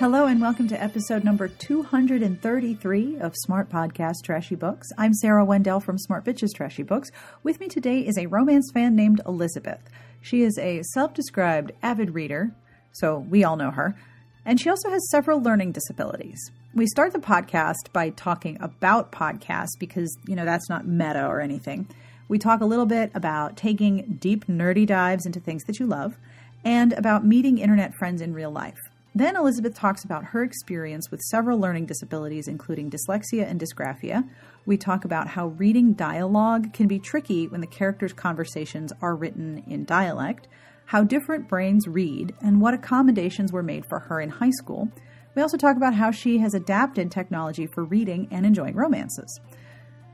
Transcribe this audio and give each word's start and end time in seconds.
Hello 0.00 0.24
and 0.24 0.40
welcome 0.40 0.66
to 0.68 0.82
episode 0.82 1.24
number 1.24 1.46
233 1.46 3.18
of 3.18 3.36
Smart 3.36 3.68
Podcast 3.68 4.24
Trashy 4.24 4.54
Books. 4.54 4.88
I'm 4.96 5.12
Sarah 5.12 5.44
Wendell 5.44 5.78
from 5.78 5.98
Smart 5.98 6.24
Bitches 6.24 6.54
Trashy 6.54 6.82
Books. 6.82 7.10
With 7.42 7.60
me 7.60 7.68
today 7.68 7.98
is 8.06 8.16
a 8.16 8.24
romance 8.24 8.70
fan 8.72 8.96
named 8.96 9.20
Elizabeth. 9.26 9.82
She 10.22 10.40
is 10.40 10.56
a 10.56 10.82
self 10.94 11.12
described 11.12 11.72
avid 11.82 12.14
reader, 12.14 12.50
so 12.92 13.18
we 13.28 13.44
all 13.44 13.56
know 13.56 13.72
her, 13.72 13.94
and 14.42 14.58
she 14.58 14.70
also 14.70 14.88
has 14.88 15.06
several 15.10 15.42
learning 15.42 15.72
disabilities. 15.72 16.50
We 16.74 16.86
start 16.86 17.12
the 17.12 17.18
podcast 17.18 17.92
by 17.92 18.08
talking 18.08 18.56
about 18.58 19.12
podcasts 19.12 19.78
because, 19.78 20.16
you 20.26 20.34
know, 20.34 20.46
that's 20.46 20.70
not 20.70 20.86
meta 20.86 21.26
or 21.26 21.42
anything. 21.42 21.86
We 22.26 22.38
talk 22.38 22.62
a 22.62 22.66
little 22.66 22.86
bit 22.86 23.10
about 23.12 23.58
taking 23.58 24.16
deep, 24.18 24.46
nerdy 24.46 24.86
dives 24.86 25.26
into 25.26 25.40
things 25.40 25.64
that 25.64 25.78
you 25.78 25.84
love 25.84 26.16
and 26.64 26.94
about 26.94 27.26
meeting 27.26 27.58
internet 27.58 27.92
friends 27.96 28.22
in 28.22 28.32
real 28.32 28.50
life. 28.50 28.78
Then 29.14 29.34
Elizabeth 29.34 29.74
talks 29.74 30.04
about 30.04 30.26
her 30.26 30.44
experience 30.44 31.10
with 31.10 31.20
several 31.22 31.58
learning 31.58 31.86
disabilities, 31.86 32.46
including 32.46 32.90
dyslexia 32.90 33.48
and 33.48 33.60
dysgraphia. 33.60 34.28
We 34.66 34.76
talk 34.76 35.04
about 35.04 35.28
how 35.28 35.48
reading 35.48 35.94
dialogue 35.94 36.72
can 36.72 36.86
be 36.86 37.00
tricky 37.00 37.48
when 37.48 37.60
the 37.60 37.66
characters' 37.66 38.12
conversations 38.12 38.92
are 39.02 39.16
written 39.16 39.64
in 39.66 39.84
dialect, 39.84 40.46
how 40.86 41.02
different 41.02 41.48
brains 41.48 41.88
read, 41.88 42.34
and 42.40 42.60
what 42.60 42.74
accommodations 42.74 43.52
were 43.52 43.64
made 43.64 43.84
for 43.86 43.98
her 43.98 44.20
in 44.20 44.30
high 44.30 44.50
school. 44.50 44.88
We 45.34 45.42
also 45.42 45.56
talk 45.56 45.76
about 45.76 45.94
how 45.94 46.12
she 46.12 46.38
has 46.38 46.54
adapted 46.54 47.10
technology 47.10 47.66
for 47.66 47.84
reading 47.84 48.28
and 48.30 48.46
enjoying 48.46 48.74
romances. 48.76 49.40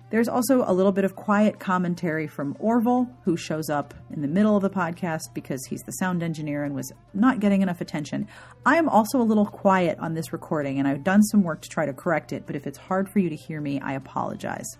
There's 0.09 0.28
also 0.28 0.65
a 0.65 0.73
little 0.73 0.92
bit 0.92 1.05
of 1.05 1.16
quiet 1.16 1.59
commentary 1.59 2.28
from 2.28 2.56
Orville, 2.60 3.10
who 3.24 3.37
shows 3.37 3.69
up 3.69 3.92
in 4.12 4.23
the 4.23 4.28
middle 4.28 4.55
of 4.56 4.62
the 4.62 4.70
podcast 4.70 5.34
because 5.34 5.64
he's 5.67 5.83
the 5.83 5.92
sound 5.92 6.22
engineer 6.22 6.62
and 6.62 6.77
was 6.77 6.92
not 7.12 7.41
getting 7.41 7.61
enough 7.61 7.81
attention. 7.81 8.28
I 8.64 8.77
am 8.77 8.89
also 8.89 9.20
a 9.20 9.25
little 9.25 9.47
quiet 9.47 9.98
on 9.98 10.14
this 10.14 10.33
recording, 10.33 10.78
and 10.78 10.86
I've 10.86 11.03
done 11.03 11.22
some 11.25 11.42
work 11.42 11.61
to 11.62 11.69
try 11.69 11.86
to 11.86 11.92
correct 11.92 12.33
it, 12.33 12.44
but 12.47 12.55
if 12.55 12.69
it's 12.69 12.78
hard 12.78 13.08
for 13.08 13.19
you 13.19 13.28
to 13.28 13.34
hear 13.34 13.61
me, 13.61 13.81
I 13.81 13.94
apologize. 13.94 14.78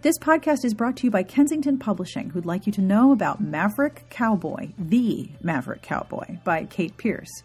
This 0.00 0.16
podcast 0.16 0.64
is 0.64 0.74
brought 0.74 0.96
to 0.98 1.04
you 1.04 1.10
by 1.10 1.24
Kensington 1.24 1.76
Publishing, 1.76 2.30
who'd 2.30 2.46
like 2.46 2.66
you 2.66 2.72
to 2.74 2.80
know 2.80 3.10
about 3.10 3.40
Maverick 3.40 4.04
Cowboy, 4.10 4.68
The 4.78 5.28
Maverick 5.42 5.82
Cowboy, 5.82 6.38
by 6.44 6.66
Kate 6.66 6.96
Pearce. 6.96 7.42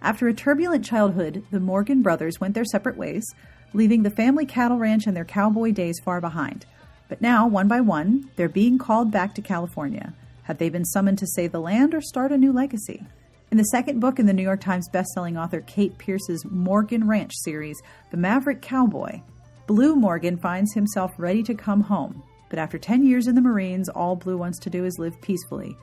After 0.00 0.28
a 0.28 0.34
turbulent 0.34 0.82
childhood, 0.82 1.44
the 1.50 1.60
Morgan 1.60 2.00
brothers 2.00 2.40
went 2.40 2.54
their 2.54 2.64
separate 2.64 2.96
ways 2.96 3.34
leaving 3.74 4.02
the 4.02 4.10
family 4.10 4.46
cattle 4.46 4.78
ranch 4.78 5.06
and 5.06 5.16
their 5.16 5.24
cowboy 5.24 5.72
days 5.72 6.00
far 6.02 6.20
behind. 6.20 6.64
But 7.08 7.20
now, 7.20 7.46
one 7.46 7.68
by 7.68 7.80
one, 7.80 8.30
they're 8.36 8.48
being 8.48 8.78
called 8.78 9.10
back 9.10 9.34
to 9.34 9.42
California. 9.42 10.14
Have 10.44 10.58
they 10.58 10.70
been 10.70 10.84
summoned 10.84 11.18
to 11.18 11.26
save 11.26 11.52
the 11.52 11.60
land 11.60 11.94
or 11.94 12.00
start 12.00 12.32
a 12.32 12.38
new 12.38 12.52
legacy? 12.52 13.04
In 13.50 13.58
the 13.58 13.64
second 13.64 14.00
book 14.00 14.18
in 14.18 14.26
the 14.26 14.32
New 14.32 14.42
York 14.42 14.60
Times 14.60 14.88
bestselling 14.92 15.40
author 15.40 15.60
Kate 15.60 15.96
Pearce's 15.98 16.44
Morgan 16.44 17.06
Ranch 17.06 17.32
series, 17.44 17.80
The 18.10 18.16
Maverick 18.16 18.62
Cowboy, 18.62 19.20
Blue 19.66 19.96
Morgan 19.96 20.36
finds 20.36 20.74
himself 20.74 21.12
ready 21.18 21.42
to 21.44 21.54
come 21.54 21.82
home. 21.82 22.22
But 22.50 22.58
after 22.58 22.78
10 22.78 23.06
years 23.06 23.26
in 23.26 23.34
the 23.34 23.40
Marines, 23.40 23.88
all 23.88 24.16
Blue 24.16 24.36
wants 24.36 24.58
to 24.60 24.70
do 24.70 24.84
is 24.84 24.98
live 24.98 25.20
peacefully. 25.20 25.76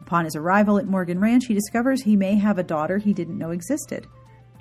Upon 0.00 0.24
his 0.24 0.36
arrival 0.36 0.78
at 0.78 0.86
Morgan 0.86 1.20
Ranch, 1.20 1.46
he 1.46 1.54
discovers 1.54 2.02
he 2.02 2.16
may 2.16 2.36
have 2.36 2.58
a 2.58 2.62
daughter 2.62 2.98
he 2.98 3.12
didn't 3.12 3.38
know 3.38 3.50
existed. 3.50 4.06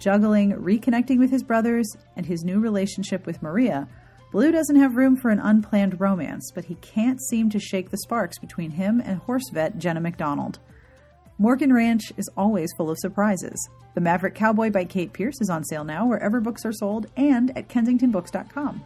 Juggling 0.02 0.54
reconnecting 0.54 1.20
with 1.20 1.30
his 1.30 1.44
brothers 1.44 1.88
and 2.16 2.26
his 2.26 2.44
new 2.44 2.60
relationship 2.60 3.28
with 3.28 3.42
Maria, 3.44 3.88
Blue 4.32 4.52
doesn't 4.52 4.78
have 4.78 4.96
room 4.96 5.16
for 5.16 5.30
an 5.30 5.40
unplanned 5.40 6.00
romance, 6.00 6.52
but 6.56 6.66
he 6.66 6.76
can't 6.76 7.22
seem 7.22 7.50
to 7.50 7.60
shake 7.60 7.92
the 7.92 7.98
sparks 7.98 8.40
between 8.40 8.72
him 8.72 9.02
and 9.06 9.20
horse 9.20 9.50
vet 9.52 9.78
Jenna 9.78 10.00
McDonald. 10.00 10.58
Morgan 11.38 11.72
Ranch 11.72 12.14
is 12.18 12.30
always 12.36 12.72
full 12.78 12.90
of 12.90 12.98
surprises. 12.98 13.70
The 13.94 14.02
Maverick 14.02 14.34
Cowboy 14.34 14.72
by 14.72 14.86
Kate 14.86 15.12
Pearce 15.12 15.40
is 15.40 15.50
on 15.50 15.66
sale 15.66 15.84
now 15.84 16.08
wherever 16.08 16.40
books 16.40 16.66
are 16.66 16.72
sold 16.72 17.08
and 17.16 17.56
at 17.58 17.68
kensingtonbooks.com. 17.68 18.84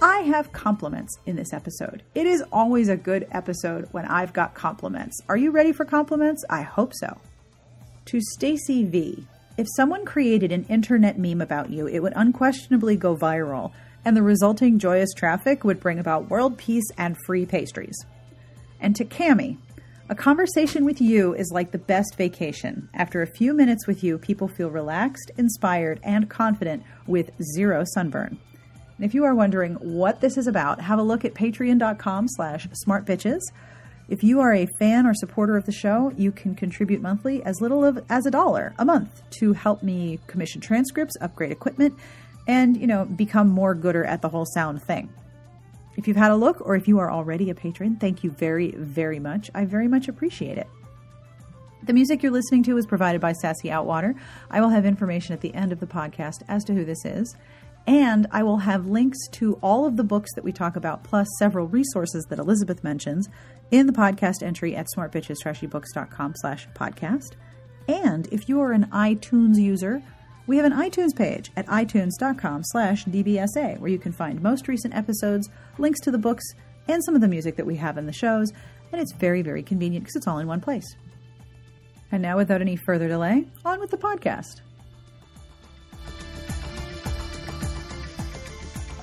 I 0.00 0.20
have 0.20 0.52
compliments 0.52 1.18
in 1.26 1.34
this 1.34 1.52
episode. 1.52 2.04
It 2.14 2.26
is 2.26 2.44
always 2.52 2.88
a 2.88 2.96
good 2.96 3.26
episode 3.32 3.88
when 3.90 4.04
I've 4.04 4.32
got 4.32 4.54
compliments. 4.54 5.18
Are 5.28 5.36
you 5.36 5.50
ready 5.50 5.72
for 5.72 5.84
compliments? 5.84 6.44
I 6.48 6.62
hope 6.62 6.92
so. 6.94 7.18
To 8.04 8.20
Stacy 8.20 8.84
V, 8.84 9.26
if 9.58 9.66
someone 9.74 10.04
created 10.04 10.52
an 10.52 10.64
internet 10.66 11.18
meme 11.18 11.40
about 11.40 11.70
you, 11.70 11.88
it 11.88 11.98
would 11.98 12.12
unquestionably 12.14 12.96
go 12.96 13.16
viral, 13.16 13.72
and 14.04 14.16
the 14.16 14.22
resulting 14.22 14.78
joyous 14.78 15.12
traffic 15.12 15.64
would 15.64 15.80
bring 15.80 15.98
about 15.98 16.30
world 16.30 16.56
peace 16.56 16.88
and 16.96 17.16
free 17.26 17.44
pastries. 17.44 18.06
And 18.80 18.94
to 18.94 19.04
Cami, 19.04 19.58
a 20.08 20.14
conversation 20.14 20.84
with 20.84 21.00
you 21.00 21.34
is 21.34 21.50
like 21.52 21.72
the 21.72 21.78
best 21.78 22.14
vacation. 22.16 22.88
After 22.94 23.20
a 23.20 23.26
few 23.26 23.52
minutes 23.52 23.86
with 23.88 24.04
you, 24.04 24.16
people 24.16 24.46
feel 24.46 24.70
relaxed, 24.70 25.32
inspired, 25.36 25.98
and 26.04 26.30
confident 26.30 26.84
with 27.08 27.32
zero 27.42 27.82
sunburn. 27.92 28.38
And 28.96 29.04
if 29.04 29.12
you 29.12 29.24
are 29.24 29.34
wondering 29.34 29.74
what 29.74 30.20
this 30.20 30.38
is 30.38 30.46
about, 30.46 30.80
have 30.80 31.00
a 31.00 31.02
look 31.02 31.24
at 31.24 31.34
patreon.com 31.34 32.28
slash 32.28 32.68
smartbitches. 32.86 33.40
If 34.08 34.24
you 34.24 34.40
are 34.40 34.54
a 34.54 34.66
fan 34.78 35.06
or 35.06 35.12
supporter 35.12 35.58
of 35.58 35.66
the 35.66 35.72
show, 35.72 36.14
you 36.16 36.32
can 36.32 36.54
contribute 36.54 37.02
monthly 37.02 37.42
as 37.42 37.60
little 37.60 37.84
of, 37.84 38.02
as 38.08 38.24
a 38.24 38.30
dollar 38.30 38.74
a 38.78 38.84
month 38.84 39.22
to 39.38 39.52
help 39.52 39.82
me 39.82 40.18
commission 40.26 40.62
transcripts, 40.62 41.14
upgrade 41.20 41.52
equipment, 41.52 41.94
and, 42.46 42.74
you 42.78 42.86
know, 42.86 43.04
become 43.04 43.48
more 43.48 43.74
gooder 43.74 44.06
at 44.06 44.22
the 44.22 44.28
whole 44.30 44.46
sound 44.46 44.82
thing. 44.82 45.12
If 45.98 46.08
you've 46.08 46.16
had 46.16 46.30
a 46.30 46.36
look 46.36 46.62
or 46.62 46.74
if 46.74 46.88
you 46.88 46.98
are 47.00 47.10
already 47.10 47.50
a 47.50 47.54
patron, 47.54 47.96
thank 47.96 48.24
you 48.24 48.30
very, 48.30 48.70
very 48.70 49.18
much. 49.18 49.50
I 49.54 49.66
very 49.66 49.88
much 49.88 50.08
appreciate 50.08 50.56
it. 50.56 50.68
The 51.82 51.92
music 51.92 52.22
you're 52.22 52.32
listening 52.32 52.62
to 52.64 52.78
is 52.78 52.86
provided 52.86 53.20
by 53.20 53.32
Sassy 53.32 53.68
Outwater. 53.68 54.14
I 54.50 54.60
will 54.60 54.70
have 54.70 54.86
information 54.86 55.34
at 55.34 55.42
the 55.42 55.54
end 55.54 55.70
of 55.70 55.80
the 55.80 55.86
podcast 55.86 56.42
as 56.48 56.64
to 56.64 56.74
who 56.74 56.84
this 56.84 57.04
is. 57.04 57.36
And 57.88 58.26
I 58.30 58.42
will 58.42 58.58
have 58.58 58.86
links 58.86 59.16
to 59.32 59.54
all 59.62 59.86
of 59.86 59.96
the 59.96 60.04
books 60.04 60.34
that 60.34 60.44
we 60.44 60.52
talk 60.52 60.76
about, 60.76 61.04
plus 61.04 61.26
several 61.38 61.66
resources 61.66 62.26
that 62.28 62.38
Elizabeth 62.38 62.84
mentions 62.84 63.30
in 63.70 63.86
the 63.86 63.94
podcast 63.94 64.42
entry 64.42 64.76
at 64.76 64.88
smartbitchestrashybooks.com 64.94 66.34
slash 66.36 66.68
podcast. 66.74 67.32
And 67.88 68.28
if 68.30 68.46
you 68.46 68.60
are 68.60 68.72
an 68.72 68.88
iTunes 68.92 69.56
user, 69.56 70.02
we 70.46 70.58
have 70.58 70.66
an 70.66 70.74
iTunes 70.74 71.16
page 71.16 71.50
at 71.56 71.66
itunes.com 71.66 72.64
slash 72.64 73.06
dbsa 73.06 73.78
where 73.78 73.90
you 73.90 73.98
can 73.98 74.12
find 74.12 74.42
most 74.42 74.68
recent 74.68 74.94
episodes, 74.94 75.48
links 75.78 76.00
to 76.00 76.10
the 76.10 76.18
books, 76.18 76.44
and 76.88 77.02
some 77.02 77.14
of 77.14 77.22
the 77.22 77.28
music 77.28 77.56
that 77.56 77.64
we 77.64 77.76
have 77.76 77.96
in 77.96 78.04
the 78.04 78.12
shows. 78.12 78.52
And 78.92 79.00
it's 79.00 79.14
very, 79.14 79.40
very 79.40 79.62
convenient 79.62 80.04
because 80.04 80.16
it's 80.16 80.26
all 80.26 80.40
in 80.40 80.46
one 80.46 80.60
place. 80.60 80.94
And 82.12 82.20
now, 82.20 82.36
without 82.36 82.60
any 82.60 82.76
further 82.76 83.08
delay, 83.08 83.46
on 83.64 83.80
with 83.80 83.90
the 83.90 83.96
podcast. 83.96 84.60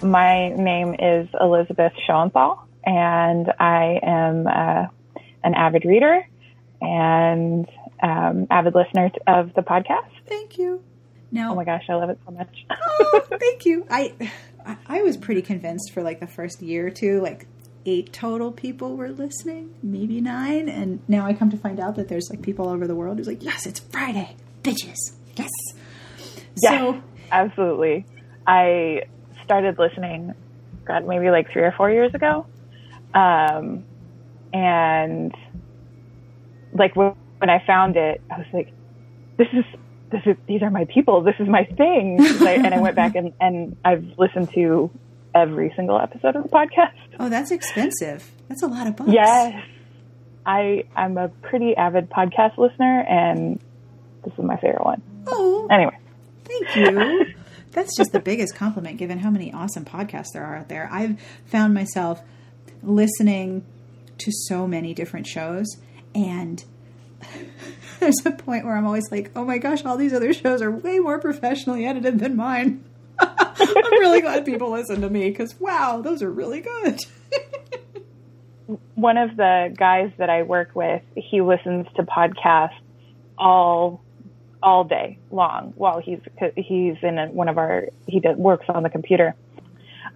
My 0.01 0.49
name 0.49 0.95
is 0.99 1.27
Elizabeth 1.39 1.93
Schoenthal, 2.07 2.59
and 2.85 3.51
I 3.59 3.99
am 4.03 4.47
uh, 4.47 4.87
an 5.43 5.53
avid 5.55 5.85
reader 5.85 6.27
and 6.81 7.67
um, 8.03 8.47
avid 8.49 8.75
listener 8.75 9.11
of 9.25 9.53
the 9.53 9.61
podcast. 9.61 10.09
Thank 10.27 10.57
you. 10.57 10.83
Now, 11.31 11.53
oh 11.53 11.55
my 11.55 11.63
gosh, 11.63 11.83
I 11.89 11.95
love 11.95 12.09
it 12.09 12.19
so 12.25 12.31
much. 12.31 12.65
oh, 12.69 13.25
thank 13.39 13.65
you. 13.65 13.85
I 13.89 14.13
I 14.87 15.01
was 15.01 15.17
pretty 15.17 15.41
convinced 15.41 15.91
for 15.93 16.03
like 16.03 16.19
the 16.19 16.27
first 16.27 16.61
year 16.61 16.87
or 16.87 16.91
two, 16.91 17.21
like 17.21 17.47
eight 17.85 18.11
total 18.11 18.51
people 18.51 18.95
were 18.97 19.09
listening, 19.09 19.75
maybe 19.81 20.21
nine, 20.21 20.69
and 20.69 20.99
now 21.07 21.25
I 21.25 21.33
come 21.33 21.51
to 21.51 21.57
find 21.57 21.79
out 21.79 21.95
that 21.95 22.07
there's 22.07 22.29
like 22.29 22.41
people 22.41 22.67
all 22.67 22.73
over 22.73 22.87
the 22.87 22.95
world 22.95 23.17
who's 23.17 23.27
like, 23.27 23.43
yes, 23.43 23.65
it's 23.65 23.79
Friday, 23.79 24.35
bitches, 24.63 24.97
yes. 25.35 25.49
Yes, 26.57 26.79
so, 26.79 27.01
absolutely. 27.31 28.05
I 28.47 29.03
started 29.45 29.79
listening, 29.79 30.33
God, 30.85 31.07
maybe 31.07 31.29
like 31.29 31.51
three 31.51 31.63
or 31.63 31.73
four 31.77 31.89
years 31.89 32.13
ago. 32.13 32.45
Um, 33.13 33.85
and 34.53 35.33
like 36.73 36.95
when, 36.95 37.15
when 37.37 37.49
I 37.49 37.63
found 37.65 37.95
it, 37.95 38.21
I 38.29 38.37
was 38.37 38.47
like, 38.53 38.73
this 39.37 39.47
is, 39.53 39.63
this 40.11 40.21
is, 40.25 40.35
these 40.47 40.61
are 40.61 40.69
my 40.69 40.85
people. 40.85 41.21
This 41.21 41.35
is 41.39 41.47
my 41.47 41.63
thing. 41.63 42.17
I, 42.21 42.53
and 42.53 42.73
I 42.73 42.79
went 42.79 42.95
back 42.95 43.15
and, 43.15 43.33
and 43.39 43.77
I've 43.85 44.05
listened 44.17 44.51
to 44.55 44.91
every 45.33 45.73
single 45.75 45.99
episode 45.99 46.35
of 46.35 46.43
the 46.43 46.49
podcast. 46.49 46.93
Oh, 47.19 47.29
that's 47.29 47.51
expensive. 47.51 48.29
That's 48.49 48.63
a 48.63 48.67
lot 48.67 48.87
of 48.87 48.95
books. 48.95 49.11
Yes. 49.11 49.63
I, 50.45 50.85
I'm 50.95 51.17
a 51.17 51.29
pretty 51.29 51.75
avid 51.75 52.09
podcast 52.09 52.57
listener 52.57 53.01
and 53.01 53.59
this 54.23 54.33
is 54.33 54.43
my 54.43 54.57
favorite 54.57 54.85
one. 54.85 55.01
Oh. 55.27 55.67
Anyway. 55.71 55.97
Thank 56.45 56.75
you. 56.75 57.25
That's 57.75 57.95
just 57.97 58.13
the 58.13 58.21
biggest 58.21 58.55
compliment 58.55 58.97
given 58.97 59.19
how 59.19 59.29
many 59.29 59.51
awesome 59.51 59.83
podcasts 59.83 60.31
there 60.33 60.45
are 60.45 60.55
out 60.55 60.69
there. 60.69 60.87
I've 60.89 61.19
found 61.45 61.73
myself 61.73 62.21
listening 62.81 63.65
to 64.17 64.31
so 64.31 64.65
many 64.65 64.93
different 64.93 65.27
shows 65.27 65.67
and 66.15 66.63
there's 67.99 68.25
a 68.25 68.31
point 68.31 68.63
where 68.63 68.77
I'm 68.77 68.85
always 68.85 69.11
like, 69.11 69.29
oh 69.35 69.43
my 69.43 69.57
gosh, 69.57 69.83
all 69.83 69.97
these 69.97 70.13
other 70.13 70.33
shows 70.33 70.61
are 70.61 70.71
way 70.71 70.99
more 70.99 71.19
professionally 71.19 71.85
edited 71.85 72.19
than 72.19 72.37
mine. 72.37 72.81
I'm 73.19 73.91
really 73.91 74.21
glad 74.21 74.45
people 74.45 74.71
listen 74.71 75.01
to 75.01 75.09
me 75.09 75.29
because 75.29 75.59
wow, 75.59 75.99
those 76.01 76.21
are 76.21 76.31
really 76.31 76.61
good. 76.61 76.99
One 78.95 79.17
of 79.17 79.35
the 79.35 79.75
guys 79.77 80.11
that 80.17 80.29
I 80.29 80.43
work 80.43 80.69
with, 80.75 81.03
he 81.13 81.41
listens 81.41 81.87
to 81.97 82.03
podcasts 82.03 82.79
all 83.37 84.04
all 84.65 84.83
day 84.83 85.17
long 85.29 85.71
while 85.77 85.99
he's 85.99 86.19
he's 86.57 86.95
in 87.03 87.17
one 87.33 87.47
of 87.47 87.57
our 87.59 87.87
he 88.07 88.19
works 88.35 88.65
on 88.67 88.81
the 88.81 88.89
computer. 88.89 89.35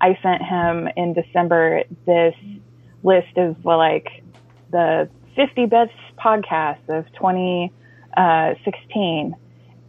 I 0.02 0.18
sent 0.24 0.42
him 0.42 0.90
in 0.98 1.14
December 1.14 1.84
this 2.06 2.34
list 3.04 3.38
of 3.38 3.64
like 3.64 4.24
the 4.72 5.08
50 5.36 5.68
best 5.68 5.94
podcasts 6.18 6.90
of 6.90 7.06
2016, 7.14 7.72
uh, 8.18 9.36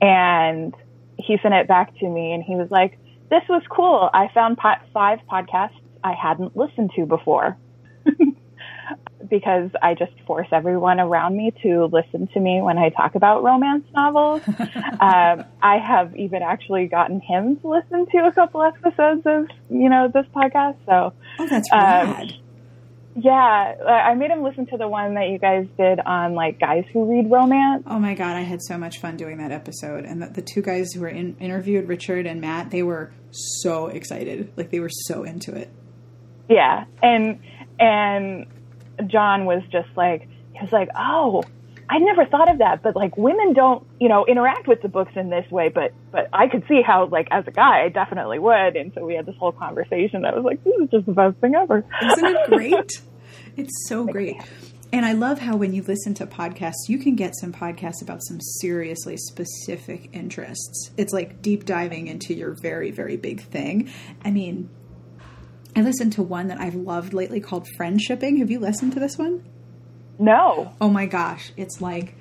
and 0.05 0.75
he 1.17 1.39
sent 1.43 1.55
it 1.55 1.67
back 1.67 1.97
to 1.99 2.09
me, 2.09 2.33
and 2.33 2.43
he 2.43 2.55
was 2.55 2.71
like, 2.71 2.99
"This 3.31 3.43
was 3.49 3.63
cool. 3.71 4.11
I 4.13 4.29
found 4.29 4.59
po- 4.59 4.75
five 4.93 5.21
podcasts 5.31 5.81
I 6.05 6.13
hadn't 6.13 6.55
listened 6.55 6.93
to 6.97 7.07
before." 7.07 7.57
Because 9.31 9.71
I 9.81 9.95
just 9.95 10.13
force 10.27 10.49
everyone 10.53 11.01
around 11.01 11.37
me 11.37 11.53
to 11.63 11.87
listen 11.87 12.27
to 12.35 12.41
me 12.41 12.61
when 12.61 12.77
I 12.77 12.91
talk 12.91 13.15
about 13.15 13.43
romance 13.43 13.87
novels. 13.95 14.43
um, 14.49 15.45
I 15.63 15.79
have 15.79 16.15
even 16.17 16.43
actually 16.43 16.87
gotten 16.87 17.21
him 17.21 17.57
to 17.61 17.69
listen 17.69 18.07
to 18.07 18.19
a 18.27 18.33
couple 18.33 18.63
episodes 18.63 19.23
of, 19.25 19.47
you 19.71 19.89
know, 19.89 20.11
this 20.13 20.27
podcast. 20.35 20.77
So, 20.87 21.15
oh, 21.39 21.49
that's. 21.49 21.69
Um, 21.73 22.29
yeah, 23.17 23.75
I 23.87 24.15
made 24.15 24.31
him 24.31 24.43
listen 24.43 24.67
to 24.67 24.77
the 24.77 24.87
one 24.87 25.15
that 25.15 25.29
you 25.29 25.39
guys 25.39 25.67
did 25.77 25.99
on 26.01 26.35
like 26.35 26.61
guys 26.61 26.85
who 26.93 27.11
read 27.11 27.31
romance. 27.31 27.83
Oh 27.87 27.99
my 27.99 28.15
god, 28.15 28.37
I 28.37 28.43
had 28.43 28.63
so 28.63 28.79
much 28.79 28.99
fun 28.99 29.17
doing 29.17 29.39
that 29.39 29.51
episode, 29.51 30.05
and 30.05 30.23
the, 30.23 30.27
the 30.27 30.43
two 30.43 30.63
guys 30.63 30.93
who 30.93 31.01
were 31.01 31.09
in, 31.09 31.37
interviewed, 31.39 31.89
Richard 31.89 32.27
and 32.27 32.41
Matt, 32.41 32.71
they 32.71 32.83
were 32.83 33.13
so 33.33 33.89
excited, 33.89 34.53
like 34.57 34.71
they 34.71 34.81
were 34.81 34.91
so 34.91 35.25
into 35.25 35.55
it. 35.55 35.73
Yeah, 36.49 36.85
and 37.03 37.41
and 37.81 38.47
John 39.09 39.45
was 39.45 39.63
just 39.71 39.89
like, 39.97 40.29
he 40.53 40.61
was 40.61 40.73
like, 40.73 40.89
oh, 40.97 41.43
I 41.89 41.99
never 41.99 42.25
thought 42.25 42.49
of 42.49 42.59
that, 42.59 42.83
but 42.83 42.95
like 42.95 43.17
women 43.17 43.53
don't, 43.53 43.85
you 43.99 44.09
know, 44.09 44.25
interact 44.25 44.69
with 44.69 44.81
the 44.81 44.89
books 44.89 45.13
in 45.17 45.29
this 45.29 45.51
way, 45.51 45.71
but, 45.71 45.93
but 46.13 46.29
I 46.33 46.47
could 46.47 46.65
see 46.69 46.83
how, 46.83 47.07
like, 47.07 47.27
as 47.33 47.45
a 47.49 47.51
guy, 47.51 47.83
I 47.83 47.89
definitely 47.89 48.39
would. 48.39 48.77
And 48.77 48.93
so 48.95 49.05
we 49.05 49.15
had 49.15 49.27
this 49.27 49.35
whole 49.37 49.51
conversation 49.51 50.23
that 50.23 50.37
was 50.37 50.45
like, 50.45 50.63
this 50.63 50.75
is 50.81 50.89
just 50.89 51.07
the 51.07 51.13
best 51.13 51.39
thing 51.39 51.57
ever. 51.57 51.85
Isn't 52.01 52.25
it 52.25 52.49
great? 52.49 53.03
it's 53.57 53.89
so 53.89 54.07
great. 54.07 54.37
And 54.93 55.05
I 55.07 55.13
love 55.13 55.41
how 55.41 55.57
when 55.57 55.73
you 55.73 55.83
listen 55.83 56.15
to 56.15 56.27
podcasts, 56.27 56.89
you 56.89 56.99
can 56.99 57.15
get 57.15 57.37
some 57.37 57.53
podcasts 57.53 58.03
about 58.03 58.23
some 58.25 58.41
seriously 58.41 59.17
specific 59.17 60.11
interests. 60.13 60.91
It's 60.97 61.13
like 61.13 61.43
deep 61.43 61.65
diving 61.65 62.09
into 62.09 62.35
your 62.35 62.57
very, 62.61 62.91
very 62.91 63.17
big 63.17 63.41
thing. 63.41 63.91
I 64.25 64.31
mean, 64.31 64.69
I 65.77 65.83
listened 65.83 66.13
to 66.15 66.23
one 66.23 66.49
that 66.49 66.61
I've 66.61 66.75
loved 66.75 67.13
lately 67.13 67.41
called 67.41 67.69
Friendshipping. 67.79 68.39
Have 68.39 68.51
you 68.51 68.59
listened 68.59 68.93
to 68.95 69.01
this 69.01 69.17
one? 69.17 69.45
No. 70.19 70.75
Oh 70.81 70.89
my 70.89 71.07
gosh. 71.07 71.53
It's 71.57 71.81
like, 71.81 72.15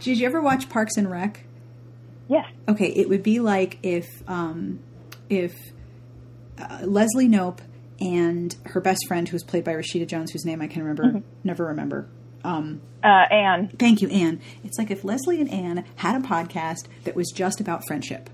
did 0.00 0.18
you 0.18 0.26
ever 0.26 0.40
watch 0.40 0.68
Parks 0.68 0.96
and 0.96 1.10
Rec? 1.10 1.44
Yes. 2.28 2.46
Okay, 2.68 2.88
it 2.88 3.08
would 3.08 3.22
be 3.22 3.40
like 3.40 3.78
if, 3.82 4.06
um, 4.28 4.80
if 5.28 5.54
uh, 6.58 6.80
Leslie 6.82 7.28
Knope 7.28 7.60
and 8.00 8.54
her 8.66 8.80
best 8.80 9.00
friend, 9.08 9.28
who 9.28 9.34
was 9.34 9.44
played 9.44 9.64
by 9.64 9.72
Rashida 9.72 10.06
Jones, 10.06 10.32
whose 10.32 10.44
name 10.44 10.60
I 10.60 10.66
can 10.66 10.82
remember, 10.82 11.04
mm-hmm. 11.04 11.28
never 11.44 11.66
remember. 11.66 12.08
Um, 12.44 12.80
uh, 13.02 13.26
Anne. 13.30 13.70
Thank 13.78 14.02
you, 14.02 14.08
Anne. 14.08 14.40
It's 14.64 14.78
like 14.78 14.90
if 14.90 15.04
Leslie 15.04 15.40
and 15.40 15.50
Anne 15.50 15.84
had 15.96 16.20
a 16.20 16.26
podcast 16.26 16.86
that 17.04 17.14
was 17.14 17.30
just 17.34 17.60
about 17.60 17.86
friendship 17.86 18.30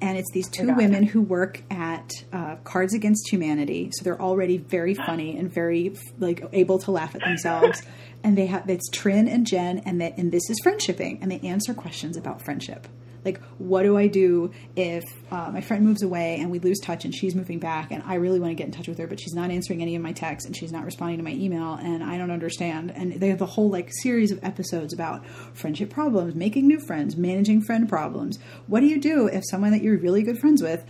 and 0.00 0.18
it's 0.18 0.30
these 0.32 0.48
two 0.48 0.74
women 0.74 1.02
who 1.02 1.22
work 1.22 1.62
at 1.70 2.10
uh, 2.32 2.56
Cards 2.64 2.94
Against 2.94 3.30
Humanity. 3.30 3.90
So 3.92 4.04
they're 4.04 4.20
already 4.20 4.58
very 4.58 4.94
funny 5.06 5.36
and 5.38 5.52
very 5.52 5.94
like 6.18 6.44
able 6.52 6.78
to 6.80 6.90
laugh 6.90 7.14
at 7.14 7.22
themselves. 7.22 7.82
and 8.22 8.36
they 8.36 8.46
have 8.46 8.68
it's 8.68 8.88
Trin 8.90 9.28
and 9.28 9.46
Jen, 9.46 9.78
and 9.80 10.00
that 10.00 10.18
and 10.18 10.32
this 10.32 10.50
is 10.50 10.60
friendshipping, 10.64 11.18
and 11.20 11.30
they 11.30 11.40
answer 11.40 11.74
questions 11.74 12.16
about 12.16 12.42
friendship. 12.42 12.86
Like, 13.26 13.42
what 13.58 13.82
do 13.82 13.96
I 13.96 14.06
do 14.06 14.52
if 14.76 15.02
uh, 15.32 15.50
my 15.50 15.60
friend 15.60 15.84
moves 15.84 16.02
away 16.02 16.38
and 16.38 16.48
we 16.48 16.60
lose 16.60 16.78
touch 16.78 17.04
and 17.04 17.12
she's 17.12 17.34
moving 17.34 17.58
back 17.58 17.90
and 17.90 18.02
I 18.06 18.14
really 18.14 18.38
want 18.38 18.52
to 18.52 18.54
get 18.54 18.66
in 18.66 18.72
touch 18.72 18.86
with 18.86 18.98
her, 18.98 19.08
but 19.08 19.18
she's 19.18 19.34
not 19.34 19.50
answering 19.50 19.82
any 19.82 19.96
of 19.96 20.02
my 20.02 20.12
texts 20.12 20.46
and 20.46 20.56
she's 20.56 20.70
not 20.70 20.84
responding 20.84 21.18
to 21.18 21.24
my 21.24 21.32
email 21.32 21.74
and 21.74 22.04
I 22.04 22.18
don't 22.18 22.30
understand. 22.30 22.92
And 22.92 23.14
they 23.14 23.28
have 23.28 23.40
the 23.40 23.46
whole 23.46 23.68
like 23.68 23.90
series 24.02 24.30
of 24.30 24.38
episodes 24.44 24.94
about 24.94 25.26
friendship 25.26 25.90
problems, 25.90 26.36
making 26.36 26.68
new 26.68 26.78
friends, 26.78 27.16
managing 27.16 27.62
friend 27.62 27.88
problems. 27.88 28.38
What 28.68 28.80
do 28.80 28.86
you 28.86 29.00
do 29.00 29.26
if 29.26 29.42
someone 29.50 29.72
that 29.72 29.82
you're 29.82 29.98
really 29.98 30.22
good 30.22 30.38
friends 30.38 30.62
with 30.62 30.84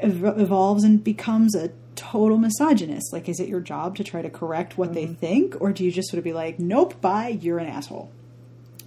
evolves 0.00 0.84
and 0.84 1.02
becomes 1.02 1.56
a 1.56 1.72
total 1.96 2.38
misogynist? 2.38 3.12
Like, 3.12 3.28
is 3.28 3.40
it 3.40 3.48
your 3.48 3.60
job 3.60 3.96
to 3.96 4.04
try 4.04 4.22
to 4.22 4.30
correct 4.30 4.78
what 4.78 4.92
mm-hmm. 4.92 4.94
they 4.94 5.06
think, 5.06 5.60
or 5.60 5.72
do 5.72 5.84
you 5.84 5.90
just 5.90 6.08
sort 6.08 6.18
of 6.18 6.24
be 6.24 6.32
like, 6.32 6.60
nope, 6.60 7.00
bye, 7.00 7.36
you're 7.40 7.58
an 7.58 7.66
asshole? 7.66 8.12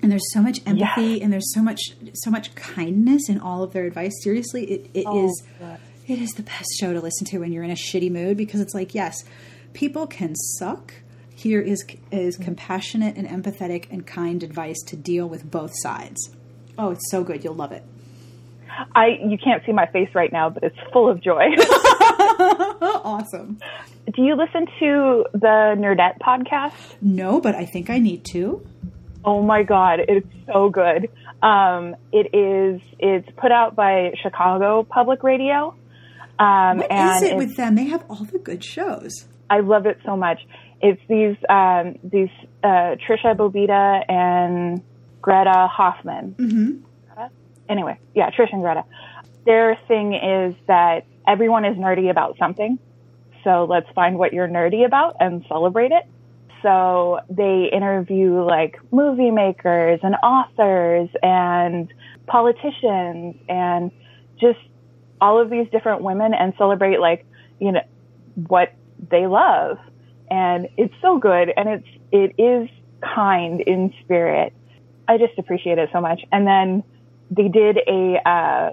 And 0.06 0.12
there's 0.12 0.32
so 0.34 0.40
much 0.40 0.62
empathy 0.68 1.20
and 1.20 1.34
there's 1.34 1.52
so 1.52 1.64
much 1.64 1.82
so 2.14 2.30
much 2.30 2.54
kindness 2.54 3.28
in 3.28 3.40
all 3.40 3.64
of 3.64 3.74
their 3.74 3.86
advice. 3.86 4.12
Seriously 4.22 4.64
it, 4.66 4.92
it 4.94 5.06
oh, 5.08 5.26
is, 5.26 5.44
it 6.08 6.22
is 6.22 6.30
the 6.34 6.44
best 6.44 6.68
show 6.80 6.94
to 6.94 7.02
listen 7.02 7.26
to 7.26 7.40
when 7.40 7.52
you're 7.52 7.64
in 7.64 7.72
a 7.72 7.76
shitty 7.76 8.12
mood 8.12 8.38
because 8.38 8.62
it's 8.62 8.76
like 8.76 8.94
yes 8.94 9.24
people 9.74 10.06
can 10.06 10.36
suck. 10.36 10.94
Here 11.34 11.60
is 11.60 11.84
is 12.12 12.38
compassionate 12.38 13.18
and 13.18 13.28
empathetic 13.28 13.88
and 13.90 14.06
kind 14.06 14.44
advice 14.44 14.80
to 14.90 14.96
deal 14.96 15.28
with 15.28 15.50
both 15.50 15.72
sides. 15.74 16.30
Oh 16.78 16.92
it's 16.92 17.10
so 17.10 17.24
good. 17.24 17.44
You'll 17.44 17.56
love 17.56 17.72
it. 17.72 17.84
I 18.94 19.08
you 19.28 19.40
can't 19.44 19.66
see 19.66 19.72
my 19.72 19.88
face 19.88 20.10
right 20.14 20.32
now 20.32 20.52
but 20.52 20.64
it's 20.64 20.78
full 20.94 21.10
of 21.10 21.20
joy. 21.20 21.46
Awesome. 23.06 23.60
Do 24.14 24.22
you 24.22 24.36
listen 24.36 24.68
to 24.80 25.26
the 25.34 25.76
nerdette 25.80 26.20
podcast? 26.20 26.96
No 27.02 27.42
but 27.42 27.56
i 27.56 27.66
think 27.66 27.90
i 27.90 27.98
need 27.98 28.24
to 28.26 28.66
Oh 29.26 29.42
my 29.42 29.64
God, 29.64 30.02
it's 30.08 30.28
so 30.46 30.70
good. 30.70 31.10
Um, 31.42 31.96
it 32.12 32.36
is, 32.36 32.80
it's 33.00 33.28
put 33.38 33.52
out 33.52 33.76
by 33.76 34.14
Chicago 34.22 34.84
Public 34.84 35.24
Radio. 35.24 35.76
Um, 36.38 36.78
what 36.78 36.92
and 36.92 37.16
is 37.16 37.32
it 37.32 37.36
with 37.36 37.58
them? 37.58 37.74
They 37.74 37.86
have 37.86 38.06
all 38.08 38.24
the 38.24 38.38
good 38.38 38.64
shows. 38.64 39.28
I 39.50 39.62
love 39.62 39.88
it 39.88 39.98
so 40.06 40.16
much. 40.16 40.40
It's 40.80 41.02
these, 41.10 41.38
um, 41.50 41.96
these, 42.04 42.30
uh, 42.64 42.98
Tricia 43.08 43.36
Bobeda 43.36 44.04
and 44.08 44.84
Greta 45.22 45.68
Hoffman. 45.72 46.36
Mm-hmm. 46.38 47.26
Anyway, 47.68 48.00
yeah, 48.14 48.30
Trish 48.30 48.54
and 48.54 48.62
Greta. 48.62 48.84
Their 49.46 49.76
thing 49.88 50.14
is 50.14 50.54
that 50.68 51.06
everyone 51.28 51.66
is 51.66 51.76
nerdy 51.78 52.12
about 52.12 52.38
something. 52.38 52.78
So 53.44 53.66
let's 53.68 53.90
find 53.96 54.20
what 54.20 54.34
you're 54.34 54.48
nerdy 54.48 54.86
about 54.86 55.16
and 55.20 55.44
celebrate 55.48 55.92
it 55.92 56.04
so 56.66 57.20
they 57.30 57.70
interview 57.72 58.44
like 58.44 58.80
movie 58.92 59.30
makers 59.30 60.00
and 60.02 60.16
authors 60.24 61.10
and 61.22 61.94
politicians 62.26 63.36
and 63.48 63.92
just 64.42 64.58
all 65.22 65.40
of 65.40 65.52
these 65.52 65.68
different 65.70 66.02
women 66.02 66.34
and 66.34 66.56
celebrate 66.58 67.00
like, 67.00 67.24
you 67.60 67.72
know, 67.72 67.82
what 68.48 68.74
they 69.12 69.28
love. 69.28 69.78
And 70.32 70.68
it's 70.76 70.94
so 71.04 71.20
good 71.20 71.54
and 71.56 71.70
it's, 71.70 71.88
it 72.12 72.34
is 72.42 72.68
kind 73.02 73.62
in 73.62 73.94
spirit. 74.04 74.52
I 75.08 75.20
just 75.20 75.38
appreciate 75.38 75.78
it 75.78 75.90
so 75.94 76.02
much. 76.02 76.22
And 76.32 76.48
then 76.48 76.84
they 77.30 77.48
did 77.48 77.78
a, 77.88 78.28
uh, 78.28 78.72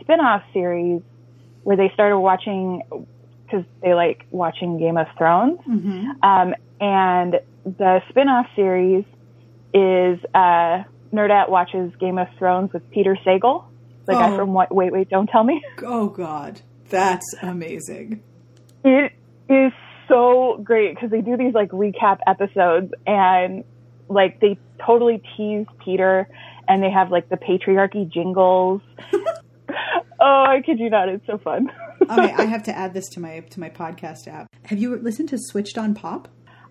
spin-off 0.00 0.42
series 0.54 1.02
where 1.64 1.76
they 1.76 1.90
started 1.92 2.18
watching 2.18 2.82
because 3.44 3.66
they 3.82 3.92
like 3.92 4.24
watching 4.30 4.78
Game 4.78 4.96
of 4.96 5.06
Thrones. 5.18 5.58
Mm-hmm. 5.68 6.10
Um, 6.22 6.54
and 6.80 7.40
the 7.64 8.00
spin-off 8.08 8.46
series 8.56 9.04
is 9.74 10.18
uh, 10.34 10.82
Nerdette 11.12 11.48
watches 11.48 11.92
Game 12.00 12.18
of 12.18 12.28
Thrones 12.38 12.72
with 12.72 12.88
Peter 12.90 13.16
Sagal, 13.26 13.64
the 14.06 14.14
oh. 14.14 14.18
guy 14.18 14.36
from 14.36 14.52
what, 14.52 14.74
Wait 14.74 14.92
Wait 14.92 15.08
Don't 15.08 15.28
Tell 15.28 15.44
Me. 15.44 15.62
Oh 15.82 16.08
God, 16.08 16.60
that's 16.88 17.34
amazing! 17.42 18.22
It 18.84 19.12
is 19.48 19.72
so 20.08 20.60
great 20.62 20.94
because 20.94 21.10
they 21.10 21.20
do 21.20 21.36
these 21.36 21.54
like 21.54 21.70
recap 21.70 22.18
episodes 22.26 22.92
and 23.06 23.64
like 24.08 24.40
they 24.40 24.58
totally 24.84 25.22
tease 25.36 25.66
Peter 25.84 26.28
and 26.66 26.82
they 26.82 26.90
have 26.90 27.10
like 27.10 27.28
the 27.28 27.36
patriarchy 27.36 28.10
jingles. 28.10 28.80
oh, 30.20 30.44
I 30.48 30.62
kid 30.64 30.78
you 30.78 30.90
not, 30.90 31.08
it's 31.08 31.26
so 31.26 31.38
fun. 31.38 31.70
okay, 32.02 32.32
I 32.32 32.44
have 32.46 32.62
to 32.64 32.76
add 32.76 32.94
this 32.94 33.08
to 33.10 33.20
my 33.20 33.40
to 33.40 33.60
my 33.60 33.70
podcast 33.70 34.28
app. 34.28 34.48
Have 34.66 34.78
you 34.78 34.96
listened 34.96 35.28
to 35.30 35.38
Switched 35.38 35.78
on 35.78 35.94
Pop? 35.94 36.28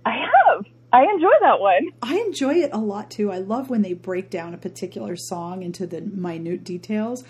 I 0.08 0.12
have. 0.12 0.66
I 0.94 1.04
enjoy 1.04 1.34
that 1.42 1.60
one. 1.60 1.90
I 2.02 2.18
enjoy 2.20 2.56
it 2.56 2.70
a 2.72 2.78
lot 2.78 3.12
too. 3.12 3.30
I 3.30 3.40
love 3.40 3.70
when 3.70 3.82
they 3.82 3.94
break 3.94 4.30
down 4.30 4.54
a 4.54 4.58
particular 4.58 5.18
song 5.18 5.64
into 5.64 5.86
the 5.86 6.00
minute 6.02 6.64
details. 6.64 7.26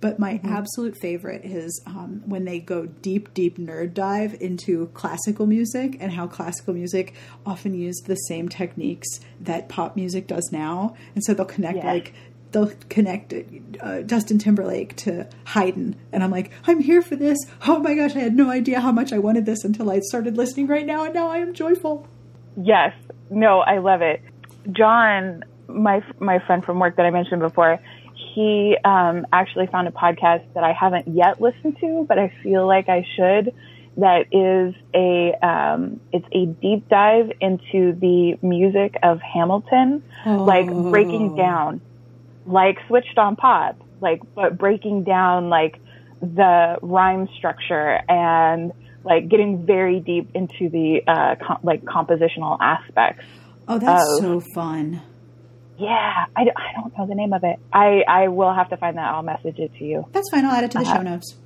But 0.00 0.18
my 0.18 0.34
mm-hmm. 0.34 0.48
absolute 0.48 0.96
favorite 0.96 1.44
is 1.44 1.80
um, 1.86 2.22
when 2.24 2.44
they 2.44 2.58
go 2.58 2.86
deep, 2.86 3.34
deep 3.34 3.58
nerd 3.58 3.94
dive 3.94 4.36
into 4.40 4.86
classical 4.94 5.46
music 5.46 5.98
and 6.00 6.10
how 6.10 6.26
classical 6.26 6.74
music 6.74 7.14
often 7.46 7.74
used 7.74 8.06
the 8.06 8.16
same 8.16 8.48
techniques 8.48 9.20
that 9.40 9.68
pop 9.68 9.94
music 9.94 10.26
does 10.26 10.48
now. 10.50 10.96
And 11.14 11.22
so 11.22 11.34
they'll 11.34 11.46
connect 11.46 11.76
yes. 11.76 11.84
like 11.84 12.14
they'll 12.50 12.72
connect 12.88 13.34
uh, 13.80 14.02
Justin 14.02 14.38
Timberlake 14.38 14.96
to 14.96 15.28
Haydn, 15.46 15.96
and 16.12 16.22
I'm 16.22 16.30
like, 16.30 16.52
I'm 16.66 16.80
here 16.80 17.00
for 17.00 17.16
this. 17.16 17.38
Oh 17.66 17.78
my 17.78 17.94
gosh, 17.94 18.14
I 18.14 18.20
had 18.20 18.36
no 18.36 18.50
idea 18.50 18.80
how 18.80 18.92
much 18.92 19.12
I 19.12 19.18
wanted 19.18 19.46
this 19.46 19.64
until 19.64 19.90
I 19.90 20.00
started 20.00 20.36
listening 20.36 20.66
right 20.66 20.84
now, 20.84 21.04
and 21.04 21.14
now 21.14 21.28
I 21.28 21.38
am 21.38 21.54
joyful. 21.54 22.06
Yes. 22.56 22.94
No, 23.30 23.60
I 23.60 23.78
love 23.78 24.02
it. 24.02 24.22
John, 24.70 25.44
my 25.68 26.04
my 26.18 26.38
friend 26.46 26.64
from 26.64 26.78
work 26.78 26.96
that 26.96 27.06
I 27.06 27.10
mentioned 27.10 27.40
before, 27.40 27.80
he 28.34 28.76
um, 28.84 29.26
actually 29.32 29.66
found 29.66 29.88
a 29.88 29.90
podcast 29.90 30.44
that 30.54 30.64
I 30.64 30.72
haven't 30.72 31.08
yet 31.08 31.40
listened 31.40 31.78
to, 31.80 32.04
but 32.08 32.18
I 32.18 32.32
feel 32.42 32.66
like 32.66 32.88
I 32.88 33.06
should. 33.16 33.54
That 33.96 34.26
is 34.32 34.74
a 34.94 35.34
um, 35.46 36.00
it's 36.12 36.26
a 36.32 36.46
deep 36.46 36.88
dive 36.88 37.30
into 37.40 37.92
the 37.92 38.38
music 38.40 38.96
of 39.02 39.20
Hamilton, 39.20 40.02
oh. 40.24 40.44
like 40.44 40.66
breaking 40.66 41.36
down, 41.36 41.80
like 42.46 42.78
switched 42.86 43.18
on 43.18 43.36
pop, 43.36 43.78
like 44.00 44.22
but 44.34 44.56
breaking 44.56 45.04
down 45.04 45.50
like 45.50 45.78
the 46.22 46.78
rhyme 46.80 47.28
structure 47.36 48.00
and 48.08 48.72
like 49.04 49.28
getting 49.28 49.66
very 49.66 50.00
deep 50.00 50.30
into 50.34 50.68
the 50.68 51.02
uh, 51.06 51.36
com- 51.44 51.60
like 51.62 51.84
compositional 51.84 52.58
aspects. 52.60 53.24
Oh, 53.68 53.78
that's 53.78 54.02
of, 54.18 54.20
so 54.20 54.40
fun. 54.54 55.02
Yeah, 55.78 56.26
I, 56.36 56.42
I 56.42 56.72
don't 56.80 56.96
know 56.96 57.06
the 57.06 57.14
name 57.14 57.32
of 57.32 57.44
it. 57.44 57.58
I, 57.72 58.02
I 58.06 58.28
will 58.28 58.52
have 58.52 58.70
to 58.70 58.76
find 58.76 58.96
that. 58.98 59.14
I'll 59.14 59.22
message 59.22 59.58
it 59.58 59.72
to 59.78 59.84
you. 59.84 60.06
That's 60.12 60.28
fine. 60.30 60.44
I'll 60.44 60.52
add 60.52 60.64
it 60.64 60.70
to 60.72 60.78
the 60.78 60.84
uh, 60.84 60.96
show 60.96 61.02
notes. 61.02 61.36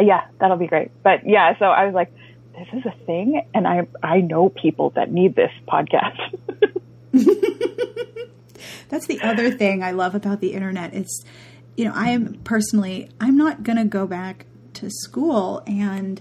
Yeah, 0.00 0.26
that'll 0.38 0.56
be 0.56 0.66
great. 0.66 0.90
But 1.02 1.26
yeah, 1.26 1.58
so 1.58 1.66
I 1.66 1.86
was 1.86 1.94
like, 1.94 2.12
this 2.52 2.68
is 2.72 2.86
a 2.86 2.92
thing, 3.06 3.42
and 3.54 3.66
I 3.66 3.86
I 4.02 4.20
know 4.20 4.48
people 4.48 4.90
that 4.90 5.10
need 5.10 5.34
this 5.34 5.50
podcast. 5.66 6.18
That's 8.88 9.06
the 9.06 9.22
other 9.22 9.50
thing 9.50 9.82
I 9.82 9.92
love 9.92 10.14
about 10.14 10.40
the 10.40 10.52
internet. 10.52 10.92
It's 10.92 11.24
you 11.76 11.86
know, 11.86 11.92
I 11.94 12.10
am 12.10 12.34
personally 12.44 13.10
I'm 13.20 13.36
not 13.36 13.62
going 13.62 13.78
to 13.78 13.84
go 13.84 14.06
back 14.06 14.46
to 14.74 14.90
school 14.90 15.62
and 15.66 16.20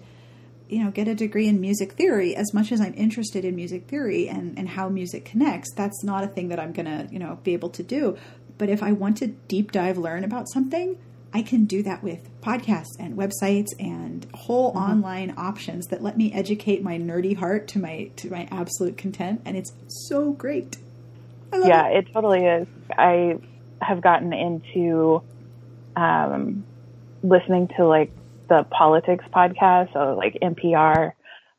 you 0.72 0.84
know 0.84 0.90
get 0.90 1.08
a 1.08 1.14
degree 1.14 1.48
in 1.48 1.60
music 1.60 1.92
theory 1.94 2.36
as 2.36 2.54
much 2.54 2.72
as 2.72 2.80
i'm 2.80 2.94
interested 2.96 3.44
in 3.44 3.56
music 3.56 3.88
theory 3.88 4.28
and, 4.30 4.58
and 4.58 4.70
how 4.70 4.88
music 4.88 5.26
connects 5.26 5.72
that's 5.76 6.04
not 6.04 6.24
a 6.24 6.28
thing 6.28 6.48
that 6.48 6.60
i'm 6.60 6.72
gonna 6.72 7.08
you 7.12 7.20
know 7.20 7.38
be 7.44 7.54
able 7.54 7.70
to 7.70 7.84
do 7.84 8.18
but 8.58 8.70
if 8.70 8.82
i 8.82 8.92
want 8.92 9.18
to 9.18 9.28
deep 9.28 9.72
dive 9.72 9.98
learn 9.98 10.24
about 10.24 10.50
something 10.50 10.98
i 11.34 11.42
can 11.42 11.66
do 11.66 11.84
that 11.84 12.02
with 12.02 12.30
podcasts 12.42 12.98
and 13.00 13.18
websites 13.18 13.68
and 13.80 14.26
whole 14.34 14.70
mm-hmm. 14.72 14.92
online 14.92 15.34
options 15.38 15.88
that 15.88 16.02
let 16.02 16.18
me 16.18 16.32
educate 16.34 16.82
my 16.82 16.98
nerdy 16.98 17.36
heart 17.36 17.68
to 17.68 17.78
my 17.78 18.10
to 18.16 18.32
my 18.32 18.48
absolute 18.50 18.98
content 18.98 19.42
and 19.46 19.58
it's 19.58 19.74
so 19.88 20.32
great 20.32 20.78
yeah 21.54 21.88
it. 21.90 22.08
it 22.08 22.14
totally 22.14 22.46
is 22.46 22.68
i 22.98 23.38
have 23.82 24.02
gotten 24.02 24.32
into 24.32 25.22
um, 25.96 26.64
listening 27.24 27.68
to 27.76 27.86
like 27.86 28.12
the 28.52 28.66
politics 28.70 29.24
podcast, 29.34 29.94
so 29.94 30.14
like 30.18 30.38
NPR 30.44 31.14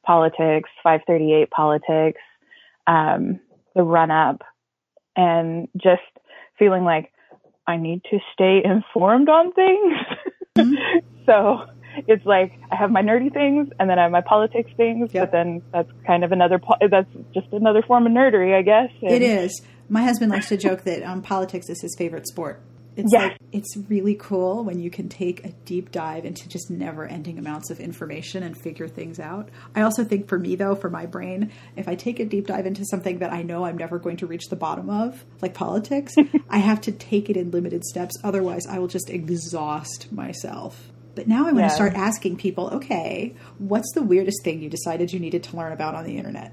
politics, 0.05 0.69
538 0.83 1.51
politics, 1.51 2.21
um, 2.87 3.41
the 3.75 3.83
run 3.83 4.11
up, 4.11 4.43
and 5.17 5.69
just 5.75 6.03
feeling 6.59 6.85
like 6.85 7.11
I 7.67 7.79
need 7.79 8.03
to 8.11 8.19
stay 8.35 8.61
informed 8.63 9.31
on 9.31 9.53
things. 9.55 9.95
Mm-hmm. 10.59 10.99
so 11.27 11.61
it's 12.07 12.27
like 12.27 12.53
I 12.71 12.77
have 12.77 12.91
my 12.91 13.01
nerdy 13.01 13.33
things 13.33 13.69
and 13.81 13.89
then 13.89 13.99
I 13.99 14.03
have 14.03 14.13
my 14.13 14.21
politics 14.21 14.71
things, 14.77 15.15
yep. 15.15 15.31
but 15.31 15.33
then 15.33 15.63
that's 15.73 15.89
kind 16.07 16.25
of 16.25 16.33
another, 16.33 16.61
that's 16.91 17.09
just 17.33 17.47
another 17.53 17.81
form 17.81 18.05
of 18.05 18.13
nerdery, 18.13 18.55
I 18.55 18.61
guess. 18.61 18.91
And 19.01 19.13
it 19.13 19.23
is. 19.23 19.63
My 19.89 20.03
husband 20.03 20.31
likes 20.31 20.51
to 20.51 20.59
joke 20.59 20.83
that 20.83 21.03
um, 21.05 21.23
politics 21.23 21.71
is 21.71 21.81
his 21.81 21.95
favorite 21.97 22.27
sport. 22.27 22.63
It's 22.97 23.13
yeah. 23.13 23.23
like 23.23 23.39
it's 23.53 23.77
really 23.89 24.15
cool 24.15 24.65
when 24.65 24.79
you 24.79 24.91
can 24.91 25.09
take 25.09 25.45
a 25.47 25.53
deep 25.65 25.93
dive 25.93 26.27
into 26.27 26.49
just 26.49 26.71
never 26.71 27.07
ending 27.07 27.39
amounts 27.39 27.71
of 27.71 27.81
information 27.81 28.43
and 28.43 28.57
figure 28.57 28.89
things 28.89 29.19
out. 29.19 29.49
I 29.75 29.83
also 29.83 30.05
think 30.05 30.29
for 30.29 30.39
me 30.39 30.57
though, 30.57 30.75
for 30.75 30.91
my 30.91 31.07
brain, 31.07 31.51
if 31.75 31.89
I 31.89 31.95
take 31.95 32.21
a 32.21 32.25
deep 32.27 32.47
dive 32.47 32.67
into 32.67 32.85
something 32.85 33.21
that 33.21 33.33
I 33.33 33.43
know 33.43 33.65
I'm 33.65 33.79
never 33.79 33.99
going 33.99 34.19
to 34.19 34.27
reach 34.27 34.49
the 34.49 34.57
bottom 34.57 34.91
of, 34.91 35.25
like 35.41 35.55
politics, 35.55 36.15
I 36.51 36.59
have 36.59 36.83
to 36.83 36.93
take 36.93 37.31
it 37.31 37.37
in 37.37 37.51
limited 37.51 37.85
steps. 37.85 38.15
Otherwise 38.23 38.67
I 38.67 38.79
will 38.79 38.89
just 38.89 39.09
exhaust 39.09 40.13
myself. 40.13 40.91
But 41.15 41.29
now 41.29 41.47
I 41.47 41.53
want 41.53 41.59
yeah. 41.59 41.69
to 41.69 41.75
start 41.75 41.95
asking 41.95 42.37
people, 42.37 42.69
okay, 42.75 43.35
what's 43.59 43.93
the 43.95 44.03
weirdest 44.03 44.45
thing 44.45 44.63
you 44.63 44.71
decided 44.71 45.13
you 45.13 45.21
needed 45.21 45.45
to 45.45 45.57
learn 45.57 45.73
about 45.73 45.95
on 45.95 46.05
the 46.05 46.17
internet? 46.17 46.53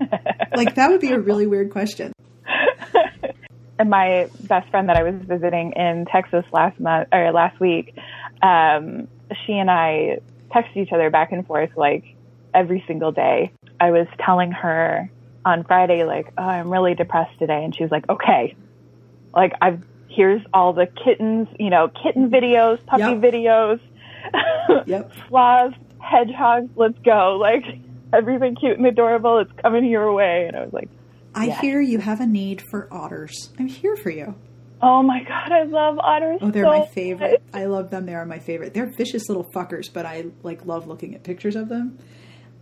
like 0.56 0.76
that 0.76 0.90
would 0.90 1.00
be 1.00 1.10
a 1.10 1.18
really 1.18 1.46
weird 1.46 1.72
question 1.72 2.12
my 3.86 4.28
best 4.42 4.70
friend 4.70 4.88
that 4.88 4.96
I 4.96 5.02
was 5.02 5.14
visiting 5.14 5.72
in 5.72 6.06
Texas 6.06 6.44
last 6.52 6.78
month 6.80 7.08
or 7.12 7.32
last 7.32 7.60
week, 7.60 7.96
um, 8.42 9.08
she 9.46 9.52
and 9.52 9.70
I 9.70 10.20
text 10.52 10.76
each 10.76 10.92
other 10.92 11.10
back 11.10 11.32
and 11.32 11.46
forth 11.46 11.70
like 11.76 12.04
every 12.54 12.82
single 12.86 13.12
day. 13.12 13.52
I 13.80 13.90
was 13.90 14.06
telling 14.24 14.52
her 14.52 15.10
on 15.44 15.64
Friday, 15.64 16.04
like, 16.04 16.32
oh, 16.36 16.42
I'm 16.42 16.70
really 16.70 16.94
depressed 16.94 17.38
today. 17.38 17.64
And 17.64 17.74
she 17.74 17.82
was 17.82 17.90
like, 17.90 18.08
okay, 18.08 18.56
like 19.34 19.52
I've, 19.60 19.84
here's 20.08 20.42
all 20.52 20.72
the 20.72 20.86
kittens, 20.86 21.48
you 21.58 21.70
know, 21.70 21.88
kitten 21.88 22.30
videos, 22.30 22.84
puppy 22.86 23.02
yep. 23.02 23.18
videos, 23.18 23.80
yep. 24.86 25.12
sloths, 25.28 25.76
hedgehogs, 26.00 26.70
let's 26.76 26.98
go. 27.04 27.36
Like 27.40 27.64
everything 28.12 28.56
cute 28.56 28.78
and 28.78 28.86
adorable. 28.86 29.38
It's 29.38 29.52
coming 29.62 29.84
your 29.84 30.12
way. 30.12 30.46
And 30.46 30.56
I 30.56 30.64
was 30.64 30.72
like, 30.72 30.88
I 31.38 31.46
yes. 31.46 31.60
hear 31.60 31.80
you 31.80 31.98
have 31.98 32.20
a 32.20 32.26
need 32.26 32.60
for 32.68 32.92
otters. 32.92 33.50
I'm 33.60 33.68
here 33.68 33.96
for 33.96 34.10
you. 34.10 34.34
Oh 34.82 35.04
my 35.04 35.22
god, 35.22 35.52
I 35.52 35.62
love 35.62 35.96
otters. 36.00 36.40
Oh, 36.42 36.50
they're 36.50 36.64
so 36.64 36.70
my 36.80 36.86
favorite. 36.86 37.42
Much. 37.52 37.62
I 37.62 37.66
love 37.66 37.90
them. 37.90 38.06
They 38.06 38.14
are 38.14 38.26
my 38.26 38.40
favorite. 38.40 38.74
They're 38.74 38.90
vicious 38.90 39.28
little 39.28 39.44
fuckers, 39.54 39.92
but 39.92 40.04
I 40.04 40.26
like 40.42 40.66
love 40.66 40.88
looking 40.88 41.14
at 41.14 41.22
pictures 41.22 41.54
of 41.54 41.68
them. 41.68 41.96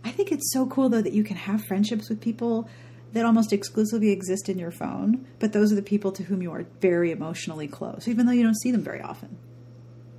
I 0.03 0.11
think 0.11 0.31
it's 0.31 0.53
so 0.53 0.67
cool 0.67 0.89
though 0.89 1.01
that 1.01 1.13
you 1.13 1.23
can 1.23 1.37
have 1.37 1.63
friendships 1.65 2.07
with 2.07 2.21
people 2.21 2.69
that 3.13 3.25
almost 3.25 3.51
exclusively 3.51 4.11
exist 4.11 4.47
in 4.47 4.59
your 4.59 4.69
phone, 4.69 5.25
but 5.39 5.53
those 5.53 5.71
are 5.71 5.75
the 5.75 5.81
people 5.81 6.11
to 6.11 6.23
whom 6.23 6.43
you 6.43 6.51
are 6.51 6.67
very 6.79 7.11
emotionally 7.11 7.67
close, 7.67 8.07
even 8.07 8.27
though 8.27 8.31
you 8.31 8.43
don't 8.43 8.59
see 8.59 8.71
them 8.71 8.83
very 8.83 9.01
often. 9.01 9.37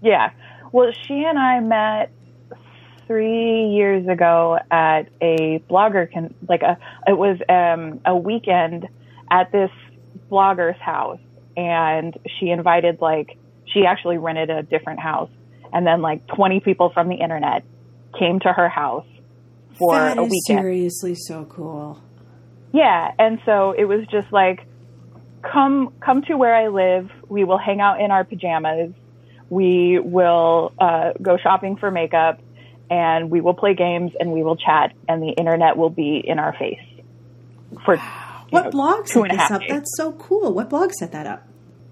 Yeah. 0.03 0.31
Well, 0.73 0.91
she 1.07 1.25
and 1.25 1.39
I 1.39 1.61
met 1.61 2.11
three 3.09 3.71
years 3.71 4.07
ago 4.07 4.59
at 4.71 5.09
a 5.21 5.61
blogger 5.69 6.13
con- 6.13 6.35
like 6.49 6.63
a 6.63 6.79
it 7.09 7.19
was 7.19 7.39
um, 7.49 8.01
a 8.05 8.17
weekend 8.17 8.87
at 9.31 9.51
this 9.51 9.71
blogger's 10.31 10.81
house, 10.81 11.19
and 11.57 12.17
she 12.39 12.51
invited 12.51 13.01
like 13.01 13.37
she 13.73 13.85
actually 13.85 14.19
rented 14.19 14.51
a 14.51 14.63
different 14.63 15.01
house, 15.01 15.31
and 15.73 15.85
then 15.85 16.03
like 16.03 16.25
twenty 16.29 16.61
people 16.61 16.91
from 16.95 17.09
the 17.09 17.17
internet 17.17 17.65
came 18.17 18.39
to 18.41 18.53
her 18.53 18.69
house 18.69 19.07
for 19.77 19.95
that 19.95 20.19
a 20.19 20.23
weekend. 20.23 20.61
Seriously, 20.61 21.15
so 21.17 21.45
cool. 21.47 22.01
Yeah, 22.73 23.11
and 23.19 23.41
so 23.47 23.73
it 23.73 23.87
was 23.87 24.07
just 24.11 24.31
like 24.31 24.61
come 25.43 25.95
come 26.05 26.23
to 26.23 26.37
where 26.37 26.55
I 26.55 26.69
live. 26.69 27.11
We 27.29 27.45
will 27.45 27.59
hang 27.59 27.81
out 27.81 28.01
in 28.01 28.11
our 28.11 28.25
pajamas. 28.25 28.93
We 29.51 29.99
will 29.99 30.75
uh, 30.79 31.13
go 31.23 31.39
shopping 31.39 31.77
for 31.77 31.91
makeup 31.91 32.39
and 32.91 33.31
we 33.31 33.41
will 33.41 33.55
play 33.55 33.75
games 33.75 34.13
and 34.19 34.33
we 34.33 34.43
will 34.43 34.57
chat 34.57 34.93
and 35.09 35.23
the 35.23 35.31
internet 35.31 35.77
will 35.77 35.91
be 35.91 36.23
in 36.25 36.39
our 36.39 36.53
face 36.55 36.81
for 37.85 37.97
what 38.51 38.65
know, 38.67 38.71
blog 38.71 39.07
set 39.07 39.31
this 39.31 39.51
up? 39.51 39.61
days. 39.61 39.71
that's 39.71 39.97
so 39.97 40.13
cool. 40.13 40.55
What 40.55 40.71
blog 40.71 40.93
set 40.93 41.13
that 41.13 41.27
up? 41.27 41.47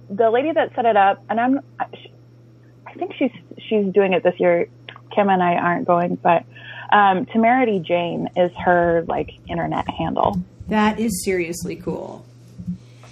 The 0.09 0.31
lady 0.31 0.53
that 0.53 0.75
set 0.75 0.85
it 0.85 0.97
up 0.97 1.23
and 1.29 1.41
i'm 1.41 1.61
i 1.79 2.95
think 2.95 3.13
she's 3.19 3.33
she's 3.69 3.93
doing 3.93 4.13
it 4.13 4.23
this 4.23 4.35
year. 4.39 4.69
Kim 5.15 5.29
and 5.29 5.43
i 5.43 5.55
aren't 5.55 5.87
going 5.87 6.17
but 6.17 6.45
um 6.93 7.27
temerity 7.27 7.81
jane 7.81 8.29
is 8.37 8.53
her 8.57 9.05
like 9.07 9.33
internet 9.49 9.89
handle. 9.89 10.43
That 10.69 10.99
is 10.99 11.25
seriously 11.25 11.77
cool. 11.77 12.25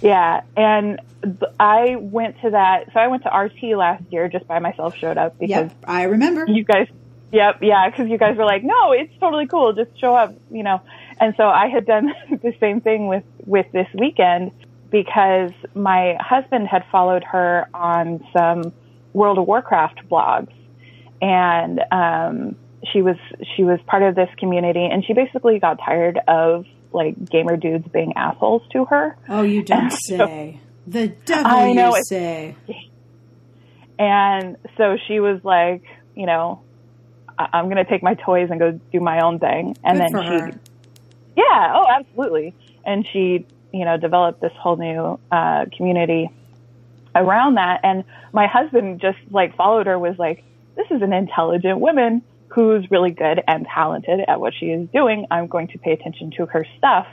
Yeah 0.01 0.41
and 0.55 0.99
i 1.59 1.95
went 1.95 2.39
to 2.41 2.51
that 2.51 2.85
so 2.93 2.99
i 2.99 3.07
went 3.07 3.23
to 3.23 3.29
rt 3.29 3.75
last 3.75 4.03
year 4.11 4.27
just 4.27 4.47
by 4.47 4.59
myself 4.59 4.95
showed 4.95 5.17
up 5.17 5.39
because 5.39 5.71
yep, 5.71 5.75
i 5.85 6.03
remember. 6.03 6.45
you 6.47 6.63
guys 6.63 6.87
Yep, 7.35 7.59
yeah, 7.63 7.89
because 7.89 8.07
you 8.07 8.17
guys 8.17 8.37
were 8.37 8.45
like, 8.45 8.63
no, 8.63 8.93
it's 8.93 9.11
totally 9.19 9.45
cool, 9.45 9.73
just 9.73 9.99
show 9.99 10.15
up, 10.15 10.33
you 10.49 10.63
know. 10.63 10.81
And 11.19 11.33
so 11.35 11.43
I 11.49 11.67
had 11.67 11.85
done 11.85 12.13
the 12.29 12.53
same 12.61 12.79
thing 12.79 13.07
with 13.07 13.25
with 13.45 13.69
this 13.73 13.87
weekend 13.93 14.51
because 14.89 15.51
my 15.73 16.15
husband 16.17 16.69
had 16.69 16.85
followed 16.89 17.25
her 17.25 17.67
on 17.73 18.25
some 18.31 18.71
World 19.11 19.37
of 19.37 19.47
Warcraft 19.47 20.07
blogs, 20.09 20.53
and 21.21 21.81
um, 21.91 22.55
she 22.93 23.01
was 23.01 23.17
she 23.57 23.65
was 23.65 23.81
part 23.85 24.03
of 24.03 24.15
this 24.15 24.29
community, 24.37 24.85
and 24.85 25.03
she 25.03 25.11
basically 25.11 25.59
got 25.59 25.77
tired 25.85 26.17
of 26.29 26.65
like 26.93 27.15
gamer 27.29 27.57
dudes 27.57 27.85
being 27.89 28.13
assholes 28.15 28.61
to 28.71 28.85
her. 28.85 29.17
Oh, 29.27 29.41
you 29.41 29.61
don't 29.73 29.91
say. 29.91 30.61
the 30.87 31.09
devil 31.09 31.51
I 31.51 31.73
know, 31.73 31.97
you 31.97 32.03
say. 32.05 32.55
And 33.97 34.57
so 34.75 34.97
she 35.07 35.21
was 35.21 35.39
like, 35.45 35.83
you 36.17 36.25
know, 36.25 36.64
I'm 37.37 37.65
going 37.65 37.77
to 37.77 37.85
take 37.85 38.03
my 38.03 38.13
toys 38.13 38.49
and 38.49 38.59
go 38.59 38.79
do 38.91 38.99
my 38.99 39.21
own 39.21 39.39
thing. 39.39 39.75
And 39.83 39.99
Good 39.99 40.13
then 40.13 40.23
she, 40.23 40.29
her. 40.29 40.51
yeah, 41.35 41.73
oh, 41.75 41.85
absolutely. 41.89 42.55
And 42.85 43.05
she, 43.11 43.45
you 43.73 43.85
know, 43.85 43.97
developed 43.97 44.41
this 44.41 44.53
whole 44.57 44.77
new 44.77 45.19
uh, 45.31 45.65
community 45.75 46.29
around 47.13 47.55
that. 47.55 47.81
And 47.83 48.03
my 48.33 48.47
husband 48.47 49.01
just 49.01 49.17
like 49.31 49.55
followed 49.55 49.87
her 49.87 49.97
was 49.97 50.17
like, 50.17 50.43
this 50.75 50.87
is 50.91 51.01
an 51.01 51.13
intelligent 51.13 51.79
woman 51.79 52.21
who's 52.49 52.89
really 52.91 53.11
good 53.11 53.41
and 53.47 53.65
talented 53.65 54.21
at 54.27 54.39
what 54.39 54.53
she 54.57 54.67
is 54.67 54.87
doing. 54.89 55.25
I'm 55.31 55.47
going 55.47 55.67
to 55.69 55.77
pay 55.77 55.91
attention 55.91 56.31
to 56.37 56.45
her 56.45 56.65
stuff. 56.77 57.07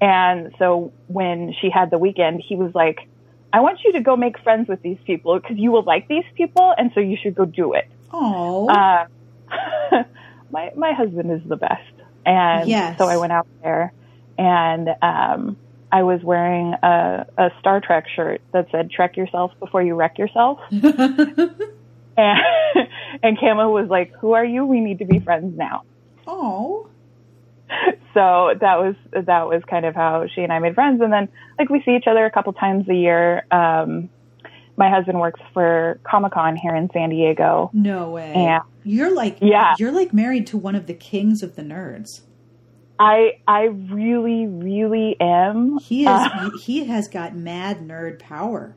And 0.00 0.54
so 0.58 0.92
when 1.06 1.54
she 1.60 1.70
had 1.70 1.90
the 1.90 1.98
weekend, 1.98 2.42
he 2.46 2.56
was 2.56 2.74
like, 2.74 3.06
I 3.52 3.60
want 3.60 3.80
you 3.84 3.92
to 3.92 4.00
go 4.00 4.16
make 4.16 4.38
friends 4.40 4.68
with 4.68 4.82
these 4.82 4.98
people 5.04 5.38
because 5.38 5.58
you 5.58 5.70
will 5.70 5.82
like 5.82 6.08
these 6.08 6.24
people, 6.34 6.74
and 6.76 6.90
so 6.94 7.00
you 7.00 7.18
should 7.22 7.34
go 7.34 7.44
do 7.44 7.74
it. 7.74 7.86
Oh, 8.10 8.66
uh, 8.68 9.06
my 10.50 10.70
my 10.76 10.92
husband 10.92 11.30
is 11.32 11.48
the 11.48 11.56
best, 11.56 11.92
and 12.24 12.68
yes. 12.68 12.98
so 12.98 13.06
I 13.06 13.16
went 13.16 13.32
out 13.32 13.46
there, 13.62 13.92
and 14.38 14.88
um, 15.02 15.56
I 15.90 16.02
was 16.02 16.22
wearing 16.22 16.74
a, 16.82 17.26
a 17.36 17.50
Star 17.60 17.80
Trek 17.80 18.06
shirt 18.14 18.40
that 18.52 18.68
said 18.70 18.90
"Trek 18.90 19.16
yourself 19.16 19.52
before 19.60 19.82
you 19.82 19.94
wreck 19.94 20.18
yourself," 20.18 20.60
and 20.70 21.58
and 23.22 23.38
Kama 23.38 23.68
was 23.68 23.88
like, 23.88 24.12
"Who 24.16 24.32
are 24.32 24.44
you? 24.44 24.64
We 24.64 24.80
need 24.80 24.98
to 25.00 25.04
be 25.04 25.18
friends 25.18 25.56
now." 25.56 25.82
Oh. 26.26 26.88
So 28.14 28.54
that 28.60 28.76
was 28.76 28.94
that 29.12 29.48
was 29.48 29.62
kind 29.68 29.86
of 29.86 29.94
how 29.94 30.26
she 30.34 30.42
and 30.42 30.52
I 30.52 30.58
made 30.58 30.74
friends, 30.74 31.00
and 31.00 31.12
then 31.12 31.28
like 31.58 31.70
we 31.70 31.82
see 31.82 31.96
each 31.96 32.06
other 32.06 32.24
a 32.26 32.30
couple 32.30 32.52
times 32.52 32.88
a 32.88 32.94
year. 32.94 33.46
Um, 33.50 34.10
my 34.76 34.88
husband 34.88 35.20
works 35.20 35.40
for 35.52 36.00
Comic 36.04 36.32
Con 36.32 36.56
here 36.56 36.74
in 36.74 36.90
San 36.92 37.10
Diego. 37.10 37.70
No 37.72 38.10
way. 38.10 38.32
And 38.32 38.62
you're 38.84 39.14
like 39.14 39.38
yeah. 39.40 39.74
you're 39.78 39.92
like 39.92 40.12
married 40.12 40.46
to 40.48 40.58
one 40.58 40.74
of 40.74 40.86
the 40.86 40.94
kings 40.94 41.42
of 41.42 41.56
the 41.56 41.62
nerds. 41.62 42.22
I 42.98 43.40
I 43.46 43.64
really 43.64 44.46
really 44.46 45.16
am. 45.20 45.78
He 45.78 46.02
is 46.02 46.08
uh, 46.08 46.50
he 46.62 46.84
has 46.84 47.08
got 47.08 47.34
mad 47.34 47.78
nerd 47.80 48.18
power. 48.18 48.76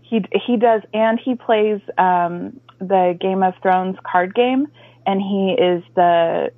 He 0.00 0.24
he 0.46 0.56
does, 0.56 0.82
and 0.92 1.18
he 1.18 1.34
plays 1.34 1.80
um, 1.98 2.60
the 2.78 3.16
Game 3.20 3.42
of 3.42 3.54
Thrones 3.62 3.96
card 4.04 4.34
game, 4.34 4.68
and 5.06 5.20
he 5.20 5.56
is 5.58 5.82
the 5.94 6.52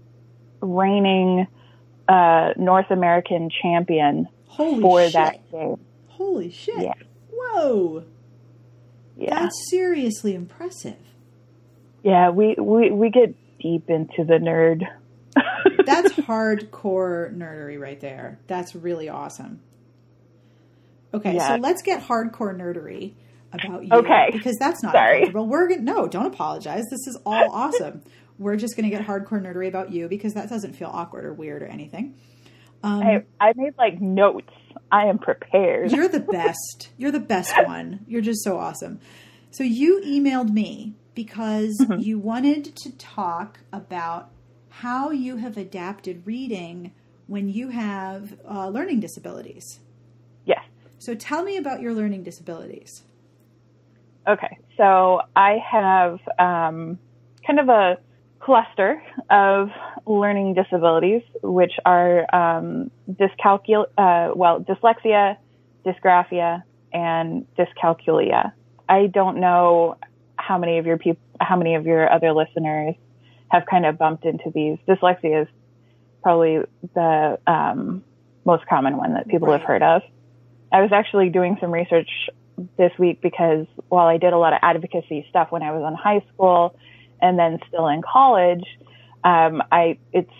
reigning 0.60 1.46
uh, 2.08 2.52
North 2.56 2.90
American 2.90 3.50
champion 3.62 4.28
Holy 4.46 4.80
for 4.80 5.02
shit. 5.02 5.12
that 5.12 5.50
game. 5.50 5.78
Holy 6.08 6.50
shit! 6.50 6.82
Yeah. 6.82 6.92
Whoa. 7.30 8.04
Yeah. 9.16 9.40
That's 9.40 9.70
seriously 9.70 10.34
impressive. 10.34 10.96
Yeah, 12.02 12.30
we, 12.30 12.54
we, 12.58 12.90
we 12.90 13.10
get 13.10 13.34
deep 13.60 13.88
into 13.88 14.24
the 14.24 14.34
nerd. 14.34 14.82
That's 15.86 16.12
hardcore 16.14 17.34
nerdery 17.36 17.78
right 17.80 18.00
there. 18.00 18.38
That's 18.46 18.74
really 18.74 19.08
awesome. 19.08 19.60
Okay, 21.12 21.34
Yeah. 21.36 21.48
so 21.48 21.54
let's 21.56 21.82
get 21.82 22.02
hardcore 22.02 22.56
nerdery 22.56 23.12
about 23.52 23.84
you. 23.84 23.90
Okay. 23.92 24.30
Because 24.32 24.56
that's 24.58 24.82
not 24.82 24.92
Sorry. 24.92 25.18
acceptable. 25.20 25.46
We're 25.46 25.68
gonna 25.68 25.82
no, 25.82 26.08
don't 26.08 26.26
apologize. 26.26 26.82
This 26.90 27.06
is 27.06 27.16
all 27.24 27.50
awesome. 27.52 28.02
We're 28.38 28.56
just 28.56 28.74
gonna 28.76 28.90
get 28.90 29.06
hardcore 29.06 29.40
nerdery 29.40 29.68
about 29.68 29.92
you 29.92 30.08
because 30.08 30.34
that 30.34 30.48
doesn't 30.48 30.72
feel 30.74 30.90
awkward 30.92 31.24
or 31.24 31.32
weird 31.32 31.62
or 31.62 31.66
anything. 31.66 32.16
Um, 32.82 33.00
I, 33.02 33.24
I 33.40 33.52
made 33.54 33.74
like 33.78 34.00
notes. 34.00 34.52
I 34.90 35.06
am 35.06 35.18
prepared. 35.18 35.92
You're 35.92 36.08
the 36.08 36.20
best. 36.20 36.90
You're 36.96 37.10
the 37.10 37.20
best 37.20 37.58
one. 37.66 38.04
You're 38.06 38.20
just 38.22 38.42
so 38.44 38.58
awesome. 38.58 39.00
So 39.50 39.62
you 39.64 40.00
emailed 40.04 40.50
me 40.52 40.94
because 41.14 41.74
Mm-hmm. 41.80 42.00
you 42.00 42.18
wanted 42.18 42.74
to 42.76 42.96
talk 42.96 43.60
about 43.72 44.30
how 44.68 45.10
you 45.10 45.36
have 45.36 45.56
adapted 45.56 46.26
reading 46.26 46.92
when 47.26 47.48
you 47.48 47.68
have 47.70 48.36
uh, 48.48 48.68
learning 48.68 49.00
disabilities. 49.00 49.80
Yes. 50.44 50.64
So 50.98 51.14
tell 51.14 51.42
me 51.44 51.56
about 51.56 51.80
your 51.80 51.94
learning 51.94 52.24
disabilities. 52.24 53.04
Okay. 54.28 54.58
So 54.76 55.20
I 55.36 55.58
have 55.70 56.18
um, 56.38 56.98
kind 57.46 57.60
of 57.60 57.68
a 57.68 57.98
cluster 58.40 59.02
of 59.30 59.68
learning 60.06 60.54
disabilities, 60.54 61.22
which 61.42 61.72
are 61.84 62.26
um, 62.34 62.90
dyscalcul- 63.10 63.88
uh, 63.96 64.32
well, 64.34 64.60
dyslexia, 64.60 65.36
dysgraphia, 65.84 66.62
and 66.92 67.46
dyscalculia. 67.56 68.52
I 68.88 69.06
don't 69.06 69.40
know 69.40 69.96
how 70.36 70.58
many 70.58 70.78
of 70.78 70.86
your 70.86 70.98
people, 70.98 71.22
how 71.40 71.56
many 71.56 71.74
of 71.74 71.86
your 71.86 72.10
other 72.10 72.32
listeners 72.32 72.94
have 73.48 73.64
kind 73.66 73.86
of 73.86 73.98
bumped 73.98 74.24
into 74.24 74.50
these. 74.54 74.78
Dyslexia 74.86 75.42
is 75.42 75.48
probably 76.22 76.60
the 76.94 77.38
um, 77.46 78.04
most 78.44 78.66
common 78.66 78.96
one 78.96 79.14
that 79.14 79.28
people 79.28 79.50
have 79.52 79.62
heard 79.62 79.82
of. 79.82 80.02
I 80.72 80.80
was 80.82 80.90
actually 80.92 81.30
doing 81.30 81.56
some 81.60 81.70
research 81.70 82.08
this 82.76 82.92
week 82.98 83.20
because 83.20 83.66
while 83.88 84.06
I 84.06 84.18
did 84.18 84.32
a 84.32 84.38
lot 84.38 84.52
of 84.52 84.58
advocacy 84.62 85.26
stuff 85.30 85.50
when 85.50 85.62
I 85.62 85.72
was 85.72 85.86
in 85.86 85.94
high 85.94 86.24
school 86.32 86.76
and 87.20 87.38
then 87.38 87.58
still 87.68 87.88
in 87.88 88.02
college, 88.02 88.64
um, 89.24 89.62
I 89.72 89.98
it's 90.12 90.30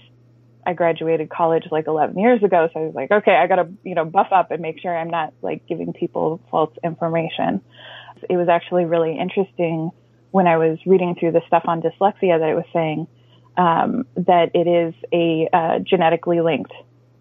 I 0.66 0.73
graduated 0.73 1.29
college 1.29 1.64
like 1.70 1.87
11 1.87 2.18
years 2.18 2.42
ago, 2.42 2.68
so 2.73 2.81
I 2.81 2.83
was 2.85 2.94
like, 2.94 3.11
okay, 3.11 3.35
I 3.35 3.47
got 3.47 3.57
to 3.57 3.68
you 3.83 3.94
know 3.94 4.05
buff 4.05 4.29
up 4.31 4.51
and 4.51 4.62
make 4.62 4.81
sure 4.81 4.97
I'm 4.97 5.11
not 5.11 5.33
like 5.42 5.66
giving 5.66 5.92
people 5.92 6.40
false 6.51 6.73
information. 6.83 7.61
It 8.29 8.37
was 8.37 8.49
actually 8.49 8.85
really 8.85 9.18
interesting 9.18 9.90
when 10.31 10.47
I 10.47 10.57
was 10.57 10.79
reading 10.87 11.14
through 11.18 11.33
the 11.33 11.42
stuff 11.47 11.64
on 11.66 11.83
dyslexia 11.83 12.38
that 12.38 12.49
it 12.49 12.55
was 12.55 12.64
saying 12.73 13.07
um, 13.57 14.07
that 14.16 14.51
it 14.55 14.66
is 14.66 14.94
a 15.12 15.49
uh, 15.53 15.79
genetically 15.81 16.40
linked 16.40 16.73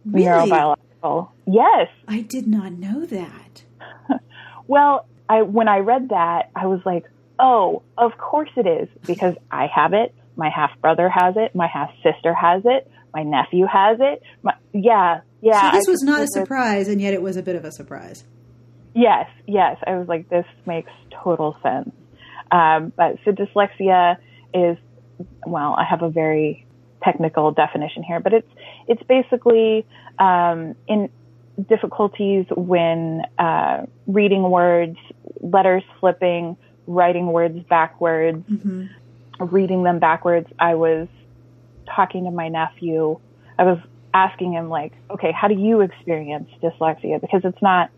Really? 0.06 0.50
neurobiological. 0.50 1.30
Yes. 1.46 1.90
I 2.08 2.22
did 2.22 2.48
not 2.48 2.72
know 2.74 3.06
that. 3.06 3.64
Well, 4.68 5.06
I 5.28 5.42
when 5.42 5.68
I 5.68 5.80
read 5.80 6.10
that, 6.10 6.50
I 6.56 6.68
was 6.68 6.80
like, 6.86 7.04
"Oh, 7.38 7.84
of 7.98 8.18
course 8.18 8.50
it 8.56 8.66
is 8.66 8.88
because 9.06 9.36
I 9.52 9.68
have 9.68 9.94
it. 9.94 10.16
My 10.36 10.50
half 10.50 10.72
brother 10.82 11.10
has 11.10 11.36
it. 11.38 11.56
My 11.56 11.68
half 11.68 11.92
sister 12.04 12.34
has 12.34 12.64
it. 12.66 12.90
My 13.14 13.24
nephew 13.24 13.66
has 13.66 13.98
it. 14.00 14.24
My, 14.42 14.54
yeah, 14.74 15.22
yeah." 15.42 15.72
so 15.72 15.78
this 15.78 15.88
I 15.88 15.92
was 15.92 16.04
not 16.04 16.22
a 16.22 16.28
surprise, 16.28 16.88
and 16.88 17.02
yet 17.02 17.14
it 17.14 17.22
was 17.22 17.38
a 17.38 17.44
bit 17.44 17.56
of 17.56 17.66
a 17.66 17.72
surprise. 17.72 18.24
Yes, 18.96 19.30
yes. 19.48 19.78
I 19.86 19.96
was 19.98 20.08
like, 20.08 20.30
this 20.30 20.46
makes 20.66 20.92
total 21.24 21.58
sense. 21.64 21.92
Um, 22.52 22.94
but 22.96 23.18
so 23.26 23.32
dyslexia 23.32 24.18
is, 24.54 24.78
well, 25.48 25.74
I 25.74 25.84
have 25.84 26.04
a 26.04 26.10
very 26.10 26.66
technical 27.04 27.52
definition 27.52 28.04
here, 28.04 28.20
but 28.20 28.34
it's 28.34 28.50
it's 28.88 29.04
basically 29.04 29.86
um, 30.20 30.76
in 30.88 31.10
difficulties 31.68 32.46
when 32.56 33.24
uh, 33.38 33.86
reading 34.08 34.44
words, 34.44 34.98
letters 35.42 35.84
flipping, 36.00 36.56
writing 36.88 37.28
words 37.28 37.60
backwards, 37.70 38.46
hmm 38.48 38.86
reading 39.44 39.84
them 39.84 40.00
backwards. 40.00 40.48
I 40.60 40.76
was 40.76 41.08
talking 41.96 42.26
to 42.26 42.32
my 42.32 42.50
nephew. 42.50 43.20
I 43.58 43.64
was 43.64 43.80
asking 44.14 44.54
him 44.54 44.70
like, 44.70 44.94
okay, 45.12 45.32
how 45.32 45.48
do 45.48 45.56
you 45.56 45.82
experience 45.82 46.48
dyslexia? 46.62 47.20
Because 47.22 47.42
it's 47.44 47.62
not 47.62 47.90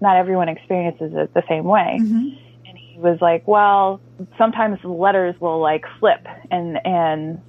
not 0.00 0.16
everyone 0.16 0.48
experiences 0.48 1.12
it 1.14 1.32
the 1.34 1.42
same 1.48 1.64
way. 1.64 1.98
hmm 1.98 2.28
And 2.66 2.78
he 2.78 2.98
was 2.98 3.18
like, 3.20 3.46
well, 3.46 4.00
sometimes 4.38 4.78
the 4.82 4.88
letters 4.88 5.34
will 5.40 5.60
like 5.60 5.84
flip 6.00 6.26
and 6.50 6.78
and 6.84 7.42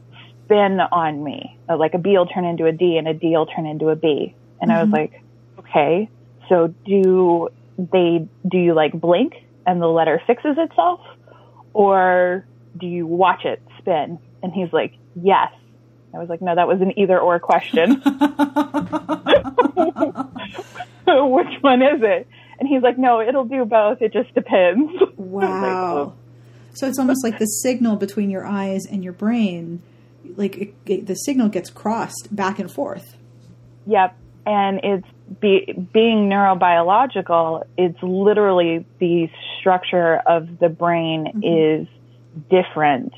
spin 0.44 0.80
on 0.92 1.24
me. 1.24 1.58
Like 1.70 1.94
a 1.94 1.98
B 1.98 2.12
will 2.18 2.28
turn 2.28 2.46
into 2.46 2.66
a 2.66 2.72
D 2.72 2.98
and 2.98 3.08
a 3.08 3.14
D 3.14 3.30
will 3.32 3.46
turn 3.48 3.66
into 3.66 3.90
a 3.90 3.96
B. 3.96 4.36
And 4.62 4.72
I 4.72 4.80
was 4.82 4.90
Mhm. 4.90 4.94
like, 4.94 5.14
okay, 5.60 6.10
so 6.50 6.74
do 6.86 7.50
they 7.78 8.28
do 8.50 8.58
you 8.58 8.74
like 8.74 8.94
blink 8.94 9.34
and 9.66 9.82
the 9.82 9.88
letter 9.88 10.22
fixes 10.28 10.56
itself 10.58 11.00
or 11.74 12.48
do 12.78 12.88
you 12.88 13.08
watch 13.08 13.46
it 13.46 13.62
spin? 13.80 14.20
And 14.44 14.54
he's 14.54 14.72
like, 14.74 14.94
yes. 15.16 15.52
I 16.14 16.20
was 16.20 16.30
like, 16.30 16.42
no, 16.42 16.56
that 16.56 16.68
was 16.68 16.82
an 16.82 16.98
either 16.98 17.20
or 17.20 17.40
question. 17.40 18.02
Which 21.08 21.62
one 21.62 21.82
is 21.82 22.02
it? 22.02 22.28
And 22.60 22.70
he's 22.70 22.82
like, 22.82 22.98
no, 22.98 23.22
it'll 23.22 23.46
do 23.46 23.66
both. 23.66 24.02
It 24.02 24.14
just 24.14 24.34
depends. 24.34 24.92
Was 25.18 25.44
like, 25.44 25.50
Wow. 25.50 25.98
"Oh." 25.98 26.14
So 26.74 26.88
it's 26.88 27.00
almost 27.00 27.24
like 27.24 27.40
the 27.40 27.46
signal 27.46 27.96
between 27.96 28.30
your 28.30 28.46
eyes 28.46 28.86
and 28.86 29.04
your 29.04 29.14
brain, 29.14 29.82
like 30.36 30.58
it, 30.58 30.74
it, 30.86 31.08
the 31.08 31.16
signal 31.16 31.48
gets 31.48 31.70
crossed 31.70 32.36
back 32.36 32.60
and 32.60 32.70
forth. 32.70 33.16
Yep. 33.86 34.18
And 34.46 34.82
it's 34.84 35.08
be, 35.40 35.74
being 35.94 36.30
neurobiological, 36.30 37.64
it's 37.78 37.98
literally 38.02 38.86
the 39.00 39.30
structure 39.60 40.18
of 40.28 40.60
the 40.60 40.68
brain 40.68 41.32
mm-hmm. 41.34 41.82
is 41.82 41.88
different 42.50 43.14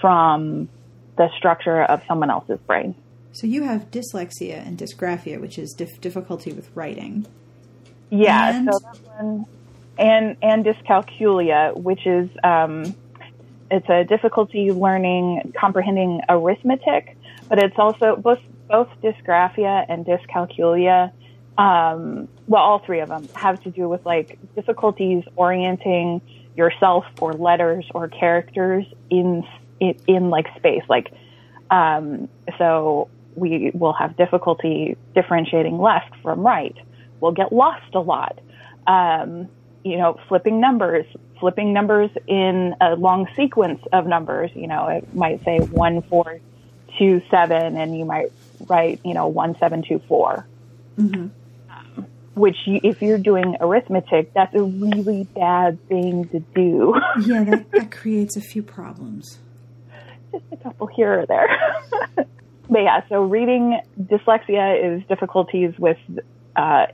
from 0.00 0.68
the 1.16 1.28
structure 1.36 1.82
of 1.82 2.02
someone 2.06 2.30
else's 2.30 2.58
brain. 2.60 2.94
So 3.32 3.46
you 3.46 3.64
have 3.64 3.90
dyslexia 3.90 4.66
and 4.66 4.78
dysgraphia, 4.78 5.40
which 5.40 5.58
is 5.58 5.72
dif- 5.72 6.00
difficulty 6.00 6.52
with 6.52 6.70
writing. 6.74 7.26
Yeah, 8.10 8.56
And- 8.56 8.68
so 8.72 8.78
that 8.78 8.98
one, 9.18 9.46
and 9.98 10.36
and 10.42 10.64
dyscalculia, 10.64 11.76
which 11.76 12.06
is 12.06 12.30
um, 12.44 12.94
it's 13.70 13.88
a 13.88 14.04
difficulty 14.04 14.70
learning 14.72 15.52
comprehending 15.58 16.20
arithmetic, 16.28 17.16
but 17.48 17.58
it's 17.62 17.78
also 17.78 18.16
both 18.16 18.40
both 18.68 18.88
dysgraphia 19.02 19.84
and 19.88 20.06
dyscalculia. 20.06 21.10
Um, 21.58 22.28
well, 22.46 22.62
all 22.62 22.78
three 22.78 23.00
of 23.00 23.08
them 23.08 23.28
have 23.34 23.60
to 23.64 23.70
do 23.70 23.88
with 23.88 24.06
like 24.06 24.38
difficulties 24.54 25.24
orienting 25.36 26.20
yourself 26.58 27.06
or 27.20 27.32
letters 27.32 27.86
or 27.94 28.08
characters 28.08 28.84
in 29.08 29.46
in, 29.80 29.94
in 30.08 30.28
like 30.28 30.46
space. 30.56 30.82
Like, 30.88 31.12
um, 31.70 32.28
so 32.58 33.08
we 33.36 33.70
will 33.72 33.92
have 33.92 34.16
difficulty 34.16 34.96
differentiating 35.14 35.78
left 35.78 36.12
from 36.20 36.44
right. 36.44 36.76
We'll 37.20 37.32
get 37.32 37.52
lost 37.52 37.94
a 37.94 38.00
lot. 38.00 38.40
Um, 38.86 39.48
you 39.84 39.96
know, 39.96 40.18
flipping 40.28 40.60
numbers, 40.60 41.06
flipping 41.38 41.72
numbers 41.72 42.10
in 42.26 42.74
a 42.80 42.96
long 42.96 43.28
sequence 43.36 43.80
of 43.92 44.06
numbers. 44.06 44.50
You 44.54 44.66
know, 44.66 44.88
it 44.88 45.14
might 45.14 45.44
say 45.44 45.58
one, 45.60 46.02
four, 46.02 46.40
two, 46.98 47.22
seven, 47.30 47.76
and 47.76 47.96
you 47.96 48.04
might 48.04 48.32
write, 48.66 49.00
you 49.04 49.14
know, 49.14 49.28
one, 49.28 49.56
seven, 49.58 49.82
two, 49.82 50.00
four. 50.08 50.44
Mm-hmm. 50.98 51.28
Which, 52.38 52.56
you, 52.66 52.80
if 52.84 53.02
you're 53.02 53.18
doing 53.18 53.56
arithmetic, 53.60 54.32
that's 54.32 54.54
a 54.54 54.62
really 54.62 55.24
bad 55.24 55.86
thing 55.88 56.28
to 56.28 56.38
do. 56.38 56.94
yeah, 57.20 57.44
that, 57.44 57.70
that 57.72 57.90
creates 57.90 58.36
a 58.36 58.40
few 58.40 58.62
problems. 58.62 59.38
Just 60.30 60.44
a 60.52 60.56
couple 60.56 60.86
here 60.86 61.20
or 61.20 61.26
there. 61.26 61.48
but 62.70 62.78
yeah, 62.78 63.00
so 63.08 63.22
reading 63.22 63.80
dyslexia 64.00 64.98
is 64.98 65.06
difficulties 65.08 65.72
with 65.78 65.98
uh, 66.54 66.86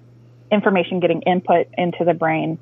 information 0.51 1.01
getting 1.01 1.23
input 1.23 1.67
into 1.77 2.05
the 2.05 2.15
brain. 2.15 2.59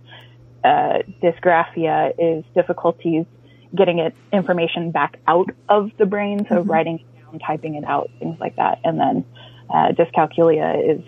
Uh, 0.64 0.98
dysgraphia 1.22 2.12
is 2.18 2.44
difficulties 2.54 3.26
getting 3.74 3.98
it 3.98 4.14
information 4.32 4.90
back 4.90 5.18
out 5.26 5.50
of 5.68 5.90
the 5.98 6.06
brain, 6.06 6.46
so 6.48 6.56
mm-hmm. 6.56 6.70
writing 6.70 6.98
it 6.98 7.20
down, 7.20 7.38
typing 7.38 7.74
it 7.74 7.84
out, 7.84 8.10
things 8.18 8.38
like 8.40 8.56
that. 8.56 8.80
And 8.84 8.98
then 8.98 9.24
uh, 9.70 9.92
dyscalculia 9.92 10.98
is 10.98 11.04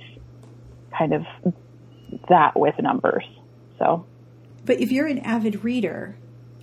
kind 0.96 1.14
of 1.14 1.24
that 2.28 2.58
with 2.58 2.74
numbers. 2.78 3.24
So, 3.78 4.06
but 4.64 4.80
if 4.80 4.90
you're 4.92 5.06
an 5.06 5.18
avid 5.20 5.64
reader, 5.64 6.16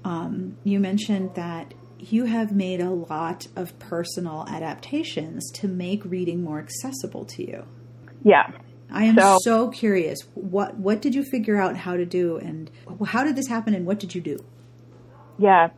um, 0.03 0.57
you 0.63 0.79
mentioned 0.79 1.35
that 1.35 1.73
you 1.99 2.25
have 2.25 2.51
made 2.51 2.81
a 2.81 2.89
lot 2.89 3.47
of 3.55 3.77
personal 3.79 4.45
adaptations 4.47 5.51
to 5.51 5.67
make 5.67 6.03
reading 6.03 6.43
more 6.43 6.59
accessible 6.59 7.25
to 7.25 7.45
you. 7.45 7.65
Yeah. 8.23 8.51
I 8.93 9.05
am 9.05 9.15
so, 9.15 9.37
so, 9.41 9.69
curious. 9.69 10.19
What 10.33 10.75
what 10.77 11.01
did 11.01 11.15
you 11.15 11.23
figure 11.23 11.61
out 11.61 11.77
how 11.77 11.95
to 11.95 12.05
do, 12.05 12.37
and 12.37 12.69
how 13.07 13.23
did 13.23 13.37
this 13.37 13.47
happen, 13.47 13.73
and 13.73 13.85
what 13.85 13.99
did 13.99 14.13
you 14.13 14.19
do? 14.19 14.43
Yeah, 15.37 15.69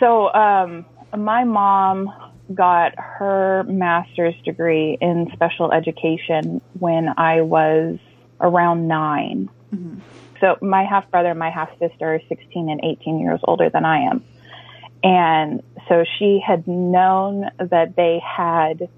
so 0.00 0.32
um, 0.32 0.86
my 1.16 1.44
mom 1.44 2.10
got 2.54 2.92
her 2.98 3.64
master's 3.64 4.34
degree 4.44 4.96
in 5.00 5.28
special 5.32 5.72
education 5.72 6.60
when 6.78 7.08
I 7.16 7.42
was 7.42 7.98
around 8.40 8.88
9 8.88 9.48
mm-hmm. 9.74 9.98
So 10.40 10.56
my 10.60 10.84
half 10.84 11.10
brother 11.10 11.30
and 11.30 11.38
my 11.38 11.50
half 11.50 11.70
sister 11.78 12.14
are 12.14 12.20
16 12.28 12.68
and 12.70 12.80
18 12.84 13.18
years 13.18 13.40
older 13.42 13.70
than 13.70 13.84
I 13.84 14.02
am. 14.02 14.24
And 15.02 15.62
so 15.88 16.04
she 16.18 16.40
had 16.44 16.66
known 16.66 17.50
that 17.58 17.96
they 17.96 18.20
had 18.24 18.88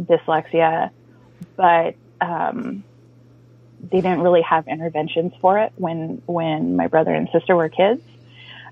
dyslexia, 0.00 0.90
but 1.56 1.94
um, 2.20 2.84
they 3.80 4.00
didn't 4.00 4.20
really 4.20 4.42
have 4.42 4.66
interventions 4.66 5.32
for 5.40 5.58
it 5.58 5.72
when 5.76 6.22
when 6.26 6.76
my 6.76 6.88
brother 6.88 7.14
and 7.14 7.28
sister 7.32 7.54
were 7.54 7.68
kids. 7.68 8.02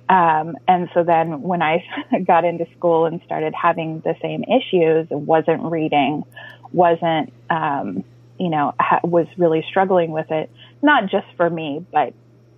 Um, 0.08 0.58
and 0.68 0.90
so 0.92 1.02
then 1.02 1.42
when 1.42 1.62
I 1.62 1.84
got 2.24 2.44
into 2.44 2.66
school 2.76 3.06
and 3.06 3.22
started 3.24 3.54
having 3.54 4.00
the 4.00 4.16
same 4.20 4.44
issues, 4.44 5.08
wasn't 5.10 5.62
reading, 5.62 6.24
wasn't, 6.72 7.32
um, 7.48 8.04
you 8.38 8.48
know, 8.48 8.74
ha- 8.78 9.00
was 9.02 9.26
really 9.36 9.64
struggling 9.68 10.10
with 10.10 10.30
it, 10.30 10.50
not 10.82 11.10
just 11.10 11.26
for 11.36 11.48
me, 11.48 11.84
but, 11.92 12.14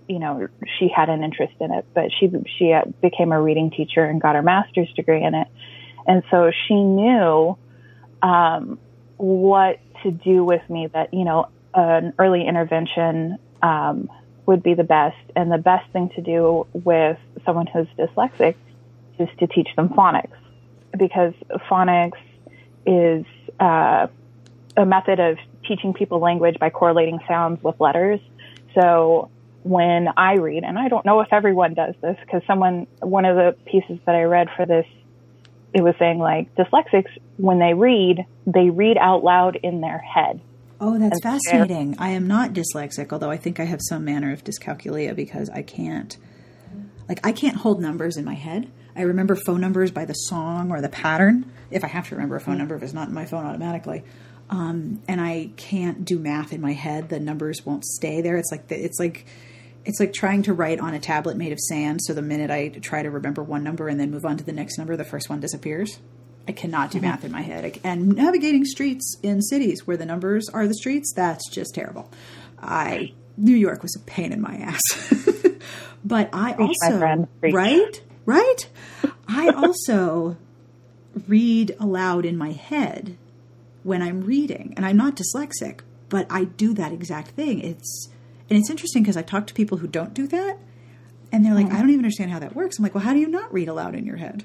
you 0.09 0.19
know, 0.19 0.49
she 0.79 0.89
had 0.89 1.09
an 1.09 1.23
interest 1.23 1.55
in 1.61 1.73
it, 1.73 1.85
but 1.95 2.11
she, 2.19 2.31
she 2.59 2.73
uh, 2.73 2.83
became 3.03 3.33
a 3.33 3.41
reading 3.41 3.71
teacher 3.71 4.05
and 4.05 4.21
got 4.21 4.35
her 4.35 4.43
master's 4.43 4.93
degree 4.95 5.23
in 5.23 5.35
it. 5.35 5.49
And 6.07 6.23
so 6.31 6.51
she 6.67 6.75
knew, 6.75 7.57
um, 8.23 8.79
what 9.17 9.81
to 10.03 10.11
do 10.11 10.45
with 10.45 10.69
me 10.69 10.89
that, 10.89 11.13
you 11.13 11.25
know, 11.25 11.49
an 11.75 12.15
early 12.19 12.47
intervention 12.47 13.39
um, 13.63 14.11
would 14.47 14.63
be 14.63 14.75
the 14.75 14.85
best. 14.85 15.17
And 15.35 15.51
the 15.51 15.59
best 15.59 15.91
thing 15.93 16.11
to 16.11 16.23
do 16.23 16.67
with 16.73 17.19
someone 17.45 17.67
who's 17.67 17.89
dyslexic 17.99 18.55
is 19.19 19.29
to 19.39 19.47
teach 19.47 19.69
them 19.77 19.89
phonics 19.91 20.37
because 20.97 21.35
phonics 21.69 22.19
is 22.87 23.25
uh, 23.59 24.07
a 24.77 24.87
method 24.87 25.19
of 25.21 25.39
teaching 25.67 25.93
people 25.93 26.19
language 26.19 26.59
by 26.59 26.71
correlating 26.71 27.19
sounds 27.27 27.63
with 27.63 27.81
letters. 27.81 28.21
So 28.75 29.31
when 29.63 30.09
I 30.17 30.35
read, 30.35 30.65
and 30.65 30.79
I 30.79 30.89
don't 30.89 31.05
know 31.05 31.21
if 31.21 31.33
everyone 31.33 31.75
does 31.75 31.95
this 32.01 32.17
because 32.21 32.43
someone, 32.47 32.87
one 33.01 33.25
of 33.25 33.37
the 33.37 33.57
pieces 33.65 33.99
that 34.07 34.15
I 34.15 34.23
read 34.25 34.49
for 34.57 34.65
this, 34.67 34.87
it 35.75 35.83
was 35.83 35.95
saying 35.99 36.19
like 36.19 36.55
dyslexics, 36.55 37.11
when 37.37 37.59
they 37.59 37.75
read, 37.75 38.25
they 38.47 38.71
read 38.71 38.97
out 38.97 39.25
loud 39.25 39.57
in 39.57 39.81
their 39.81 39.99
head. 39.99 40.41
Oh, 40.81 40.99
that's 40.99 41.21
fascinating. 41.23 41.97
I 41.99 42.11
am 42.11 42.27
not 42.27 42.53
dyslexic, 42.53 43.13
although 43.13 43.31
I 43.31 43.37
think 43.37 43.59
I 43.59 43.65
have 43.65 43.81
some 43.89 44.05
manner 44.05 44.33
of 44.33 44.45
dyscalculia 44.45 45.17
because 45.17 45.49
I 45.51 45.63
can't, 45.63 46.17
like, 47.09 47.27
I 47.27 47.33
can't 47.33 47.57
hold 47.57 47.81
numbers 47.81 48.17
in 48.17 48.25
my 48.25 48.35
head. 48.35 48.71
I 48.95 49.03
remember 49.03 49.37
phone 49.37 49.61
numbers 49.61 49.91
by 49.91 50.05
the 50.05 50.13
song 50.13 50.71
or 50.71 50.81
the 50.81 50.89
pattern, 50.89 51.51
if 51.71 51.83
I 51.83 51.89
have 51.89 52.09
to 52.09 52.15
remember 52.15 52.37
a 52.37 52.41
phone 52.41 52.55
mm-hmm. 52.55 52.61
number, 52.61 52.77
if 52.77 52.83
it's 52.83 52.93
not 52.93 53.09
in 53.09 53.15
my 53.15 53.25
phone 53.25 53.45
automatically. 53.45 54.05
Um, 54.49 55.03
and 55.09 55.21
I 55.21 55.51
can't 55.57 56.05
do 56.05 56.19
math 56.19 56.53
in 56.53 56.61
my 56.61 56.73
head. 56.73 57.09
The 57.09 57.19
numbers 57.19 57.67
won't 57.67 57.85
stay 57.85 58.21
there. 58.21 58.37
It's 58.37 58.51
like 58.53 58.69
the, 58.69 58.83
it's 58.83 58.99
like 59.01 59.27
it's 59.85 60.01
like 60.01 60.13
trying 60.13 60.43
to 60.43 60.53
write 60.53 60.81
on 60.81 60.95
a 60.95 60.99
tablet 60.99 61.37
made 61.37 61.53
of 61.53 61.61
sand. 61.61 62.01
So 62.03 62.13
the 62.13 62.23
minute 62.23 62.51
I 62.51 62.69
try 62.69 63.03
to 63.03 63.11
remember 63.11 63.43
one 63.43 63.63
number 63.63 63.89
and 63.89 63.99
then 64.01 64.11
move 64.11 64.25
on 64.25 64.37
to 64.37 64.45
the 64.45 64.53
next 64.53 64.79
number, 64.79 64.97
the 64.97 65.05
first 65.05 65.31
one 65.31 65.41
disappears. 65.41 65.99
I 66.49 66.53
cannot 66.53 66.91
do 66.91 66.99
mm-hmm. 66.99 67.09
math 67.09 67.25
in 67.25 67.33
my 67.33 67.43
head. 67.43 67.81
And 67.83 68.15
navigating 68.15 68.65
streets 68.65 69.17
in 69.23 69.43
cities 69.43 69.87
where 69.87 69.97
the 69.97 70.07
numbers 70.07 70.49
are 70.49 70.67
the 70.67 70.75
streets, 70.75 71.13
that's 71.15 71.49
just 71.51 71.75
terrible. 71.75 72.11
I 72.61 73.15
New 73.37 73.57
York 73.57 73.83
was 73.83 73.97
a 73.97 74.01
pain 74.01 74.33
in 74.33 74.41
my 74.41 74.57
ass. 74.57 74.81
but 76.05 76.31
I 76.33 76.55
also 76.55 77.29
right? 77.43 78.03
Right? 78.25 78.69
I 79.29 79.49
also 79.51 80.37
read 81.29 81.77
aloud 81.79 82.25
in 82.25 82.37
my 82.37 82.53
head 82.53 83.17
when 83.87 84.03
I'm 84.03 84.23
reading. 84.23 84.75
And 84.77 84.85
I'm 84.85 84.97
not 84.97 85.17
dyslexic, 85.17 85.81
but 86.09 86.27
I 86.29 86.45
do 86.45 86.75
that 86.75 86.93
exact 86.93 87.29
thing. 87.31 87.61
It's 87.61 88.09
and 88.51 88.59
it's 88.59 88.71
interesting 88.71 89.03
because 89.03 89.17
I 89.17 89.23
talk 89.23 89.47
to 89.49 89.55
people 89.55 89.79
who 89.79 89.87
don't 89.87 90.13
do 90.13 90.27
that 90.29 90.59
and 91.33 91.45
they're 91.45 91.55
like, 91.55 91.67
mm-hmm. 91.67 91.77
I 91.77 91.81
don't 91.81 91.91
even 91.91 92.01
understand 92.01 92.31
how 92.31 92.39
that 92.39 92.55
works. 92.55 92.79
I'm 92.79 92.83
like, 92.83 92.95
well, 92.95 93.05
how 93.05 93.13
do 93.13 93.19
you 93.19 93.29
not 93.29 93.53
read 93.53 93.69
aloud 93.69 93.95
in 93.95 94.07
your 94.07 94.17
head? 94.17 94.45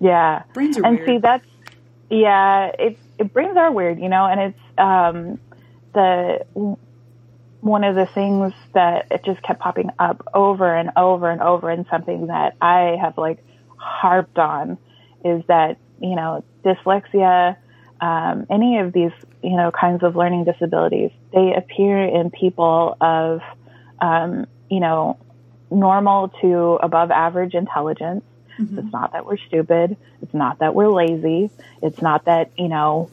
Yeah. 0.00 0.42
Brains 0.54 0.76
are 0.78 0.84
and 0.84 0.96
weird. 0.96 1.08
see, 1.08 1.18
that's, 1.18 1.46
yeah, 2.10 2.70
it, 2.78 2.98
it 3.18 3.32
brains 3.32 3.56
are 3.56 3.70
weird, 3.70 4.00
you 4.00 4.08
know, 4.08 4.26
and 4.26 4.40
it's, 4.40 4.78
um, 4.78 5.40
the, 5.94 6.76
one 7.60 7.84
of 7.84 7.94
the 7.94 8.06
things 8.06 8.52
that 8.74 9.06
it 9.10 9.24
just 9.24 9.42
kept 9.42 9.60
popping 9.60 9.90
up 9.98 10.26
over 10.34 10.74
and 10.74 10.90
over 10.96 11.30
and 11.30 11.40
over 11.40 11.70
and 11.70 11.86
something 11.90 12.28
that 12.28 12.56
I 12.60 12.96
have 13.00 13.18
like 13.18 13.44
harped 13.76 14.38
on 14.38 14.78
is 15.24 15.42
that, 15.48 15.78
you 16.00 16.14
know, 16.14 16.44
dyslexia, 16.64 17.56
um, 18.00 18.46
any 18.50 18.78
of 18.78 18.92
these, 18.92 19.12
you 19.42 19.56
know, 19.56 19.70
kinds 19.70 20.02
of 20.02 20.16
learning 20.16 20.44
disabilities, 20.44 21.10
they 21.32 21.54
appear 21.54 22.04
in 22.04 22.30
people 22.30 22.96
of, 23.00 23.40
um, 24.00 24.46
you 24.70 24.80
know, 24.80 25.18
normal 25.70 26.28
to 26.40 26.78
above 26.82 27.10
average 27.10 27.54
intelligence. 27.54 28.24
Mm-hmm. 28.58 28.78
It's 28.78 28.92
not 28.92 29.12
that 29.12 29.26
we're 29.26 29.38
stupid. 29.38 29.96
It's 30.22 30.34
not 30.34 30.58
that 30.60 30.74
we're 30.74 30.90
lazy. 30.90 31.50
It's 31.82 32.02
not 32.02 32.24
that, 32.24 32.50
you 32.56 32.68
know, 32.68 33.10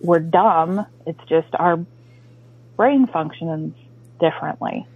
we're 0.00 0.20
dumb. 0.20 0.86
It's 1.06 1.22
just 1.28 1.48
our 1.54 1.84
brain 2.76 3.06
functions 3.06 3.74
differently. 4.20 4.86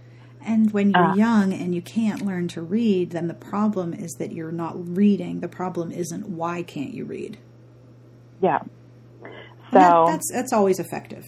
And 0.41 0.71
when 0.71 0.91
you're 0.91 1.03
uh, 1.03 1.15
young 1.15 1.51
and 1.53 1.75
you 1.75 1.81
can't 1.81 2.25
learn 2.25 2.47
to 2.49 2.61
read, 2.61 3.11
then 3.11 3.27
the 3.27 3.33
problem 3.33 3.93
is 3.93 4.15
that 4.15 4.31
you're 4.31 4.51
not 4.51 4.95
reading. 4.95 5.41
The 5.41 5.49
problem 5.49 5.91
isn't 5.91 6.29
why 6.29 6.63
can't 6.63 6.93
you 6.93 7.05
read? 7.05 7.37
Yeah. 8.41 8.59
So 9.71 9.79
that, 9.79 10.05
that's 10.07 10.31
that's 10.31 10.53
always 10.53 10.79
effective. 10.79 11.25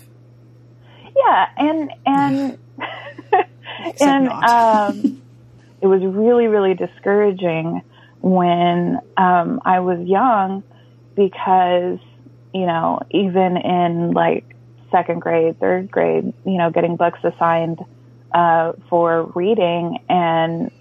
Yeah, 1.16 1.48
and 1.58 1.92
and 2.06 2.58
and 4.02 4.30
um, 4.30 5.22
it 5.82 5.88
was 5.88 6.02
really 6.04 6.48
really 6.48 6.74
discouraging 6.74 7.82
when 8.22 9.00
um, 9.18 9.62
I 9.66 9.80
was 9.80 10.00
young 10.08 10.64
because, 11.16 12.00
you 12.54 12.66
know, 12.66 13.00
even 13.10 13.58
in 13.58 14.12
like 14.12 14.56
second 14.92 15.22
grade, 15.22 15.60
third 15.60 15.90
grade, 15.90 16.34
you 16.46 16.58
know, 16.58 16.70
getting 16.70 16.96
books 16.96 17.20
assigned 17.24 17.80
uh, 18.34 18.74
for 18.90 19.32
reading, 19.36 20.00
and 20.10 20.72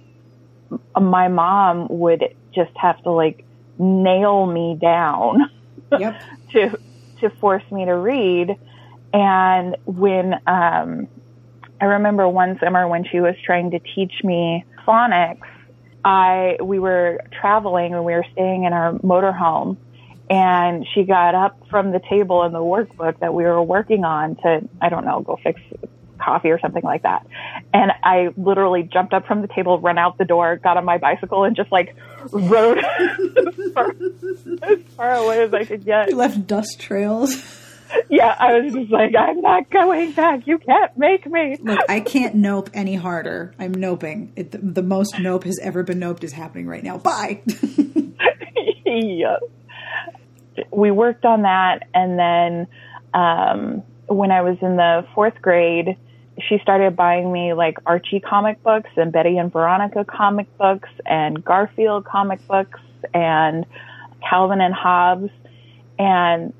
my 1.00 1.28
mom 1.28 1.88
would 1.88 2.34
just 2.54 2.76
have 2.76 3.02
to 3.02 3.10
like 3.10 3.44
nail 3.78 4.46
me 4.46 4.76
down 4.80 5.50
yep. 5.98 6.20
to 6.52 6.78
to 7.20 7.30
force 7.30 7.64
me 7.70 7.84
to 7.84 7.94
read. 7.94 8.56
And 9.12 9.76
when 9.86 10.34
um, 10.46 11.08
I 11.80 11.84
remember 11.84 12.28
one 12.28 12.58
summer 12.62 12.86
when 12.88 13.04
she 13.04 13.20
was 13.20 13.34
trying 13.44 13.70
to 13.72 13.78
teach 13.78 14.12
me 14.22 14.64
phonics, 14.86 15.46
I 16.04 16.56
we 16.62 16.78
were 16.78 17.20
traveling 17.40 17.94
and 17.94 18.04
we 18.04 18.12
were 18.12 18.26
staying 18.32 18.64
in 18.64 18.72
our 18.72 18.92
motorhome 18.94 19.76
And 20.30 20.86
she 20.94 21.02
got 21.02 21.34
up 21.34 21.60
from 21.68 21.90
the 21.90 22.00
table 22.08 22.44
in 22.44 22.52
the 22.52 22.60
workbook 22.60 23.18
that 23.18 23.34
we 23.34 23.42
were 23.42 23.60
working 23.60 24.04
on 24.04 24.36
to, 24.36 24.68
I 24.80 24.88
don't 24.88 25.04
know, 25.04 25.20
go 25.20 25.36
fix 25.42 25.60
coffee 26.20 26.50
or 26.50 26.58
something 26.60 26.82
like 26.82 27.02
that. 27.02 27.26
And 27.72 27.92
I 28.02 28.28
literally 28.36 28.82
jumped 28.82 29.12
up 29.12 29.26
from 29.26 29.42
the 29.42 29.48
table, 29.48 29.78
ran 29.78 29.98
out 29.98 30.18
the 30.18 30.24
door, 30.24 30.56
got 30.56 30.76
on 30.76 30.84
my 30.84 30.98
bicycle 30.98 31.44
and 31.44 31.56
just 31.56 31.72
like 31.72 31.96
rode 32.30 32.78
as, 32.98 33.72
far, 33.72 33.94
as 34.62 34.78
far 34.96 35.14
away 35.14 35.42
as 35.42 35.54
I 35.54 35.64
could 35.64 35.84
get. 35.84 36.10
You 36.10 36.16
left 36.16 36.46
dust 36.46 36.80
trails. 36.80 37.42
Yeah, 38.08 38.36
I 38.38 38.58
was 38.58 38.72
just 38.72 38.90
like, 38.90 39.14
I'm 39.16 39.40
not 39.40 39.70
going 39.70 40.12
back. 40.12 40.46
You 40.46 40.58
can't 40.58 40.96
make 40.96 41.26
me. 41.26 41.56
Look, 41.60 41.80
I 41.88 42.00
can't 42.00 42.36
nope 42.36 42.70
any 42.72 42.94
harder. 42.94 43.54
I'm 43.58 43.74
noping. 43.74 44.30
It, 44.36 44.52
the, 44.52 44.58
the, 44.58 44.82
most 44.82 45.18
nope 45.18 45.44
has 45.44 45.58
ever 45.60 45.82
been 45.82 45.98
noped 45.98 46.22
is 46.22 46.32
happening 46.32 46.66
right 46.66 46.82
now. 46.82 46.98
Bye. 46.98 47.42
yeah. 48.86 49.36
We 50.70 50.90
worked 50.90 51.24
on 51.24 51.42
that, 51.42 51.88
and 51.94 52.18
then 52.18 52.66
um, 53.14 53.82
when 54.06 54.30
I 54.30 54.42
was 54.42 54.58
in 54.60 54.76
the 54.76 55.06
fourth 55.14 55.40
grade, 55.40 55.96
she 56.48 56.58
started 56.58 56.96
buying 56.96 57.32
me 57.32 57.52
like 57.52 57.78
Archie 57.86 58.20
comic 58.20 58.62
books 58.62 58.90
and 58.96 59.12
Betty 59.12 59.38
and 59.38 59.52
Veronica 59.52 60.04
comic 60.04 60.46
books 60.58 60.88
and 61.06 61.44
Garfield 61.44 62.04
comic 62.04 62.46
books 62.46 62.80
and 63.14 63.66
Calvin 64.28 64.60
and 64.60 64.74
Hobbes. 64.74 65.30
And 65.98 66.52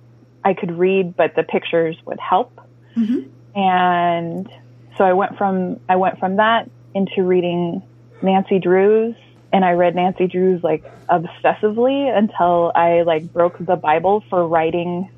I 0.45 0.55
could 0.55 0.73
read, 0.73 1.17
but 1.17 1.35
the 1.37 1.43
pictures 1.43 1.97
would 2.07 2.21
help. 2.21 2.59
Mm-hmm. 2.97 3.59
And 3.59 4.49
so 4.97 5.05
I 5.05 5.13
went 5.13 5.37
from, 5.37 5.81
I 5.89 5.97
went 5.97 6.19
from 6.19 6.37
that 6.37 6.71
into 6.95 7.23
reading 7.23 7.83
Nancy 8.23 8.59
Drews 8.59 9.15
and 9.53 9.65
I 9.65 9.73
read 9.73 9.95
Nancy 9.95 10.27
Drews 10.27 10.63
like 10.63 10.85
obsessively 11.09 12.17
until 12.17 12.73
I 12.75 13.03
like 13.03 13.33
broke 13.33 13.59
the 13.59 13.77
Bible 13.77 14.23
for 14.31 14.47
writing 14.47 15.11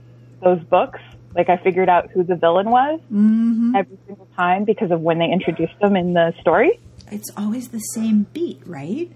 those 0.42 0.60
books. 0.64 1.00
Like 1.34 1.48
I 1.48 1.56
figured 1.56 1.88
out 1.88 2.10
who 2.10 2.22
the 2.24 2.36
villain 2.36 2.70
was 2.70 3.00
mm-hmm. 3.12 3.74
every 3.76 3.98
single 4.06 4.28
time 4.36 4.64
because 4.64 4.90
of 4.90 5.00
when 5.00 5.18
they 5.18 5.30
introduced 5.30 5.78
them 5.80 5.96
in 5.96 6.14
the 6.14 6.32
story. 6.40 6.78
It's 7.10 7.30
always 7.36 7.68
the 7.68 7.78
same 7.78 8.26
beat, 8.32 8.62
right? 8.66 9.10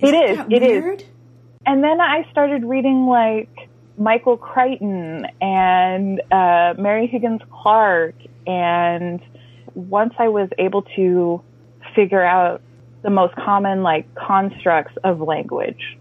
Isn't 0.00 0.14
it 0.14 0.30
is. 0.30 0.38
It 0.50 0.62
weird? 0.62 1.00
is. 1.02 1.08
And 1.66 1.82
then 1.82 2.00
I 2.00 2.26
started 2.30 2.64
reading 2.64 3.06
like 3.06 3.68
Michael 3.96 4.36
Crichton 4.36 5.26
and 5.40 6.20
uh, 6.30 6.74
Mary 6.78 7.06
Higgins 7.06 7.40
Clark, 7.50 8.14
and 8.46 9.20
once 9.74 10.14
I 10.18 10.28
was 10.28 10.48
able 10.58 10.82
to 10.96 11.42
figure 11.94 12.24
out 12.24 12.60
the 13.02 13.10
most 13.10 13.34
common 13.36 13.82
like 13.82 14.12
constructs 14.14 14.94
of 15.04 15.20
language 15.20 15.98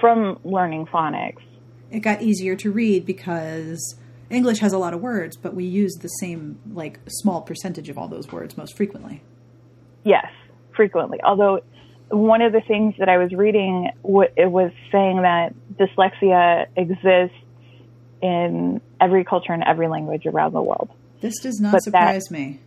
from 0.00 0.38
learning 0.44 0.86
phonics, 0.86 1.42
it 1.90 2.00
got 2.00 2.22
easier 2.22 2.56
to 2.56 2.70
read 2.70 3.04
because 3.04 3.96
English 4.32 4.58
has 4.60 4.72
a 4.72 4.78
lot 4.78 4.94
of 4.94 5.00
words, 5.00 5.36
but 5.36 5.54
we 5.54 5.64
use 5.64 5.94
the 6.00 6.08
same 6.08 6.58
like 6.72 6.98
small 7.06 7.42
percentage 7.42 7.88
of 7.88 7.98
all 7.98 8.08
those 8.08 8.32
words 8.32 8.56
most 8.56 8.76
frequently. 8.76 9.22
Yes, 10.04 10.26
frequently. 10.74 11.20
Although 11.22 11.60
one 12.08 12.42
of 12.42 12.52
the 12.52 12.60
things 12.60 12.94
that 12.98 13.08
I 13.08 13.18
was 13.18 13.32
reading 13.32 13.90
it 14.36 14.50
was 14.50 14.72
saying 14.90 15.22
that 15.22 15.54
dyslexia 15.78 16.66
exists 16.76 17.36
in 18.22 18.80
every 19.00 19.24
culture 19.24 19.52
and 19.52 19.62
every 19.64 19.88
language 19.88 20.26
around 20.26 20.52
the 20.54 20.62
world. 20.62 20.88
This 21.20 21.38
does 21.40 21.60
not 21.60 21.72
but 21.72 21.82
surprise 21.82 22.24
that, 22.24 22.34
me. 22.34 22.60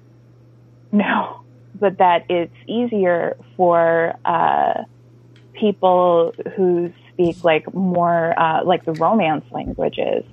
No, 0.91 1.41
but 1.79 1.97
that 1.97 2.25
it's 2.29 2.55
easier 2.67 3.37
for 3.57 4.13
uh, 4.23 4.83
people 5.53 6.33
who 6.55 6.93
speak 7.11 7.43
like 7.43 7.73
more 7.73 8.37
uh, 8.39 8.63
like 8.63 8.85
the 8.85 8.93
Romance 8.93 9.45
languages 9.51 10.25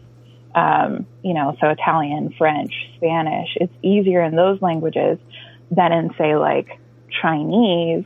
um, 0.54 1.06
you 1.22 1.34
know, 1.34 1.56
so 1.60 1.68
Italian, 1.68 2.34
French, 2.36 2.72
Spanish, 2.96 3.48
it's 3.56 3.72
easier 3.82 4.22
in 4.22 4.36
those 4.36 4.60
languages 4.60 5.18
than 5.70 5.92
in, 5.92 6.10
say, 6.18 6.36
like 6.36 6.78
Chinese 7.22 8.04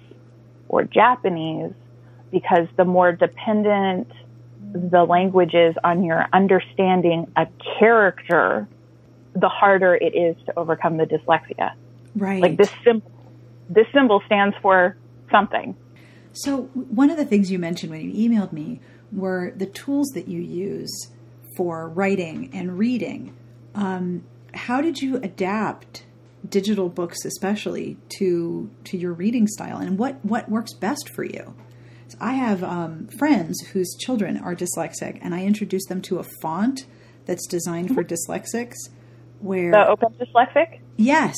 or 0.68 0.84
Japanese, 0.84 1.72
because 2.30 2.68
the 2.76 2.84
more 2.84 3.12
dependent 3.12 4.10
the 4.72 5.04
language 5.04 5.54
is 5.54 5.74
on 5.82 6.04
your 6.04 6.26
understanding 6.32 7.32
a 7.36 7.46
character, 7.78 8.68
the 9.34 9.48
harder 9.48 9.94
it 9.94 10.14
is 10.14 10.36
to 10.46 10.58
overcome 10.58 10.96
the 10.96 11.04
dyslexia. 11.04 11.72
Right. 12.14 12.42
Like 12.42 12.56
this 12.56 12.70
symbol, 12.84 13.10
this 13.68 13.86
symbol 13.92 14.22
stands 14.26 14.56
for 14.60 14.96
something. 15.30 15.76
So 16.32 16.64
one 16.64 17.10
of 17.10 17.16
the 17.16 17.24
things 17.24 17.50
you 17.50 17.58
mentioned 17.58 17.90
when 17.90 18.10
you 18.10 18.28
emailed 18.28 18.52
me 18.52 18.80
were 19.12 19.52
the 19.56 19.66
tools 19.66 20.08
that 20.14 20.28
you 20.28 20.40
use 20.40 21.08
for 21.56 21.88
writing 21.88 22.50
and 22.52 22.78
reading. 22.78 23.34
Um, 23.74 24.24
how 24.54 24.80
did 24.80 25.00
you 25.00 25.16
adapt 25.16 26.04
digital 26.48 26.88
books, 26.88 27.24
especially 27.24 27.96
to 28.18 28.70
to 28.84 28.96
your 28.96 29.12
reading 29.12 29.46
style, 29.46 29.78
and 29.78 29.98
what 29.98 30.24
what 30.24 30.48
works 30.48 30.72
best 30.72 31.08
for 31.08 31.24
you? 31.24 31.54
So 32.08 32.18
I 32.20 32.34
have 32.34 32.62
um, 32.62 33.08
friends 33.18 33.60
whose 33.72 33.96
children 33.98 34.36
are 34.36 34.54
dyslexic, 34.54 35.18
and 35.22 35.34
I 35.34 35.44
introduce 35.44 35.86
them 35.86 36.00
to 36.02 36.18
a 36.18 36.24
font 36.40 36.86
that's 37.24 37.46
designed 37.46 37.94
for 37.94 38.04
dyslexics. 38.04 38.76
Where 39.40 39.72
the 39.72 39.88
Open 39.88 40.14
Dyslexic? 40.14 40.80
Yes, 40.96 41.36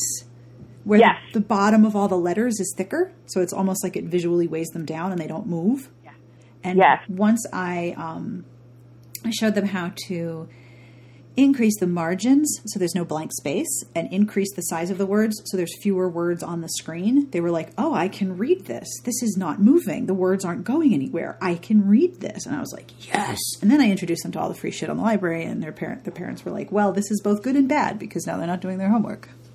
where 0.84 1.00
yes. 1.00 1.16
The, 1.32 1.40
the, 1.40 1.46
bottom 1.46 1.84
of 1.84 1.96
all 1.96 2.08
the 2.08 2.18
letters 2.18 2.60
is 2.60 2.74
thicker, 2.76 3.12
so 3.26 3.40
it's 3.40 3.52
almost 3.52 3.82
like 3.82 3.96
it 3.96 4.04
visually 4.04 4.46
weighs 4.46 4.68
them 4.68 4.84
down 4.84 5.10
and 5.10 5.20
they 5.20 5.26
don't 5.26 5.46
move. 5.46 5.90
Yeah. 6.04 6.12
And 6.62 6.78
yes. 6.78 7.00
once 7.08 7.46
I 7.52 7.94
um, 7.96 8.44
I 9.24 9.30
showed 9.30 9.54
them 9.54 9.66
how 9.66 9.92
to 10.08 10.48
increase 11.38 11.78
the 11.78 11.86
margins 11.86 12.60
so 12.66 12.80
there's 12.80 12.96
no 12.96 13.04
blank 13.04 13.30
space 13.32 13.84
and 13.94 14.12
increase 14.12 14.52
the 14.56 14.62
size 14.62 14.90
of 14.90 14.98
the 14.98 15.06
words 15.06 15.40
so 15.44 15.56
there's 15.56 15.80
fewer 15.80 16.08
words 16.08 16.42
on 16.42 16.62
the 16.62 16.68
screen. 16.68 17.30
They 17.30 17.40
were 17.40 17.52
like, 17.52 17.70
"Oh, 17.78 17.94
I 17.94 18.08
can 18.08 18.36
read 18.36 18.66
this. 18.66 18.88
This 19.04 19.22
is 19.22 19.36
not 19.36 19.60
moving. 19.60 20.06
The 20.06 20.14
words 20.14 20.44
aren't 20.44 20.64
going 20.64 20.92
anywhere. 20.92 21.38
I 21.40 21.54
can 21.54 21.86
read 21.86 22.20
this." 22.20 22.44
And 22.44 22.56
I 22.56 22.60
was 22.60 22.72
like, 22.72 23.06
"Yes." 23.06 23.38
And 23.62 23.70
then 23.70 23.80
I 23.80 23.88
introduced 23.88 24.24
them 24.24 24.32
to 24.32 24.40
all 24.40 24.48
the 24.48 24.54
free 24.54 24.72
shit 24.72 24.90
on 24.90 24.96
the 24.96 25.02
library 25.02 25.44
and 25.44 25.62
their 25.62 25.72
parent 25.72 26.04
the 26.04 26.10
parents 26.10 26.44
were 26.44 26.50
like, 26.50 26.72
"Well, 26.72 26.92
this 26.92 27.10
is 27.10 27.20
both 27.22 27.42
good 27.42 27.54
and 27.54 27.68
bad 27.68 28.00
because 28.00 28.26
now 28.26 28.36
they're 28.36 28.46
not 28.46 28.60
doing 28.60 28.78
their 28.78 28.90
homework." 28.90 29.28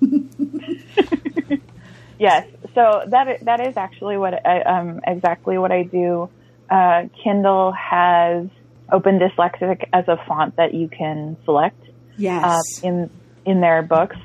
yes. 2.18 2.48
So 2.74 3.04
that 3.08 3.44
that 3.44 3.66
is 3.66 3.76
actually 3.76 4.16
what 4.16 4.46
I, 4.46 4.62
um, 4.62 5.00
exactly 5.06 5.58
what 5.58 5.70
I 5.70 5.82
do. 5.82 6.30
Uh, 6.70 7.04
Kindle 7.22 7.72
has 7.72 8.48
Open 8.92 9.18
Dyslexic 9.18 9.84
as 9.92 10.06
a 10.08 10.16
font 10.26 10.56
that 10.56 10.74
you 10.74 10.88
can 10.88 11.36
select. 11.44 11.80
Yes. 12.16 12.44
Uh, 12.44 12.86
in 12.86 13.10
in 13.44 13.60
their 13.60 13.82
books. 13.82 14.16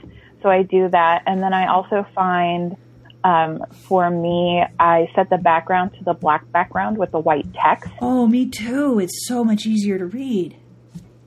So 0.42 0.50
I 0.50 0.64
do 0.64 0.88
that, 0.90 1.24
and 1.26 1.44
then 1.44 1.54
I 1.54 1.68
also 1.68 2.06
find 2.16 2.78
um, 3.24 3.66
for 3.72 4.10
me, 4.10 4.64
I 4.80 5.10
set 5.16 5.30
the 5.30 5.38
background 5.38 5.92
to 5.98 6.04
the 6.04 6.14
black 6.14 6.50
background 6.52 6.98
with 6.98 7.12
the 7.12 7.20
white 7.20 7.54
text. 7.54 7.92
Oh, 8.02 8.28
me 8.28 8.48
too. 8.48 9.00
It's 9.00 9.28
so 9.28 9.44
much 9.44 9.66
easier 9.66 9.98
to 9.98 10.06
read. 10.06 10.56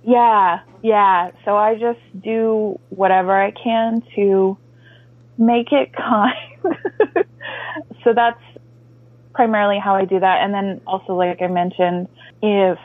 Yeah, 0.03 0.61
yeah. 0.83 1.31
So 1.45 1.57
I 1.57 1.75
just 1.75 2.01
do 2.23 2.81
whatever 2.89 3.41
I 3.41 3.51
can 3.51 4.03
to 4.17 4.57
make 5.39 5.73
it 5.73 5.93
kind. 5.97 6.77
so 8.03 8.13
that's 8.15 8.41
primarily 9.35 9.79
how 9.79 9.95
I 9.95 10.05
do 10.05 10.19
that. 10.19 10.43
And 10.43 10.55
then 10.55 10.81
also, 10.87 11.15
like 11.15 11.43
I 11.43 11.47
mentioned, 11.47 12.09
if 12.43 12.79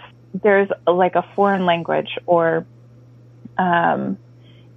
there's 0.43 0.69
like 0.85 1.15
a 1.15 1.25
foreign 1.35 1.65
language 1.65 2.17
or 2.25 2.65
um, 3.57 4.17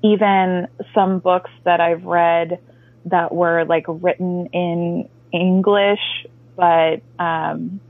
even 0.03 0.68
some 0.94 1.18
books 1.18 1.51
that 1.64 1.81
I've 1.81 2.05
read 2.05 2.61
that 3.07 3.35
were 3.35 3.64
like 3.64 3.85
written 3.88 4.46
in 4.53 5.09
English, 5.33 6.27
but 6.57 7.03
um, 7.18 7.81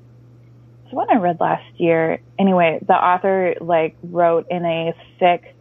it's 0.84 0.94
one 0.94 1.08
I 1.10 1.16
read 1.16 1.38
last 1.40 1.64
year. 1.76 2.20
Anyway, 2.38 2.80
the 2.86 2.94
author 2.94 3.54
like 3.60 3.96
wrote 4.02 4.46
in 4.50 4.64
a 4.64 4.94
thick 5.18 5.54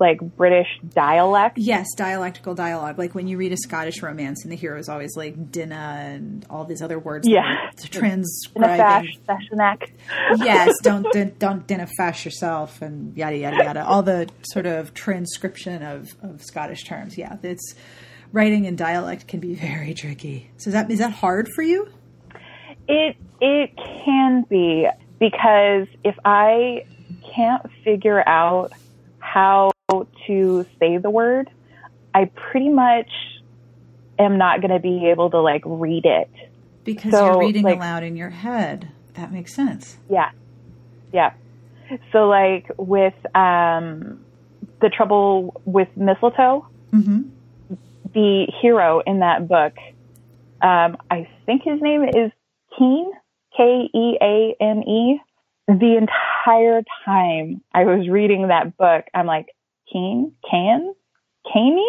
like 0.00 0.20
British 0.20 0.66
dialect. 0.88 1.58
Yes, 1.58 1.86
dialectical 1.96 2.54
dialogue. 2.54 2.98
Like 2.98 3.14
when 3.14 3.28
you 3.28 3.36
read 3.36 3.52
a 3.52 3.56
Scottish 3.56 4.02
romance 4.02 4.42
and 4.44 4.52
the 4.52 4.56
hero 4.56 4.78
is 4.78 4.88
always 4.88 5.16
like 5.16 5.50
dinna 5.50 5.98
and 6.00 6.44
all 6.50 6.64
these 6.64 6.82
other 6.82 6.98
words. 6.98 7.28
Yeah. 7.28 7.70
Transcribing. 7.78 9.10
yes, 10.36 10.74
don't 10.82 11.38
don't 11.38 11.66
dinna 11.66 11.88
fash 11.96 12.24
yourself 12.24 12.82
and 12.82 13.16
yada 13.16 13.36
yada 13.36 13.56
yada. 13.56 13.84
All 13.84 14.02
the 14.02 14.28
sort 14.42 14.66
of 14.66 14.94
transcription 14.94 15.82
of, 15.82 16.14
of 16.22 16.42
Scottish 16.42 16.84
terms. 16.84 17.16
Yeah, 17.16 17.36
it's 17.42 17.74
writing 18.32 18.64
in 18.64 18.76
dialect 18.76 19.28
can 19.28 19.40
be 19.40 19.54
very 19.54 19.94
tricky. 19.94 20.50
So 20.58 20.68
is 20.68 20.74
that 20.74 20.90
is 20.90 20.98
that 20.98 21.12
hard 21.12 21.48
for 21.54 21.62
you? 21.62 21.88
It 22.88 23.16
it 23.40 23.70
can 24.04 24.44
be 24.48 24.88
because 25.18 25.86
if 26.02 26.16
I 26.24 26.84
can't 27.34 27.64
figure 27.84 28.26
out 28.28 28.72
how 29.18 29.70
to 30.26 30.66
say 30.78 30.98
the 30.98 31.10
word, 31.10 31.50
I 32.14 32.26
pretty 32.26 32.68
much 32.68 33.10
am 34.18 34.38
not 34.38 34.60
going 34.60 34.70
to 34.70 34.78
be 34.78 35.08
able 35.10 35.30
to 35.30 35.40
like 35.40 35.62
read 35.64 36.06
it. 36.06 36.30
Because 36.84 37.12
so, 37.12 37.26
you're 37.26 37.40
reading 37.40 37.62
like, 37.62 37.76
aloud 37.76 38.02
in 38.02 38.16
your 38.16 38.30
head. 38.30 38.90
That 39.14 39.32
makes 39.32 39.54
sense. 39.54 39.96
Yeah. 40.10 40.30
Yeah. 41.12 41.32
So, 42.12 42.28
like 42.28 42.70
with 42.76 43.14
um, 43.34 44.20
the 44.80 44.90
trouble 44.94 45.60
with 45.64 45.88
mistletoe, 45.96 46.66
mm-hmm. 46.92 47.22
the 48.12 48.46
hero 48.60 49.02
in 49.06 49.20
that 49.20 49.48
book, 49.48 49.74
um, 50.62 50.96
I 51.10 51.28
think 51.46 51.62
his 51.62 51.80
name 51.80 52.04
is 52.04 52.32
Keane, 52.78 53.10
K 53.56 53.88
E 53.94 54.18
A 54.20 54.56
N 54.60 54.82
E. 54.82 55.20
The 55.66 55.96
entire 55.96 56.82
time 57.06 57.62
I 57.72 57.84
was 57.84 58.08
reading 58.08 58.48
that 58.48 58.76
book, 58.76 59.04
I'm 59.14 59.26
like, 59.26 59.53
Keane, 59.92 60.32
can, 60.50 60.94
Caney? 61.52 61.84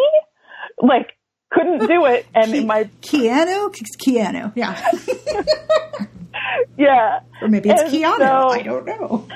Like, 0.82 1.14
couldn't 1.52 1.88
do 1.88 2.06
it. 2.06 2.26
And 2.36 2.52
Ke- 2.52 2.66
my 2.66 2.84
Keanu, 3.02 3.74
Keanu, 3.98 4.52
yeah, 4.56 4.92
yeah, 6.78 7.20
or 7.42 7.48
maybe 7.48 7.70
it's 7.70 7.84
and 7.84 7.92
Keanu. 7.92 8.18
So, 8.18 8.50
I 8.50 8.62
don't 8.62 8.86
know. 8.86 9.28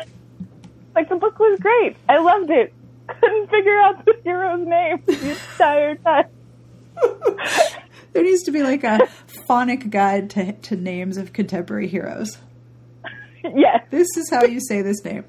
Like 0.96 1.10
the 1.10 1.16
book 1.16 1.40
was 1.40 1.60
great. 1.60 1.96
I 2.10 2.18
loved 2.18 2.50
it. 2.50 2.74
Couldn't 3.08 3.50
figure 3.50 3.80
out 3.80 4.04
the 4.06 4.16
hero's 4.24 4.68
name 4.68 5.02
the 5.06 5.32
entire 5.32 5.96
time. 5.96 6.26
there 8.14 8.24
needs 8.24 8.44
to 8.44 8.52
be 8.52 8.62
like 8.64 8.84
a 8.84 9.08
phonic 9.48 9.90
guide 9.90 10.30
to, 10.32 10.54
to 10.54 10.76
names 10.76 11.18
of 11.18 11.34
contemporary 11.34 11.88
heroes. 11.88 12.38
Yes. 13.56 13.86
This 13.90 14.18
is 14.18 14.30
how 14.30 14.44
you 14.44 14.60
say 14.60 14.82
this 14.82 15.02
name. 15.06 15.24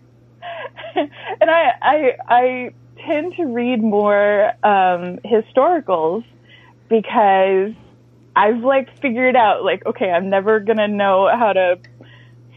and 0.97 1.49
I, 1.49 1.71
I, 1.81 2.13
I 2.29 2.71
tend 3.11 3.35
to 3.37 3.45
read 3.45 3.83
more 3.83 4.49
um, 4.65 5.19
historicals 5.25 6.25
because 6.89 7.73
I've 8.37 8.63
like 8.63 8.97
figured 9.01 9.37
out 9.37 9.65
like 9.65 9.85
okay, 9.87 10.11
I'm 10.11 10.31
never 10.31 10.61
gonna 10.61 10.89
know 10.89 11.29
how 11.29 11.53
to 11.53 11.79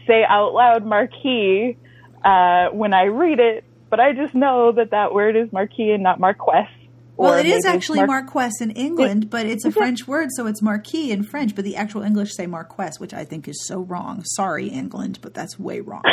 say 0.06 0.24
out 0.28 0.54
loud 0.54 0.84
marquis 0.84 1.76
uh, 2.24 2.68
when 2.68 2.94
I 2.94 3.04
read 3.04 3.40
it, 3.40 3.64
but 3.90 4.00
I 4.00 4.12
just 4.12 4.34
know 4.34 4.72
that 4.72 4.90
that 4.90 5.12
word 5.12 5.36
is 5.36 5.52
marquis 5.52 5.90
and 5.90 6.02
not 6.02 6.20
marquess. 6.20 6.68
Well, 7.16 7.38
it 7.38 7.46
is 7.46 7.64
actually 7.64 7.98
Mar- 7.98 8.22
marquess 8.22 8.60
in 8.60 8.72
England, 8.72 9.30
but 9.30 9.46
it's 9.46 9.64
a 9.64 9.70
French 9.70 10.08
word, 10.08 10.30
so 10.32 10.46
it's 10.46 10.60
marquis 10.60 11.12
in 11.12 11.22
French. 11.22 11.54
But 11.54 11.64
the 11.64 11.76
actual 11.76 12.02
English 12.02 12.34
say 12.34 12.46
marquess, 12.46 12.98
which 12.98 13.14
I 13.14 13.24
think 13.24 13.46
is 13.46 13.64
so 13.64 13.80
wrong. 13.80 14.24
Sorry, 14.24 14.66
England, 14.66 15.20
but 15.22 15.32
that's 15.32 15.58
way 15.58 15.80
wrong. 15.80 16.02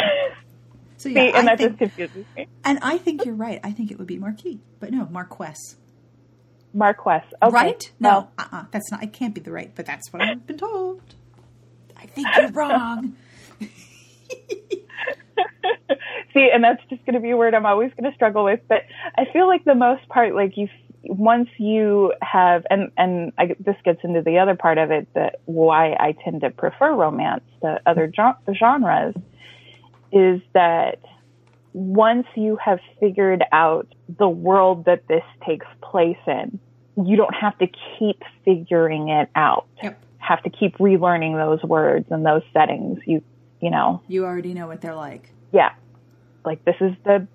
So 1.02 1.10
yeah, 1.10 1.22
See, 1.22 1.30
and 1.30 1.50
I 1.50 1.56
that 1.56 1.58
think, 1.58 1.80
just 1.80 1.80
confuses 1.80 2.26
me. 2.36 2.48
And 2.64 2.78
I 2.84 3.00
think 3.00 3.26
you're 3.26 3.34
right. 3.34 3.60
I 3.64 3.72
think 3.72 3.90
it 3.90 3.98
would 3.98 4.06
be 4.06 4.20
marquis, 4.20 4.60
but 4.80 4.92
no, 4.92 5.08
marquess. 5.10 5.78
Marquess. 6.76 7.24
Okay. 7.42 7.52
Right? 7.52 7.92
No, 8.00 8.30
uh 8.38 8.44
uh-uh, 8.44 8.66
That's 8.70 8.92
not, 8.92 9.02
it 9.02 9.12
can't 9.12 9.34
be 9.34 9.42
the 9.42 9.52
right, 9.52 9.72
but 9.74 9.88
that's 9.88 10.14
what 10.14 10.22
I've 10.22 10.46
been 10.46 10.60
told. 10.60 11.02
I 11.98 12.06
think 12.06 12.28
you're 12.38 12.52
wrong. 12.52 13.16
See, 16.36 16.50
and 16.54 16.64
that's 16.64 16.82
just 16.88 17.04
going 17.06 17.16
to 17.16 17.20
be 17.20 17.32
a 17.32 17.38
word 17.38 17.56
I'm 17.56 17.66
always 17.66 17.92
going 18.00 18.10
to 18.10 18.16
struggle 18.16 18.44
with. 18.44 18.60
But 18.68 18.84
I 19.18 19.26
feel 19.34 19.48
like 19.48 19.66
the 19.66 19.74
most 19.74 20.08
part, 20.08 20.36
like 20.36 20.56
you, 20.56 20.68
once 21.02 21.50
you 21.58 22.14
have, 22.22 22.64
and 22.70 22.92
and 22.96 23.34
I, 23.40 23.56
this 23.60 23.76
gets 23.84 24.02
into 24.04 24.22
the 24.22 24.38
other 24.38 24.56
part 24.56 24.78
of 24.78 24.92
it, 24.92 25.08
that 25.16 25.40
why 25.46 25.94
I 25.94 26.16
tend 26.24 26.42
to 26.42 26.52
prefer 26.52 26.94
romance 26.94 27.44
to 27.62 27.80
other 27.88 28.14
genres, 28.54 29.16
is 30.12 30.42
that 30.54 31.00
once 31.74 32.28
you 32.36 32.58
have 32.58 32.80
figured 33.00 33.44
out 33.52 33.88
the 34.18 34.28
world 34.28 34.86
that 34.86 35.08
this 35.08 35.24
takes 35.46 35.66
place 35.82 36.18
in, 36.28 36.60
you 36.98 37.16
don't 37.16 37.36
have 37.36 37.58
to 37.60 37.68
keep 37.98 38.24
figuring 38.44 39.10
it 39.10 39.30
out. 39.36 39.68
Yep. 39.82 40.04
Have 40.18 40.44
to 40.44 40.50
keep 40.50 40.78
relearning 40.78 41.36
those 41.36 41.64
words 41.64 42.06
and 42.10 42.26
those 42.26 42.44
settings. 42.54 43.00
You, 43.06 43.24
you 43.62 43.70
know. 43.70 44.02
You 44.08 44.26
already 44.26 44.54
know 44.54 44.68
what 44.68 44.82
they're 44.82 44.96
like. 44.96 45.32
Yeah. 45.52 45.74
Like 46.44 46.64
this 46.66 46.76
is 46.82 46.94
the 47.06 47.28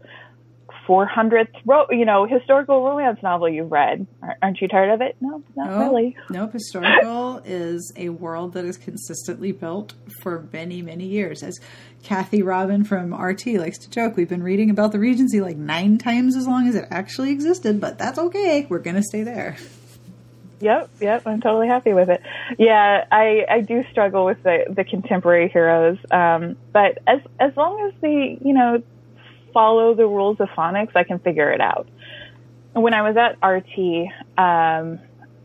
400th, 0.86 1.48
ro- 1.64 1.86
you 1.90 2.04
know, 2.04 2.26
historical 2.26 2.84
romance 2.84 3.22
novel 3.22 3.48
you've 3.48 3.70
read. 3.70 4.06
Aren't 4.42 4.60
you 4.60 4.68
tired 4.68 4.90
of 4.92 5.00
it? 5.00 5.16
No, 5.20 5.42
not 5.56 5.70
nope. 5.70 5.80
really. 5.80 6.16
Nope. 6.30 6.52
Historical 6.52 7.38
is 7.44 7.92
a 7.96 8.10
world 8.10 8.54
that 8.54 8.64
is 8.64 8.76
consistently 8.76 9.52
built 9.52 9.94
for 10.22 10.48
many, 10.52 10.82
many 10.82 11.06
years. 11.06 11.42
As 11.42 11.58
Kathy 12.02 12.42
Robin 12.42 12.84
from 12.84 13.14
RT 13.14 13.46
likes 13.46 13.78
to 13.78 13.90
joke, 13.90 14.16
we've 14.16 14.28
been 14.28 14.42
reading 14.42 14.70
about 14.70 14.92
the 14.92 14.98
Regency 14.98 15.40
like 15.40 15.56
nine 15.56 15.98
times 15.98 16.36
as 16.36 16.46
long 16.46 16.68
as 16.68 16.74
it 16.74 16.86
actually 16.90 17.30
existed, 17.30 17.80
but 17.80 17.98
that's 17.98 18.18
okay. 18.18 18.66
We're 18.68 18.78
going 18.78 18.96
to 18.96 19.02
stay 19.02 19.22
there. 19.22 19.56
Yep, 20.60 20.90
yep, 21.00 21.26
I'm 21.26 21.40
totally 21.40 21.68
happy 21.68 21.92
with 21.92 22.08
it. 22.08 22.22
Yeah, 22.58 23.04
I, 23.12 23.44
I 23.48 23.60
do 23.60 23.84
struggle 23.90 24.24
with 24.24 24.42
the, 24.42 24.64
the 24.70 24.84
contemporary 24.84 25.48
heroes, 25.48 25.98
um, 26.10 26.56
but 26.72 26.98
as 27.06 27.20
as 27.38 27.54
long 27.56 27.86
as 27.86 28.00
the 28.00 28.38
you 28.40 28.54
know, 28.54 28.82
follow 29.56 29.94
the 29.94 30.06
rules 30.06 30.38
of 30.38 30.50
phonics, 30.50 30.94
I 30.94 31.02
can 31.02 31.18
figure 31.18 31.50
it 31.50 31.62
out. 31.62 31.88
When 32.74 32.92
I 32.92 33.08
was 33.08 33.16
at 33.16 33.38
RT, 33.42 34.08
um, 34.36 35.00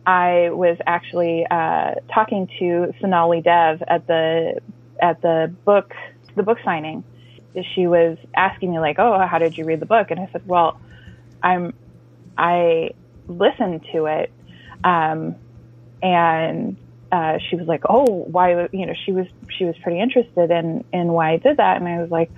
I 0.05 0.49
was 0.49 0.77
actually 0.85 1.45
uh, 1.49 1.93
talking 2.13 2.49
to 2.59 2.93
Sonali 2.99 3.39
Dev 3.39 3.81
at 3.87 4.05
the 4.07 4.59
at 5.01 5.21
the 5.21 5.55
book 5.63 5.93
the 6.35 6.43
book 6.43 6.57
signing. 6.65 7.05
She 7.73 7.87
was 7.87 8.17
asking 8.35 8.71
me 8.71 8.79
like, 8.79 8.97
"Oh, 8.99 9.25
how 9.25 9.37
did 9.37 9.57
you 9.57 9.63
read 9.63 9.79
the 9.79 9.85
book?" 9.85 10.11
And 10.11 10.19
I 10.19 10.27
said, 10.33 10.45
"Well, 10.45 10.77
I'm 11.41 11.73
I 12.37 12.91
listened 13.29 13.85
to 13.93 14.07
it, 14.07 14.33
um, 14.83 15.37
and 16.01 16.75
uh, 17.13 17.37
she 17.49 17.55
was 17.55 17.65
like, 17.65 17.83
"Oh, 17.87 18.25
why?" 18.29 18.67
You 18.73 18.87
know, 18.87 18.93
she 19.05 19.13
was 19.13 19.27
she 19.57 19.63
was 19.63 19.75
pretty 19.81 20.01
interested 20.01 20.51
in 20.51 20.83
in 20.91 21.13
why 21.13 21.31
I 21.31 21.37
did 21.37 21.57
that, 21.57 21.77
and 21.77 21.87
I 21.87 22.01
was 22.01 22.11
like, 22.11 22.29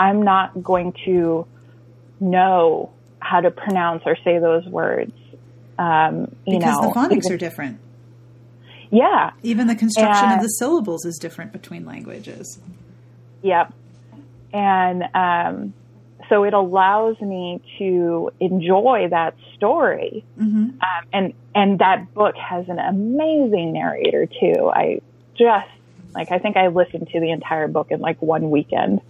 I'm 0.00 0.22
not 0.22 0.62
going 0.62 0.94
to 1.04 1.46
know 2.20 2.90
how 3.20 3.42
to 3.42 3.50
pronounce 3.50 4.02
or 4.06 4.16
say 4.24 4.38
those 4.38 4.64
words. 4.64 5.12
Um, 5.78 6.34
you 6.46 6.58
because 6.58 6.80
know, 6.80 6.88
the 6.88 6.94
phonics 6.94 7.24
even, 7.26 7.32
are 7.32 7.36
different. 7.36 7.80
Yeah. 8.90 9.32
Even 9.42 9.66
the 9.66 9.76
construction 9.76 10.30
and, 10.30 10.34
of 10.36 10.42
the 10.42 10.48
syllables 10.48 11.04
is 11.04 11.18
different 11.18 11.52
between 11.52 11.84
languages. 11.84 12.58
Yep. 13.42 13.74
And 14.52 15.04
um, 15.14 15.74
so 16.30 16.44
it 16.44 16.54
allows 16.54 17.20
me 17.20 17.60
to 17.78 18.30
enjoy 18.40 19.08
that 19.10 19.36
story. 19.56 20.24
Mm-hmm. 20.40 20.56
Um, 20.56 21.06
and 21.12 21.34
and 21.54 21.78
that 21.80 22.14
book 22.14 22.36
has 22.36 22.68
an 22.68 22.78
amazing 22.78 23.74
narrator 23.74 24.26
too. 24.26 24.70
I 24.72 25.02
just 25.36 25.68
like 26.14 26.32
I 26.32 26.38
think 26.38 26.56
I 26.56 26.68
listened 26.68 27.08
to 27.12 27.20
the 27.20 27.30
entire 27.30 27.68
book 27.68 27.88
in 27.90 28.00
like 28.00 28.20
one 28.22 28.50
weekend. 28.50 29.00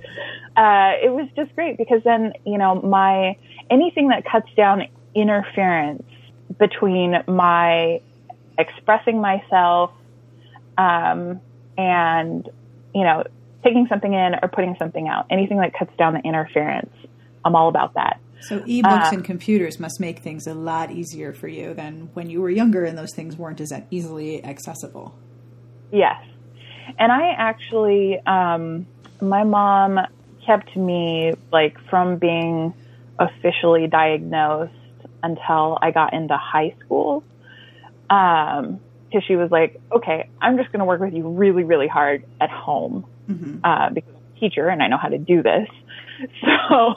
Uh, 0.60 0.92
it 1.02 1.10
was 1.10 1.26
just 1.36 1.54
great 1.54 1.78
because 1.78 2.02
then 2.04 2.34
you 2.44 2.58
know 2.58 2.74
my 2.82 3.34
anything 3.70 4.08
that 4.08 4.26
cuts 4.30 4.52
down 4.54 4.86
interference 5.14 6.02
between 6.58 7.16
my 7.26 7.98
expressing 8.58 9.22
myself 9.22 9.90
um, 10.76 11.40
and 11.78 12.46
you 12.94 13.02
know 13.02 13.24
taking 13.64 13.86
something 13.88 14.12
in 14.12 14.34
or 14.42 14.48
putting 14.48 14.76
something 14.78 15.08
out 15.08 15.24
anything 15.30 15.56
that 15.56 15.72
cuts 15.72 15.96
down 15.96 16.12
the 16.12 16.20
interference 16.20 16.92
i'm 17.46 17.56
all 17.56 17.68
about 17.68 17.94
that. 17.94 18.20
So 18.42 18.60
ebooks 18.60 19.06
uh, 19.06 19.14
and 19.14 19.24
computers 19.24 19.80
must 19.80 19.98
make 19.98 20.18
things 20.18 20.46
a 20.46 20.52
lot 20.52 20.90
easier 20.90 21.32
for 21.32 21.48
you 21.48 21.72
than 21.72 22.10
when 22.12 22.28
you 22.28 22.42
were 22.42 22.50
younger 22.50 22.84
and 22.84 22.98
those 22.98 23.14
things 23.14 23.34
weren't 23.36 23.62
as 23.62 23.72
easily 23.90 24.44
accessible. 24.44 25.14
Yes. 25.90 26.22
And 26.98 27.12
I 27.12 27.30
actually, 27.30 28.18
um, 28.26 28.86
my 29.20 29.44
mom 29.44 30.00
kept 30.44 30.76
me 30.76 31.32
like 31.52 31.78
from 31.88 32.18
being 32.18 32.74
officially 33.18 33.86
diagnosed 33.86 34.72
until 35.22 35.78
I 35.80 35.90
got 35.90 36.14
into 36.14 36.36
high 36.36 36.74
school. 36.80 37.22
Um, 38.08 38.80
cause 39.12 39.22
she 39.26 39.36
was 39.36 39.50
like, 39.50 39.80
okay, 39.92 40.28
I'm 40.40 40.56
just 40.56 40.72
going 40.72 40.80
to 40.80 40.84
work 40.84 41.00
with 41.00 41.14
you 41.14 41.28
really, 41.28 41.64
really 41.64 41.86
hard 41.86 42.24
at 42.40 42.50
home. 42.50 43.06
Mm-hmm. 43.28 43.58
Uh, 43.62 43.90
because 43.90 44.14
I'm 44.14 44.36
a 44.36 44.40
teacher 44.40 44.68
and 44.68 44.82
I 44.82 44.88
know 44.88 44.96
how 44.96 45.08
to 45.08 45.18
do 45.18 45.42
this. 45.42 45.68
So 46.42 46.96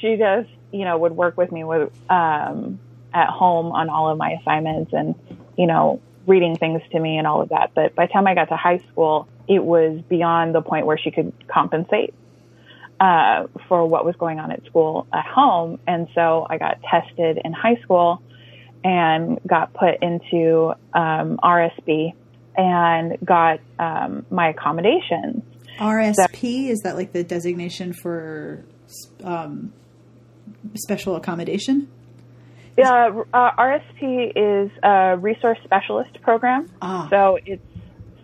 she 0.00 0.16
just, 0.16 0.48
you 0.72 0.86
know, 0.86 0.96
would 0.96 1.12
work 1.12 1.36
with 1.36 1.52
me 1.52 1.62
with, 1.62 1.92
um, 2.10 2.78
at 3.12 3.28
home 3.28 3.72
on 3.72 3.90
all 3.90 4.08
of 4.08 4.16
my 4.16 4.30
assignments 4.40 4.94
and, 4.94 5.14
you 5.58 5.66
know, 5.66 6.00
reading 6.26 6.56
things 6.56 6.80
to 6.92 6.98
me 6.98 7.18
and 7.18 7.26
all 7.26 7.42
of 7.42 7.50
that. 7.50 7.72
But 7.74 7.94
by 7.94 8.06
the 8.06 8.12
time 8.14 8.26
I 8.26 8.34
got 8.34 8.48
to 8.48 8.56
high 8.56 8.78
school, 8.90 9.28
it 9.46 9.62
was 9.62 10.00
beyond 10.08 10.54
the 10.54 10.62
point 10.62 10.86
where 10.86 10.96
she 10.96 11.10
could 11.10 11.34
compensate 11.48 12.14
uh, 13.00 13.46
for 13.68 13.86
what 13.86 14.04
was 14.04 14.14
going 14.16 14.38
on 14.38 14.50
at 14.50 14.64
school 14.66 15.06
at 15.12 15.26
home. 15.26 15.78
And 15.86 16.08
so 16.14 16.46
I 16.48 16.58
got 16.58 16.78
tested 16.82 17.38
in 17.44 17.52
high 17.52 17.76
school 17.82 18.22
and 18.84 19.38
got 19.46 19.74
put 19.74 20.02
into 20.02 20.72
um, 20.94 21.38
RSP 21.42 22.12
and 22.56 23.18
got 23.24 23.60
um, 23.78 24.24
my 24.30 24.50
accommodations. 24.50 25.42
RSP 25.78 26.66
so, 26.66 26.72
is 26.72 26.80
that 26.80 26.96
like 26.96 27.12
the 27.12 27.22
designation 27.22 27.92
for 27.92 28.64
um, 29.22 29.72
special 30.74 31.16
accommodation? 31.16 31.88
Yeah, 32.78 33.22
uh, 33.32 33.50
RSP 33.58 34.32
is 34.36 34.70
a 34.82 35.16
resource 35.18 35.58
specialist 35.64 36.20
program. 36.22 36.70
Ah. 36.82 37.08
So 37.10 37.38
it's 37.44 37.62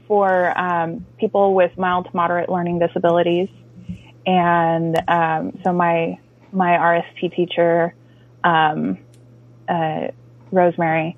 for 0.06 0.58
um, 0.58 1.06
people 1.18 1.54
with 1.54 1.76
mild 1.78 2.04
to 2.06 2.10
moderate 2.14 2.50
learning 2.50 2.78
disabilities. 2.78 3.48
And 4.26 4.96
um, 5.08 5.58
so 5.64 5.72
my 5.72 6.18
my 6.52 6.70
RSP 6.70 7.34
teacher, 7.34 7.94
um, 8.44 8.98
uh, 9.68 10.08
Rosemary, 10.50 11.16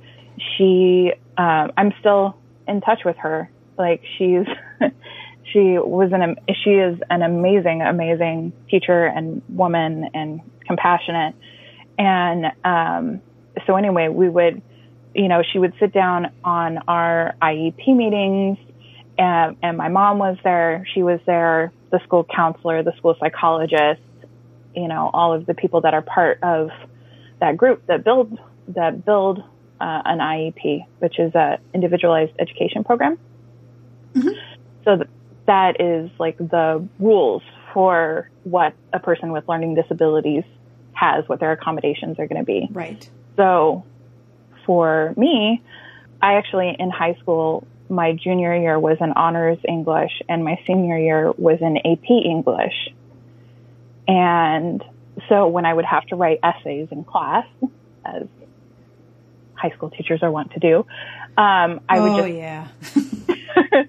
she 0.57 1.13
um, 1.37 1.73
I'm 1.77 1.93
still 2.01 2.37
in 2.67 2.81
touch 2.81 3.01
with 3.05 3.17
her. 3.19 3.51
Like 3.77 4.03
she's 4.17 4.47
she 5.53 5.79
was 5.79 6.13
an 6.13 6.37
she 6.63 6.71
is 6.71 6.99
an 7.11 7.23
amazing 7.23 7.83
amazing 7.83 8.53
teacher 8.71 9.07
and 9.07 9.43
woman 9.49 10.11
and 10.15 10.41
compassionate. 10.67 11.35
And 11.99 12.47
um, 12.65 13.21
so 13.67 13.77
anyway, 13.77 14.09
we 14.09 14.29
would 14.29 14.63
you 15.15 15.29
know 15.29 15.43
she 15.53 15.59
would 15.59 15.75
sit 15.79 15.93
down 15.93 16.33
on 16.45 16.79
our 16.89 17.35
IEP 17.43 17.95
meetings 17.95 18.59
and, 19.19 19.57
and 19.63 19.77
my 19.77 19.89
mom 19.89 20.19
was 20.19 20.37
there. 20.45 20.87
She 20.93 21.03
was 21.03 21.21
there, 21.27 21.73
the 21.95 22.03
school 22.03 22.25
counselor, 22.25 22.83
the 22.83 22.93
school 22.97 23.15
psychologist, 23.21 24.01
you 24.75 24.89
know, 24.89 25.11
all 25.15 25.33
of 25.33 25.47
the 25.47 25.55
people 25.55 25.83
that 25.83 25.95
are 25.95 26.03
part 26.03 26.41
of 26.43 26.71
that 27.41 27.57
group 27.57 27.87
that 27.87 28.03
build 28.03 28.37
that 28.67 29.05
build 29.05 29.39
uh, 29.81 30.03
an 30.05 30.19
IEP, 30.19 30.87
which 30.99 31.21
is 31.21 31.33
a 31.37 31.59
individualized 31.73 32.33
education 32.41 32.83
program. 32.83 33.17
Mm-hmm. 34.15 34.29
So 34.85 34.97
th- 34.97 35.09
that 35.47 35.81
is 35.81 36.11
like 36.19 36.37
the 36.37 36.85
rules 36.99 37.43
for 37.73 38.29
what 38.43 38.75
a 38.93 38.99
person 38.99 39.31
with 39.31 39.49
learning 39.49 39.77
disabilities 39.77 40.43
has, 40.95 41.29
what 41.29 41.39
their 41.39 41.53
accommodations 41.53 42.19
are 42.19 42.27
going 42.27 42.41
to 42.41 42.47
be. 42.47 42.69
Right. 42.73 43.09
So 43.37 43.85
for 44.67 45.15
me, 45.17 45.63
I 46.21 46.35
actually 46.35 46.75
in 46.77 46.91
high 46.91 47.15
school 47.21 47.65
my 47.89 48.13
junior 48.13 48.55
year 48.55 48.79
was 48.79 48.97
in 49.01 49.13
honors 49.13 49.59
English 49.69 50.13
and 50.29 50.45
my 50.45 50.59
senior 50.67 50.99
year 50.99 51.33
was 51.33 51.59
in 51.61 51.77
AP 51.79 52.11
English. 52.11 52.95
And 54.09 54.83
so 55.29 55.49
when 55.49 55.67
I 55.67 55.75
would 55.75 55.85
have 55.85 56.05
to 56.07 56.17
write 56.17 56.41
essays 56.43 56.89
in 56.91 57.05
class, 57.05 57.47
as 58.05 58.27
high 59.55 59.71
school 59.71 59.91
teachers 59.91 60.23
are 60.23 60.31
wont 60.31 60.53
to 60.53 60.61
do, 60.61 60.79
um, 61.37 61.81
I 61.89 62.01
would 62.01 62.13
oh, 62.13 62.27
just, 62.27 62.35
yeah. 62.35 62.69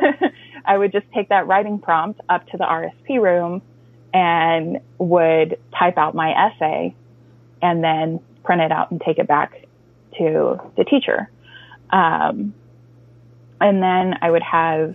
I 0.64 0.76
would 0.76 0.92
just 0.92 1.06
take 1.14 1.28
that 1.28 1.46
writing 1.46 1.78
prompt 1.78 2.20
up 2.28 2.46
to 2.48 2.56
the 2.56 2.64
RSP 2.64 3.20
room 3.20 3.62
and 4.12 4.80
would 4.98 5.58
type 5.78 5.98
out 5.98 6.14
my 6.14 6.32
essay 6.32 6.94
and 7.62 7.82
then 7.82 8.20
print 8.44 8.62
it 8.62 8.72
out 8.72 8.90
and 8.90 9.00
take 9.00 9.18
it 9.18 9.26
back 9.26 9.66
to 10.18 10.60
the 10.76 10.84
teacher. 10.84 11.30
Um, 11.90 12.54
and 13.60 13.82
then 13.82 14.14
I 14.20 14.30
would 14.30 14.42
have 14.42 14.94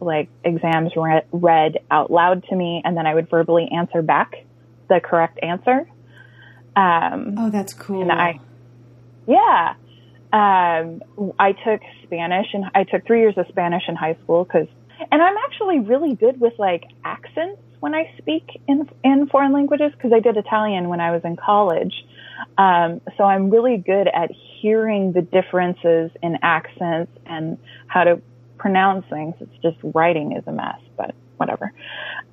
like 0.00 0.28
exams 0.44 0.92
re- 0.96 1.24
read 1.32 1.78
out 1.90 2.10
loud 2.10 2.44
to 2.48 2.56
me, 2.56 2.82
and 2.84 2.96
then 2.96 3.06
I 3.06 3.14
would 3.14 3.28
verbally 3.28 3.68
answer 3.74 4.02
back 4.02 4.44
the 4.88 5.00
correct 5.02 5.38
answer. 5.42 5.88
Um, 6.74 7.34
oh, 7.38 7.50
that's 7.50 7.74
cool. 7.74 8.02
And 8.02 8.12
I, 8.12 8.40
yeah, 9.26 9.74
um, 10.32 11.02
I 11.38 11.52
took 11.52 11.80
Spanish, 12.04 12.46
and 12.54 12.64
I 12.74 12.84
took 12.84 13.06
three 13.06 13.20
years 13.20 13.34
of 13.36 13.46
Spanish 13.48 13.82
in 13.88 13.96
high 13.96 14.16
school 14.22 14.44
because, 14.44 14.68
and 15.10 15.22
I'm 15.22 15.36
actually 15.36 15.80
really 15.80 16.14
good 16.14 16.40
with 16.40 16.54
like 16.58 16.84
accents 17.04 17.60
when 17.80 17.94
I 17.94 18.12
speak 18.18 18.60
in 18.68 18.88
in 19.04 19.28
foreign 19.28 19.52
languages 19.52 19.92
because 19.92 20.12
I 20.12 20.20
did 20.20 20.36
Italian 20.36 20.88
when 20.88 21.00
I 21.00 21.10
was 21.10 21.22
in 21.24 21.36
college. 21.36 21.94
Um, 22.56 23.00
so 23.16 23.24
I'm 23.24 23.50
really 23.50 23.76
good 23.76 24.08
at 24.08 24.30
hearing 24.60 25.12
the 25.12 25.22
differences 25.22 26.10
in 26.22 26.38
accents 26.42 27.12
and 27.26 27.58
how 27.86 28.04
to 28.04 28.20
pronounce 28.58 29.06
things. 29.08 29.34
It's 29.40 29.62
just 29.62 29.76
writing 29.94 30.32
is 30.32 30.44
a 30.46 30.52
mess, 30.52 30.78
but 30.96 31.14
whatever. 31.36 31.72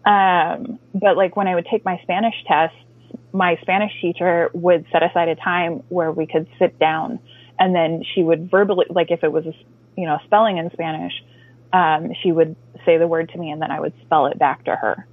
Um, 0.05 0.80
but 0.93 1.15
like 1.15 1.36
when 1.36 1.47
I 1.47 1.55
would 1.55 1.67
take 1.71 1.86
my 1.86 1.99
Spanish 2.03 2.36
tests, 2.47 2.78
my 3.32 3.57
Spanish 3.61 3.91
teacher 4.01 4.49
would 4.53 4.86
set 4.91 5.03
aside 5.03 5.30
a 5.30 5.36
time 5.36 5.84
where 5.89 6.11
we 6.11 6.28
could 6.28 6.47
sit 6.59 6.78
down 6.80 7.19
and 7.59 7.73
then 7.73 8.03
she 8.13 8.23
would 8.23 8.51
verbally, 8.51 8.86
like 8.89 9.11
if 9.11 9.23
it 9.23 9.32
was, 9.32 9.45
a, 9.45 9.53
you 9.95 10.05
know, 10.05 10.17
spelling 10.25 10.57
in 10.57 10.69
Spanish, 10.71 11.13
um, 11.73 12.11
she 12.21 12.32
would 12.32 12.55
say 12.86 12.97
the 12.97 13.07
word 13.07 13.30
to 13.30 13.38
me 13.38 13.49
and 13.51 13.61
then 13.61 13.71
I 13.71 13.80
would 13.80 13.93
spell 14.05 14.28
it 14.28 14.38
back 14.38 14.65
to 14.65 14.75
her. 14.75 15.07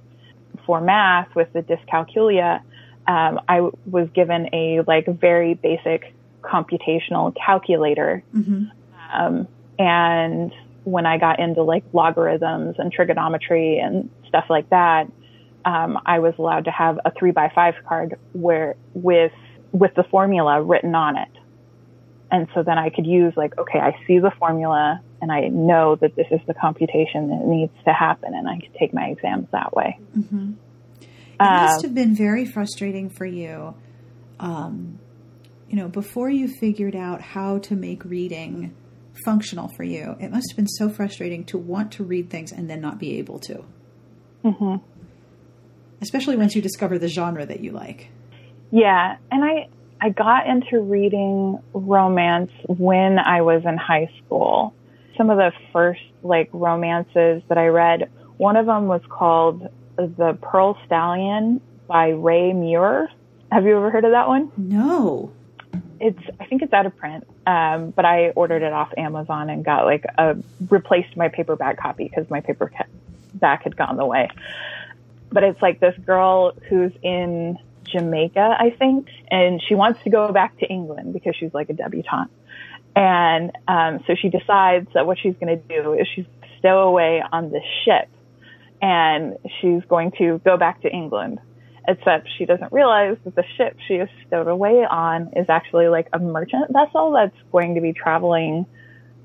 For 0.65 0.81
math 0.81 1.33
with 1.35 1.51
the 1.53 1.61
dyscalculia, 1.61 2.61
um, 3.07 3.39
I 3.47 3.57
w- 3.57 3.77
was 3.85 4.09
given 4.15 4.49
a 4.53 4.81
like 4.87 5.05
very 5.05 5.53
basic 5.53 6.14
computational 6.45 7.35
calculator. 7.35 8.23
Mm-hmm. 8.33 8.65
Um, 9.13 9.47
and 9.77 10.51
when 10.83 11.05
I 11.05 11.17
got 11.17 11.39
into 11.39 11.63
like 11.63 11.83
logarithms 11.93 12.75
and 12.77 12.91
trigonometry 12.91 13.79
and 13.79 14.09
stuff 14.27 14.45
like 14.49 14.69
that, 14.69 15.11
um, 15.65 15.99
I 16.05 16.19
was 16.19 16.35
allowed 16.37 16.65
to 16.65 16.71
have 16.71 16.99
a 17.03 17.11
three 17.11 17.31
by 17.31 17.51
five 17.53 17.75
card 17.87 18.17
where 18.33 18.75
with 18.93 19.33
with 19.71 19.93
the 19.95 20.03
formula 20.03 20.61
written 20.61 20.95
on 20.95 21.17
it. 21.17 21.29
And 22.31 22.47
so 22.53 22.63
then 22.63 22.77
I 22.77 22.89
could 22.89 23.05
use 23.05 23.33
like, 23.35 23.57
okay, 23.57 23.79
I 23.79 23.97
see 24.07 24.19
the 24.19 24.31
formula 24.31 25.01
and 25.21 25.31
I 25.31 25.47
know 25.47 25.95
that 25.95 26.15
this 26.15 26.27
is 26.31 26.39
the 26.47 26.53
computation 26.53 27.29
that 27.29 27.45
needs 27.45 27.73
to 27.85 27.93
happen, 27.93 28.33
and 28.35 28.47
I 28.47 28.59
could 28.59 28.73
take 28.75 28.93
my 28.93 29.07
exams 29.07 29.47
that 29.51 29.75
way. 29.75 29.97
Mm-hmm. 30.15 30.53
It 31.01 31.39
must 31.39 31.81
have 31.81 31.95
been 31.95 32.15
very 32.15 32.45
frustrating 32.45 33.09
for 33.09 33.25
you, 33.25 33.75
um, 34.39 34.99
you 35.69 35.75
know, 35.75 35.87
before 35.87 36.29
you 36.29 36.47
figured 36.47 36.95
out 36.95 37.21
how 37.21 37.57
to 37.59 37.75
make 37.75 38.03
reading 38.05 38.75
functional 39.23 39.69
for 39.69 39.83
you. 39.83 40.15
It 40.19 40.31
must 40.31 40.51
have 40.51 40.57
been 40.57 40.67
so 40.67 40.89
frustrating 40.89 41.45
to 41.45 41.57
want 41.57 41.91
to 41.93 42.03
read 42.03 42.29
things 42.29 42.51
and 42.51 42.69
then 42.69 42.81
not 42.81 42.99
be 42.99 43.17
able 43.17 43.39
to. 43.39 43.63
Mm-hmm. 44.43 44.75
Especially 46.01 46.35
once 46.35 46.55
you 46.55 46.61
discover 46.61 46.99
the 46.99 47.07
genre 47.07 47.45
that 47.45 47.61
you 47.61 47.71
like. 47.71 48.09
Yeah, 48.71 49.17
and 49.31 49.43
I 49.43 49.69
I 50.01 50.09
got 50.09 50.47
into 50.47 50.81
reading 50.81 51.59
romance 51.73 52.51
when 52.67 53.17
I 53.17 53.41
was 53.41 53.63
in 53.65 53.77
high 53.77 54.09
school. 54.17 54.73
Some 55.17 55.29
of 55.29 55.37
the 55.37 55.51
first 55.71 56.01
like 56.21 56.49
romances 56.51 57.41
that 57.47 57.57
I 57.57 57.67
read, 57.67 58.09
one 58.37 58.57
of 58.57 58.65
them 58.65 58.87
was 58.87 59.01
called 59.07 59.69
the 59.95 60.37
Pearl 60.41 60.77
Stallion 60.85 61.61
by 61.87 62.09
Rae 62.09 62.51
Muir. 62.51 63.09
Have 63.51 63.63
you 63.63 63.77
ever 63.77 63.89
heard 63.89 64.03
of 64.03 64.11
that 64.11 64.27
one? 64.27 64.51
No. 64.57 65.31
It's 65.99 66.19
I 66.39 66.45
think 66.45 66.61
it's 66.61 66.73
out 66.73 66.85
of 66.85 66.95
print, 66.97 67.25
um, 67.47 67.91
but 67.91 68.05
I 68.05 68.29
ordered 68.31 68.63
it 68.63 68.73
off 68.73 68.91
Amazon 68.97 69.49
and 69.49 69.63
got 69.63 69.85
like 69.85 70.05
a 70.17 70.35
replaced 70.69 71.15
my 71.15 71.29
paperback 71.29 71.77
copy 71.77 72.05
because 72.07 72.29
my 72.29 72.41
paperback 72.41 72.87
had 73.41 73.77
gone 73.77 73.97
the 73.97 74.05
way. 74.05 74.29
But 75.31 75.43
it's 75.43 75.61
like 75.61 75.79
this 75.79 75.97
girl 76.05 76.53
who's 76.69 76.91
in 77.01 77.57
Jamaica, 77.85 78.57
I 78.59 78.71
think, 78.71 79.07
and 79.31 79.61
she 79.61 79.75
wants 79.75 80.03
to 80.03 80.09
go 80.09 80.31
back 80.31 80.57
to 80.59 80.65
England 80.65 81.13
because 81.13 81.35
she's 81.35 81.53
like 81.53 81.69
a 81.69 81.73
debutante. 81.73 82.31
And 82.95 83.51
um, 83.67 84.03
so 84.07 84.15
she 84.15 84.29
decides 84.29 84.87
that 84.93 85.05
what 85.05 85.19
she's 85.19 85.35
going 85.35 85.59
to 85.59 85.81
do 85.81 85.93
is 85.93 86.07
she's 86.13 86.25
stow 86.59 86.87
away 86.87 87.21
on 87.31 87.51
this 87.51 87.63
ship 87.83 88.09
and 88.81 89.37
she's 89.59 89.83
going 89.85 90.11
to 90.17 90.39
go 90.45 90.57
back 90.57 90.81
to 90.81 90.89
England. 90.89 91.39
Except 91.87 92.27
she 92.37 92.45
doesn't 92.45 92.71
realize 92.71 93.17
that 93.25 93.35
the 93.35 93.43
ship 93.57 93.77
she 93.87 93.95
is 93.95 94.09
stowed 94.25 94.47
away 94.47 94.85
on 94.89 95.33
is 95.35 95.45
actually 95.49 95.87
like 95.87 96.07
a 96.13 96.19
merchant 96.19 96.71
vessel 96.71 97.11
that's 97.11 97.35
going 97.51 97.75
to 97.75 97.81
be 97.81 97.93
traveling 97.93 98.65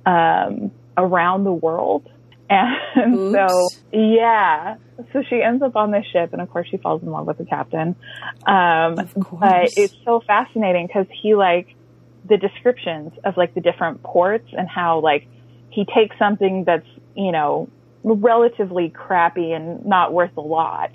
um, 0.04 0.70
around 0.96 1.44
the 1.44 1.52
world. 1.52 2.08
And 2.52 3.14
Oops. 3.14 3.32
so, 3.32 3.68
yeah. 3.92 4.74
So 5.12 5.22
she 5.30 5.40
ends 5.40 5.62
up 5.62 5.76
on 5.76 5.92
this 5.92 6.04
ship, 6.12 6.32
and 6.32 6.42
of 6.42 6.50
course, 6.50 6.66
she 6.68 6.78
falls 6.78 7.00
in 7.00 7.08
love 7.08 7.24
with 7.28 7.38
the 7.38 7.44
captain. 7.44 7.94
Um, 8.44 8.96
but 8.96 9.70
it's 9.76 9.94
so 10.04 10.20
fascinating 10.26 10.88
because 10.88 11.06
he, 11.22 11.36
like, 11.36 11.68
the 12.28 12.36
descriptions 12.36 13.12
of, 13.24 13.36
like, 13.36 13.54
the 13.54 13.60
different 13.60 14.02
ports 14.02 14.48
and 14.52 14.68
how, 14.68 14.98
like, 14.98 15.28
he 15.70 15.84
takes 15.84 16.18
something 16.18 16.64
that's, 16.64 16.88
you 17.14 17.30
know, 17.30 17.68
relatively 18.02 18.88
crappy 18.88 19.52
and 19.52 19.86
not 19.86 20.12
worth 20.12 20.36
a 20.36 20.40
lot, 20.40 20.90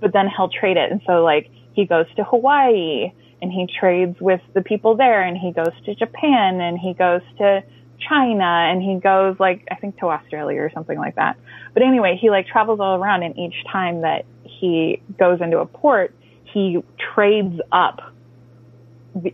but 0.00 0.12
then 0.12 0.28
he'll 0.34 0.48
trade 0.48 0.76
it. 0.76 0.90
And 0.90 1.00
so 1.06 1.22
like 1.22 1.50
he 1.72 1.84
goes 1.86 2.06
to 2.16 2.24
Hawaii 2.24 3.12
and 3.42 3.52
he 3.52 3.66
trades 3.78 4.16
with 4.20 4.40
the 4.54 4.62
people 4.62 4.96
there 4.96 5.22
and 5.22 5.36
he 5.36 5.52
goes 5.52 5.72
to 5.86 5.94
Japan 5.94 6.60
and 6.60 6.78
he 6.78 6.94
goes 6.94 7.22
to 7.38 7.62
China 8.08 8.44
and 8.44 8.82
he 8.82 8.98
goes 8.98 9.36
like, 9.38 9.66
I 9.70 9.76
think 9.76 9.98
to 9.98 10.06
Australia 10.06 10.60
or 10.60 10.70
something 10.74 10.98
like 10.98 11.16
that. 11.16 11.38
But 11.74 11.82
anyway, 11.82 12.18
he 12.20 12.30
like 12.30 12.46
travels 12.46 12.80
all 12.80 13.00
around 13.00 13.22
and 13.22 13.38
each 13.38 13.64
time 13.70 14.02
that 14.02 14.24
he 14.44 15.02
goes 15.18 15.40
into 15.40 15.58
a 15.58 15.66
port, 15.66 16.14
he 16.44 16.82
trades 17.14 17.60
up 17.70 18.00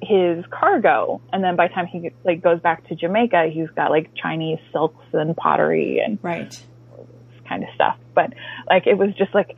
his 0.03 0.45
cargo 0.51 1.21
and 1.33 1.45
then 1.45 1.55
by 1.55 1.69
the 1.69 1.75
time 1.75 1.87
he 1.87 2.11
like 2.25 2.43
goes 2.43 2.59
back 2.61 2.89
to 2.89 2.95
Jamaica 2.95 3.51
he's 3.53 3.69
got 3.77 3.91
like 3.91 4.09
Chinese 4.15 4.59
silks 4.73 5.05
and 5.13 5.37
pottery 5.37 6.01
and 6.03 6.19
right 6.23 6.59
kind 7.49 7.63
of 7.63 7.69
stuff. 7.75 7.97
But 8.15 8.33
like, 8.69 8.87
it 8.87 8.99
was 8.99 9.11
just 9.17 9.35
like, 9.35 9.57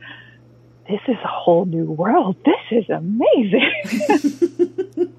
this 0.89 1.01
is 1.07 1.17
a 1.23 1.27
whole 1.27 1.65
new 1.65 1.85
world. 1.85 2.35
This 2.43 2.83
is 2.83 2.89
amazing. 2.89 3.71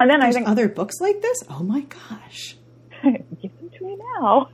and 0.00 0.10
then 0.10 0.20
There's 0.20 0.22
I 0.22 0.32
think 0.32 0.48
other 0.48 0.68
books 0.68 1.00
like 1.00 1.22
this. 1.22 1.42
Oh 1.48 1.62
my 1.62 1.80
gosh. 1.80 2.56
Give 3.02 3.56
them 3.58 3.70
to 3.78 3.84
me 3.84 3.96
now. 4.18 4.50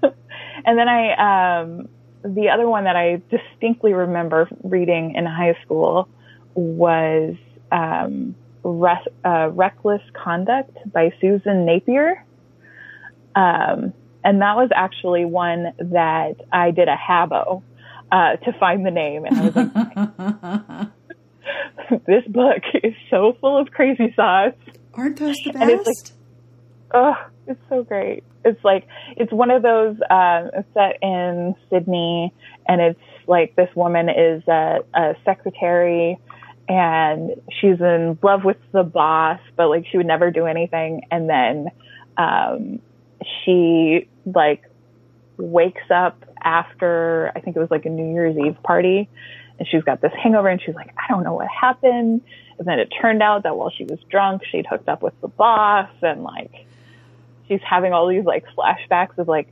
and 0.64 0.78
then 0.78 0.88
I, 0.88 1.60
um, 1.62 1.88
the 2.22 2.50
other 2.50 2.68
one 2.68 2.84
that 2.84 2.94
I 2.94 3.20
distinctly 3.30 3.92
remember 3.92 4.48
reading 4.62 5.14
in 5.16 5.26
high 5.26 5.58
school 5.64 6.08
was 6.54 7.34
um, 7.72 8.36
Re- 8.62 9.06
uh, 9.24 9.48
Reckless 9.52 10.02
Conduct 10.12 10.76
by 10.92 11.12
Susan 11.20 11.66
Napier. 11.66 12.24
Um, 13.34 13.92
and 14.22 14.40
that 14.42 14.54
was 14.56 14.70
actually 14.74 15.24
one 15.24 15.72
that 15.78 16.34
I 16.52 16.70
did 16.70 16.88
a 16.88 16.96
Habbo 16.96 17.62
uh, 18.12 18.36
to 18.36 18.52
find 18.58 18.84
the 18.84 18.90
name. 18.90 19.24
And 19.24 19.38
I 19.38 19.48
was 19.48 20.90
like, 21.90 22.04
this 22.06 22.24
book 22.26 22.62
is 22.82 22.94
so 23.10 23.36
full 23.40 23.58
of 23.58 23.70
crazy 23.70 24.12
sauce. 24.14 24.54
Aren't 24.94 25.18
those 25.18 25.36
the 25.44 25.52
best? 25.52 25.62
And 25.62 25.70
it's 25.70 25.86
like, 25.86 26.18
oh, 26.92 27.14
it's 27.46 27.60
so 27.68 27.82
great. 27.84 28.24
It's 28.44 28.62
like, 28.64 28.86
it's 29.16 29.32
one 29.32 29.50
of 29.50 29.62
those, 29.62 29.96
uh, 30.08 30.62
set 30.74 30.98
in 31.02 31.54
Sydney 31.68 32.32
and 32.66 32.80
it's 32.80 33.00
like 33.26 33.54
this 33.56 33.68
woman 33.74 34.08
is 34.08 34.42
a, 34.48 34.78
a 34.94 35.14
secretary 35.24 36.18
and 36.68 37.32
she's 37.60 37.80
in 37.80 38.18
love 38.22 38.44
with 38.44 38.56
the 38.72 38.82
boss, 38.82 39.40
but 39.56 39.68
like 39.68 39.86
she 39.90 39.96
would 39.96 40.06
never 40.06 40.30
do 40.30 40.46
anything. 40.46 41.02
And 41.10 41.28
then, 41.28 41.68
um, 42.16 42.80
she 43.44 44.08
like 44.24 44.69
wakes 45.40 45.90
up 45.90 46.24
after, 46.42 47.32
I 47.34 47.40
think 47.40 47.56
it 47.56 47.60
was 47.60 47.70
like 47.70 47.86
a 47.86 47.90
New 47.90 48.12
Year's 48.12 48.36
Eve 48.36 48.56
party 48.62 49.08
and 49.60 49.68
she's 49.68 49.82
got 49.82 50.00
this 50.00 50.12
hangover 50.20 50.48
and 50.48 50.60
she's 50.60 50.74
like, 50.74 50.92
I 50.96 51.12
don't 51.12 51.22
know 51.22 51.34
what 51.34 51.48
happened. 51.48 52.22
And 52.58 52.66
then 52.66 52.78
it 52.78 52.88
turned 53.00 53.22
out 53.22 53.42
that 53.42 53.56
while 53.56 53.70
she 53.70 53.84
was 53.84 53.98
drunk, 54.10 54.42
she'd 54.50 54.66
hooked 54.66 54.88
up 54.88 55.02
with 55.02 55.12
the 55.20 55.28
boss 55.28 55.90
and 56.02 56.22
like, 56.22 56.50
she's 57.46 57.60
having 57.68 57.92
all 57.92 58.08
these 58.08 58.24
like 58.24 58.44
flashbacks 58.56 59.18
of 59.18 59.28
like, 59.28 59.48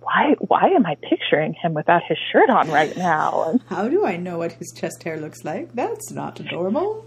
why 0.00 0.34
why 0.38 0.68
am 0.68 0.86
I 0.86 0.94
picturing 0.94 1.52
him 1.52 1.74
without 1.74 2.02
his 2.08 2.16
shirt 2.32 2.48
on 2.48 2.70
right 2.70 2.96
now? 2.96 3.50
And, 3.50 3.60
How 3.68 3.86
do 3.86 4.06
I 4.06 4.16
know 4.16 4.38
what 4.38 4.52
his 4.52 4.72
chest 4.74 5.02
hair 5.02 5.18
looks 5.18 5.44
like? 5.44 5.74
That's 5.74 6.10
not 6.10 6.40
normal. 6.50 7.06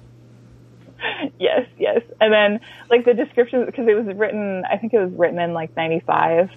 yes, 1.39 1.67
yes. 1.79 2.01
And 2.21 2.31
then 2.31 2.59
like 2.91 3.03
the 3.03 3.15
description 3.15 3.65
because 3.65 3.87
it 3.87 3.95
was 3.95 4.15
written, 4.15 4.63
I 4.71 4.77
think 4.77 4.93
it 4.93 4.99
was 4.99 5.11
written 5.13 5.39
in 5.39 5.53
like 5.53 5.75
'95. 5.75 6.49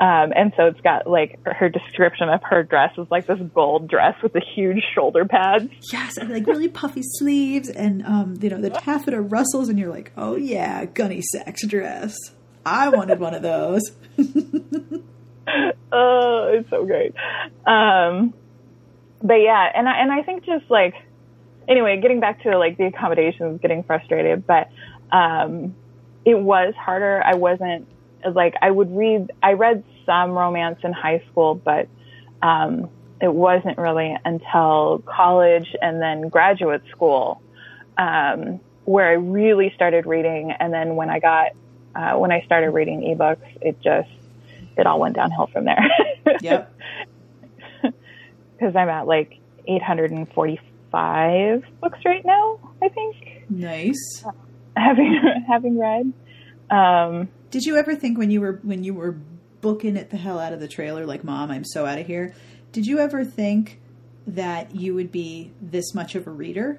Um, 0.00 0.32
and 0.36 0.52
so 0.56 0.66
it's 0.66 0.80
got 0.80 1.08
like 1.08 1.40
her 1.44 1.68
description 1.68 2.28
of 2.28 2.40
her 2.44 2.62
dress 2.62 2.96
was 2.96 3.08
like 3.10 3.26
this 3.26 3.40
gold 3.52 3.88
dress 3.88 4.14
with 4.22 4.32
the 4.32 4.42
huge 4.54 4.82
shoulder 4.94 5.24
pads. 5.24 5.64
Yes, 5.92 6.16
and 6.16 6.30
like 6.30 6.46
really 6.46 6.68
puffy 6.68 7.02
sleeves, 7.02 7.68
and 7.68 8.04
um, 8.06 8.36
you 8.40 8.48
know 8.48 8.60
the 8.60 8.70
taffeta 8.70 9.20
rustles, 9.20 9.68
and 9.68 9.76
you're 9.78 9.90
like, 9.90 10.12
oh 10.16 10.36
yeah, 10.36 10.84
Gunne 10.84 11.20
Sax 11.20 11.66
dress. 11.66 12.16
I 12.64 12.90
wanted 12.90 13.18
one 13.18 13.34
of 13.34 13.42
those. 13.42 13.90
oh, 15.92 16.52
it's 16.54 16.70
so 16.70 16.84
great. 16.84 17.14
Um, 17.66 18.34
but 19.22 19.34
yeah, 19.34 19.68
and 19.74 19.88
I, 19.88 20.00
and 20.00 20.12
I 20.12 20.22
think 20.22 20.44
just 20.44 20.70
like, 20.70 20.94
anyway, 21.66 22.00
getting 22.00 22.20
back 22.20 22.42
to 22.42 22.56
like 22.58 22.76
the 22.78 22.84
accommodations, 22.84 23.60
getting 23.60 23.82
frustrated, 23.82 24.46
but, 24.46 24.68
um, 25.10 25.74
it 26.24 26.38
was 26.38 26.74
harder. 26.76 27.22
I 27.24 27.34
wasn't 27.34 27.88
like, 28.34 28.54
I 28.60 28.70
would 28.70 28.94
read, 28.96 29.32
I 29.42 29.52
read 29.52 29.84
some 30.06 30.32
romance 30.32 30.80
in 30.84 30.92
high 30.92 31.22
school, 31.30 31.54
but, 31.54 31.88
um, 32.42 32.90
it 33.20 33.32
wasn't 33.32 33.78
really 33.78 34.16
until 34.24 35.02
college 35.04 35.74
and 35.82 36.00
then 36.00 36.28
graduate 36.28 36.82
school, 36.90 37.42
um, 37.96 38.60
where 38.84 39.08
I 39.08 39.14
really 39.14 39.72
started 39.74 40.06
reading. 40.06 40.52
And 40.52 40.72
then 40.72 40.94
when 40.96 41.10
I 41.10 41.18
got, 41.18 41.52
uh, 41.94 42.12
when 42.16 42.30
I 42.30 42.42
started 42.42 42.70
reading 42.70 43.00
ebooks, 43.00 43.46
it 43.60 43.80
just, 43.80 44.08
it 44.76 44.86
all 44.86 45.00
went 45.00 45.16
downhill 45.16 45.48
from 45.48 45.64
there. 45.64 45.84
yep. 46.42 46.72
Because 48.58 48.74
I'm 48.74 48.88
at 48.88 49.06
like 49.06 49.38
845 49.68 51.64
books 51.80 51.98
right 52.04 52.24
now, 52.24 52.58
I 52.82 52.88
think. 52.88 53.44
Nice. 53.48 54.24
Uh, 54.26 54.32
having 54.76 55.44
having 55.46 55.78
read. 55.78 56.12
Um, 56.70 57.28
Did 57.50 57.64
you 57.64 57.76
ever 57.76 57.94
think 57.94 58.18
when 58.18 58.30
you 58.30 58.40
were 58.40 58.60
when 58.62 58.84
you 58.84 58.94
were 58.94 59.16
booking 59.60 59.96
it 59.96 60.10
the 60.10 60.16
hell 60.16 60.38
out 60.38 60.52
of 60.52 60.60
the 60.60 60.68
trailer, 60.68 61.06
like 61.06 61.24
"Mom, 61.24 61.50
I'm 61.50 61.64
so 61.64 61.86
out 61.86 61.98
of 61.98 62.06
here"? 62.06 62.34
Did 62.72 62.86
you 62.86 62.98
ever 62.98 63.24
think 63.24 63.80
that 64.26 64.74
you 64.74 64.94
would 64.94 65.10
be 65.10 65.52
this 65.60 65.94
much 65.94 66.14
of 66.14 66.26
a 66.26 66.30
reader? 66.30 66.78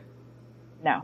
No, 0.84 1.04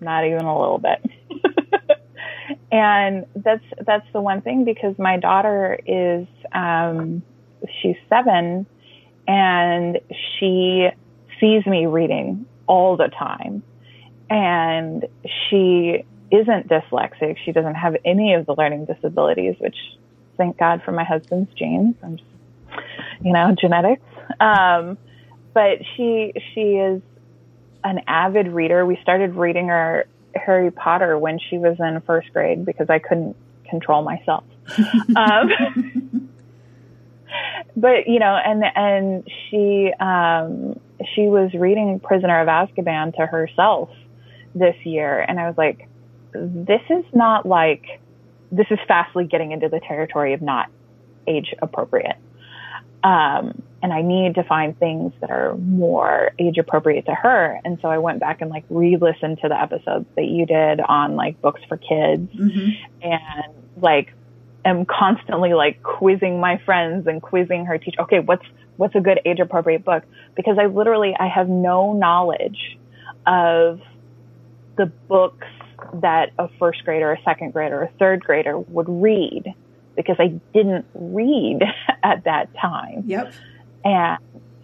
not 0.00 0.24
even 0.26 0.44
a 0.44 0.58
little 0.58 0.78
bit. 0.78 1.98
and 2.72 3.26
that's 3.36 3.64
that's 3.86 4.06
the 4.12 4.20
one 4.20 4.40
thing 4.42 4.64
because 4.64 4.98
my 4.98 5.16
daughter 5.16 5.78
is 5.86 6.26
um, 6.52 7.22
she's 7.80 7.96
seven 8.08 8.66
and 9.28 10.00
she 10.38 10.88
sees 11.38 11.64
me 11.66 11.86
reading 11.86 12.46
all 12.66 12.96
the 12.96 13.08
time 13.08 13.62
and 14.28 15.06
she 15.48 16.04
isn't 16.30 16.68
dyslexic. 16.68 17.36
She 17.44 17.52
doesn't 17.52 17.74
have 17.74 17.96
any 18.04 18.34
of 18.34 18.46
the 18.46 18.54
learning 18.56 18.86
disabilities 18.86 19.56
which 19.58 19.76
thank 20.36 20.56
god 20.56 20.82
for 20.84 20.92
my 20.92 21.04
husband's 21.04 21.52
genes 21.52 21.94
i'm 22.02 22.16
just 22.16 22.30
you 23.22 23.32
know 23.32 23.54
genetics. 23.60 24.02
Um, 24.38 24.98
but 25.52 25.78
she 25.96 26.32
she 26.54 26.60
is 26.60 27.02
an 27.82 28.00
avid 28.06 28.48
reader. 28.48 28.84
We 28.86 28.98
started 29.02 29.34
reading 29.34 29.68
her 29.68 30.06
Harry 30.34 30.70
Potter 30.70 31.18
when 31.18 31.38
she 31.38 31.58
was 31.58 31.76
in 31.78 32.00
first 32.02 32.32
grade 32.32 32.64
because 32.64 32.88
I 32.88 32.98
couldn't 32.98 33.36
control 33.68 34.02
myself. 34.02 34.44
um, 35.16 36.30
but 37.76 38.06
you 38.08 38.18
know, 38.18 38.36
and 38.36 38.64
and 38.74 39.28
she 39.48 39.92
um, 39.98 40.78
she 41.14 41.22
was 41.22 41.52
reading 41.54 42.00
Prisoner 42.00 42.40
of 42.40 42.48
Azkaban 42.48 43.14
to 43.16 43.26
herself 43.26 43.90
this 44.54 44.76
year, 44.84 45.20
and 45.20 45.38
I 45.38 45.46
was 45.46 45.56
like, 45.58 45.88
this 46.32 46.82
is 46.90 47.04
not 47.12 47.46
like 47.46 48.00
this 48.52 48.66
is 48.70 48.78
fastly 48.88 49.24
getting 49.24 49.52
into 49.52 49.68
the 49.68 49.80
territory 49.80 50.34
of 50.34 50.42
not 50.42 50.70
age 51.26 51.54
appropriate. 51.62 52.16
Um, 53.02 53.62
and 53.82 53.92
I 53.92 54.02
need 54.02 54.34
to 54.34 54.42
find 54.42 54.78
things 54.78 55.12
that 55.20 55.30
are 55.30 55.56
more 55.56 56.32
age 56.38 56.58
appropriate 56.58 57.06
to 57.06 57.14
her. 57.14 57.58
And 57.64 57.78
so 57.80 57.88
I 57.88 57.98
went 57.98 58.20
back 58.20 58.42
and 58.42 58.50
like 58.50 58.64
re-listened 58.68 59.38
to 59.42 59.48
the 59.48 59.58
episodes 59.58 60.06
that 60.16 60.26
you 60.26 60.44
did 60.44 60.80
on 60.80 61.16
like 61.16 61.40
books 61.40 61.62
for 61.66 61.78
kids 61.78 62.28
mm-hmm. 62.34 62.70
and 63.02 63.54
like 63.82 64.12
am 64.64 64.84
constantly 64.84 65.54
like 65.54 65.82
quizzing 65.82 66.40
my 66.40 66.60
friends 66.66 67.06
and 67.06 67.22
quizzing 67.22 67.64
her 67.66 67.78
teacher. 67.78 68.02
Okay, 68.02 68.20
what's 68.20 68.44
what's 68.76 68.94
a 68.94 69.00
good 69.00 69.20
age 69.24 69.40
appropriate 69.40 69.84
book? 69.84 70.04
Because 70.36 70.58
I 70.58 70.66
literally 70.66 71.14
I 71.18 71.28
have 71.28 71.48
no 71.48 71.94
knowledge 71.94 72.78
of 73.26 73.80
the 74.76 74.86
books 75.08 75.46
that 76.00 76.30
a 76.38 76.48
first 76.58 76.84
grader, 76.84 77.12
a 77.12 77.22
second 77.22 77.52
grader, 77.52 77.82
a 77.82 77.90
third 77.98 78.22
grader 78.22 78.58
would 78.58 78.88
read 78.88 79.54
because 79.96 80.16
I 80.18 80.40
didn't 80.54 80.86
read 80.94 81.60
at 82.02 82.24
that 82.24 82.48
time. 82.60 83.04
Yep. 83.06 83.32
And 83.84 84.18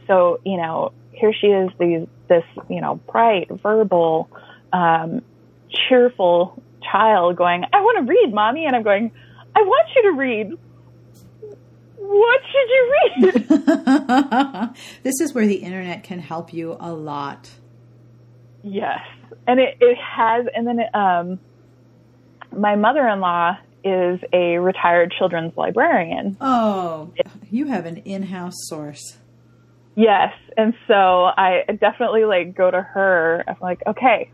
so, 0.07 0.41
you 0.45 0.57
know, 0.57 0.93
here 1.13 1.33
she 1.33 1.49
is, 1.49 1.71
these, 1.79 2.07
this, 2.29 2.45
you 2.69 2.81
know, 2.81 2.97
bright, 3.11 3.49
verbal, 3.51 4.31
um, 4.73 5.23
cheerful 5.71 6.63
child 6.91 7.37
going, 7.37 7.65
I 7.73 7.81
want 7.81 8.07
to 8.07 8.11
read, 8.11 8.33
mommy. 8.33 8.67
And 8.67 8.77
I'm 8.77 8.83
going, 8.83 9.11
I 9.55 9.63
want 9.63 9.89
you 9.95 10.03
to 10.03 10.13
read. 10.13 10.53
What 11.99 12.41
should 12.53 12.69
you 12.69 12.95
read? 13.03 13.49
this 15.03 15.21
is 15.21 15.35
where 15.35 15.47
the 15.47 15.57
internet 15.57 16.05
can 16.05 16.21
help 16.21 16.53
you 16.53 16.77
a 16.79 16.93
lot. 16.93 17.51
Yes. 18.63 19.01
And 19.47 19.61
it, 19.61 19.77
it 19.81 19.99
has, 19.99 20.47
and 20.55 20.67
then, 20.67 20.81
it, 20.81 20.95
um, 20.95 21.39
my 22.57 22.77
mother-in-law 22.77 23.59
is 23.85 24.21
a 24.33 24.59
retired 24.59 25.13
children's 25.17 25.57
librarian. 25.57 26.37
Oh, 26.41 27.13
you 27.51 27.67
have 27.67 27.87
an 27.87 27.99
in-house 27.99 28.55
source. 28.67 29.19
Yes, 29.95 30.33
and 30.57 30.75
so 30.89 30.95
I 30.95 31.65
definitely 31.81 32.25
like 32.25 32.55
go 32.55 32.71
to 32.71 32.83
her. 32.83 33.45
I'm 33.47 33.57
like, 33.61 33.83
okay, 33.87 34.31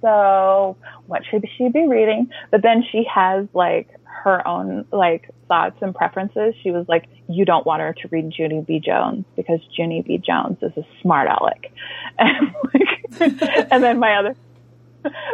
so 0.00 0.76
what 1.06 1.22
should 1.30 1.46
she 1.56 1.68
be 1.68 1.86
reading? 1.86 2.30
But 2.50 2.62
then 2.62 2.84
she 2.90 3.04
has 3.12 3.46
like 3.54 3.88
her 4.24 4.46
own 4.48 4.86
like 4.90 5.30
thoughts 5.48 5.76
and 5.82 5.94
preferences. 5.94 6.54
She 6.62 6.70
was 6.70 6.86
like, 6.88 7.04
you 7.28 7.44
don't 7.44 7.66
want 7.66 7.82
her 7.82 7.92
to 7.92 8.08
read 8.08 8.32
Junie 8.36 8.62
B. 8.62 8.80
Jones 8.80 9.26
because 9.36 9.60
Junie 9.76 10.00
B. 10.00 10.16
Jones 10.16 10.56
is 10.62 10.72
a 10.76 10.84
smart 11.00 11.28
aleck. 11.28 11.70
And, 12.16 12.54
like, 12.72 13.70
and 13.72 13.82
then 13.82 13.98
my 13.98 14.16
other 14.16 14.36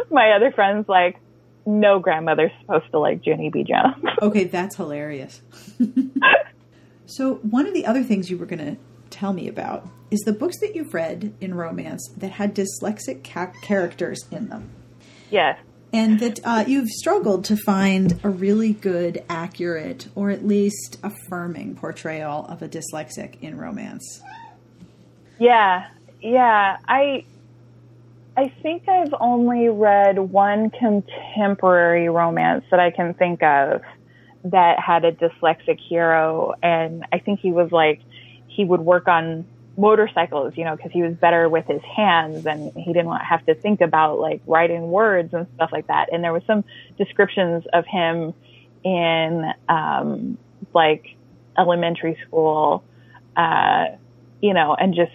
my 0.09 0.31
other 0.31 0.51
friends 0.51 0.89
like, 0.89 1.17
no 1.65 1.99
grandmother's 1.99 2.51
supposed 2.61 2.89
to 2.91 2.99
like 2.99 3.25
Junie 3.25 3.49
B. 3.49 3.63
Jones. 3.63 4.03
okay, 4.21 4.45
that's 4.45 4.75
hilarious. 4.75 5.41
so, 7.05 7.35
one 7.35 7.67
of 7.67 7.73
the 7.73 7.85
other 7.85 8.03
things 8.03 8.29
you 8.29 8.37
were 8.37 8.45
going 8.45 8.65
to 8.65 8.77
tell 9.09 9.33
me 9.33 9.47
about 9.47 9.87
is 10.09 10.19
the 10.21 10.33
books 10.33 10.59
that 10.59 10.75
you've 10.75 10.93
read 10.93 11.33
in 11.39 11.53
romance 11.53 12.09
that 12.17 12.31
had 12.31 12.55
dyslexic 12.55 13.23
ca- 13.23 13.53
characters 13.61 14.25
in 14.31 14.49
them. 14.49 14.71
Yes. 15.29 15.57
And 15.93 16.19
that 16.19 16.39
uh, 16.43 16.63
you've 16.67 16.89
struggled 16.89 17.43
to 17.45 17.57
find 17.57 18.19
a 18.23 18.29
really 18.29 18.73
good, 18.73 19.23
accurate, 19.29 20.07
or 20.15 20.29
at 20.29 20.45
least 20.45 20.97
affirming 21.03 21.75
portrayal 21.75 22.45
of 22.47 22.61
a 22.61 22.69
dyslexic 22.69 23.39
in 23.41 23.57
romance. 23.57 24.21
Yeah, 25.39 25.87
yeah. 26.21 26.77
I 26.87 27.25
I 28.37 28.47
think 28.61 28.87
I've 28.87 29.13
only 29.19 29.67
read 29.67 30.17
one 30.17 30.69
contemporary 30.69 32.07
romance 32.07 32.63
that 32.71 32.79
I 32.79 32.91
can 32.91 33.13
think 33.13 33.43
of 33.43 33.81
that 34.45 34.79
had 34.79 35.03
a 35.03 35.11
dyslexic 35.11 35.79
hero, 35.79 36.53
and 36.63 37.05
I 37.11 37.19
think 37.19 37.41
he 37.41 37.51
was 37.51 37.71
like 37.71 38.01
he 38.47 38.63
would 38.63 38.81
work 38.81 39.07
on 39.07 39.45
motorcycles, 39.77 40.53
you 40.55 40.65
know, 40.65 40.75
because 40.75 40.91
he 40.91 41.01
was 41.01 41.13
better 41.15 41.47
with 41.47 41.65
his 41.65 41.81
hands 41.95 42.45
and 42.45 42.71
he 42.75 42.93
didn't 42.93 43.15
have 43.17 43.45
to 43.45 43.55
think 43.55 43.81
about 43.81 44.19
like 44.19 44.41
writing 44.45 44.89
words 44.89 45.33
and 45.33 45.47
stuff 45.55 45.69
like 45.71 45.87
that. 45.87 46.09
And 46.11 46.23
there 46.23 46.33
was 46.33 46.43
some 46.45 46.63
descriptions 46.97 47.63
of 47.73 47.85
him 47.85 48.33
in 48.83 49.51
um, 49.69 50.37
like 50.73 51.15
elementary 51.57 52.17
school, 52.27 52.83
uh, 53.35 53.85
you 54.41 54.53
know, 54.53 54.75
and 54.75 54.93
just 54.93 55.11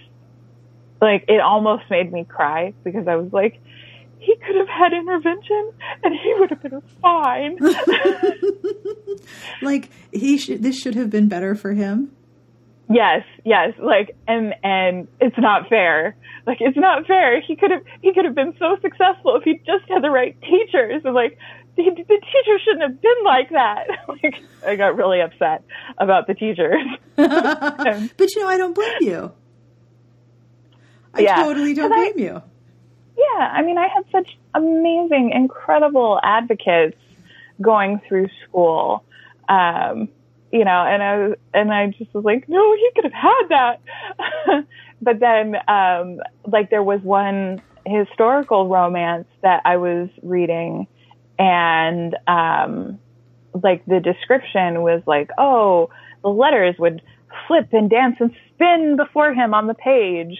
like 1.00 1.24
it 1.28 1.40
almost 1.40 1.84
made 1.90 2.12
me 2.12 2.24
cry 2.24 2.72
because 2.82 3.06
I 3.06 3.16
was 3.16 3.32
like, 3.32 3.60
he 4.18 4.34
could 4.36 4.56
have 4.56 4.68
had 4.68 4.92
intervention 4.92 5.72
and 6.02 6.14
he 6.14 6.34
would 6.34 6.50
have 6.50 6.62
been 6.62 6.82
fine. 7.02 7.58
like 9.62 9.90
he 10.12 10.38
should 10.38 10.62
this 10.62 10.80
should 10.80 10.94
have 10.94 11.10
been 11.10 11.28
better 11.28 11.54
for 11.54 11.72
him. 11.72 12.12
Yes, 12.88 13.24
yes, 13.44 13.74
like 13.78 14.16
and 14.28 14.54
and 14.62 15.08
it's 15.20 15.36
not 15.38 15.68
fair. 15.68 16.16
Like 16.46 16.58
it's 16.60 16.76
not 16.76 17.06
fair. 17.06 17.40
He 17.40 17.56
could 17.56 17.72
have 17.72 17.82
he 18.00 18.14
could 18.14 18.24
have 18.24 18.34
been 18.34 18.54
so 18.58 18.76
successful 18.80 19.36
if 19.36 19.42
he 19.42 19.54
just 19.66 19.88
had 19.88 20.02
the 20.02 20.10
right 20.10 20.40
teachers 20.40 21.02
and 21.04 21.14
like 21.14 21.36
the, 21.76 21.82
the 21.82 22.04
teacher 22.04 22.58
shouldn't 22.64 22.82
have 22.82 23.00
been 23.00 23.24
like 23.24 23.50
that. 23.50 23.86
like 24.08 24.34
I 24.66 24.76
got 24.76 24.96
really 24.96 25.20
upset 25.20 25.64
about 25.98 26.26
the 26.26 26.34
teachers. 26.34 26.82
but 27.16 28.34
you 28.34 28.42
know, 28.42 28.48
I 28.48 28.56
don't 28.56 28.74
blame 28.74 29.00
you. 29.00 29.32
I 31.12 31.20
yeah. 31.20 31.36
totally 31.36 31.74
don't 31.74 31.90
blame 31.90 32.12
I, 32.16 32.20
you. 32.20 32.42
Yeah, 33.16 33.46
I 33.46 33.62
mean, 33.62 33.78
I 33.78 33.88
had 33.88 34.04
such 34.12 34.36
amazing, 34.54 35.32
incredible 35.34 36.20
advocates 36.22 36.98
going 37.60 38.00
through 38.06 38.28
school. 38.44 39.04
Um, 39.48 40.08
you 40.52 40.64
know, 40.64 40.84
and 40.86 41.02
I 41.02 41.58
and 41.58 41.72
I 41.72 41.88
just 41.88 42.12
was 42.14 42.24
like, 42.24 42.48
no, 42.48 42.74
he 42.74 42.90
could 42.94 43.04
have 43.04 43.12
had 43.12 43.42
that. 43.48 44.64
but 45.02 45.18
then, 45.20 45.56
um, 45.68 46.20
like 46.46 46.70
there 46.70 46.82
was 46.82 47.00
one 47.02 47.60
historical 47.84 48.68
romance 48.68 49.26
that 49.42 49.62
I 49.64 49.76
was 49.76 50.08
reading, 50.22 50.86
and 51.38 52.16
um, 52.26 52.98
like 53.62 53.84
the 53.86 54.00
description 54.00 54.82
was 54.82 55.02
like, 55.06 55.30
oh, 55.38 55.90
the 56.22 56.28
letters 56.28 56.76
would 56.78 57.02
flip 57.46 57.68
and 57.72 57.90
dance 57.90 58.16
and 58.20 58.30
spin 58.54 58.96
before 58.96 59.34
him 59.34 59.52
on 59.52 59.66
the 59.66 59.74
page, 59.74 60.38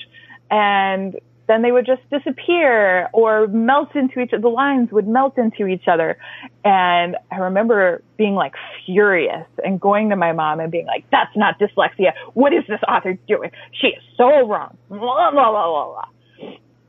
and 0.51 1.19
then 1.49 1.63
they 1.63 1.73
would 1.73 1.87
just 1.87 2.03
disappear 2.11 3.09
or 3.13 3.47
melt 3.49 3.95
into 3.95 4.21
each 4.21 4.31
the 4.31 4.49
lines 4.49 4.91
would 4.91 5.07
melt 5.07 5.39
into 5.39 5.67
each 5.67 5.89
other. 5.89 6.19
And 6.65 7.17
i 7.31 7.37
remember 7.37 8.03
being 8.17 8.35
like 8.35 8.55
furious 8.85 9.47
and 9.65 9.81
going 9.81 10.11
to 10.11 10.17
my 10.17 10.33
mom 10.33 10.61
and 10.61 10.71
being 10.71 10.87
like 10.87 11.05
that's 11.11 11.37
not 11.37 11.59
dyslexia. 11.59 12.13
What 12.35 12.53
is 12.53 12.65
this 12.69 12.81
author 12.89 13.19
doing? 13.29 13.51
She 13.73 13.89
is 13.89 14.03
so 14.17 14.47
wrong. 14.47 14.77
Blah 14.89 15.31
blah 15.31 15.51
blah 15.51 15.69
blah 15.69 15.87
blah. 15.93 16.09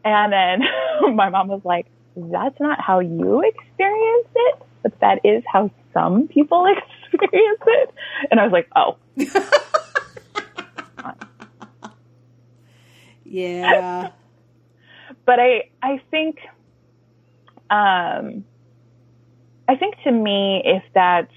And 0.04 0.34
then 0.34 0.68
my 1.16 1.30
mom 1.30 1.48
was 1.48 1.62
like 1.64 1.88
that's 2.16 2.60
not 2.60 2.82
how 2.82 3.00
you 3.00 3.42
experience 3.42 4.28
it 4.36 4.62
but 4.84 5.00
that 5.02 5.20
is 5.24 5.44
how 5.52 5.70
some 5.94 6.28
people 6.28 6.66
experience 7.12 7.62
it. 7.68 7.94
And 8.32 8.40
i 8.40 8.48
was 8.48 8.52
like 8.52 8.70
oh. 8.76 8.98
Yeah 13.30 14.12
but 15.28 15.40
I 15.40 15.70
I 15.84 16.02
think 16.10 16.40
um, 17.70 18.46
I 19.68 19.76
think 19.76 19.96
to 20.06 20.12
me 20.12 20.64
if 20.66 20.84
that's 20.96 21.32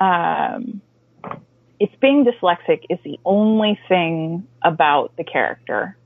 um, 0.00 0.82
if 1.80 1.88
being 2.00 2.26
dyslexic 2.26 2.82
is 2.90 2.98
the 3.04 3.18
only 3.24 3.78
thing 3.88 4.46
about 4.62 5.16
the 5.16 5.24
character, 5.24 5.96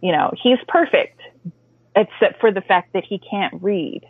you 0.00 0.12
know, 0.12 0.32
he's 0.42 0.58
perfect 0.68 1.20
except 1.96 2.40
for 2.40 2.52
the 2.52 2.60
fact 2.60 2.92
that 2.94 3.04
he 3.04 3.18
can't 3.18 3.60
read. 3.60 4.02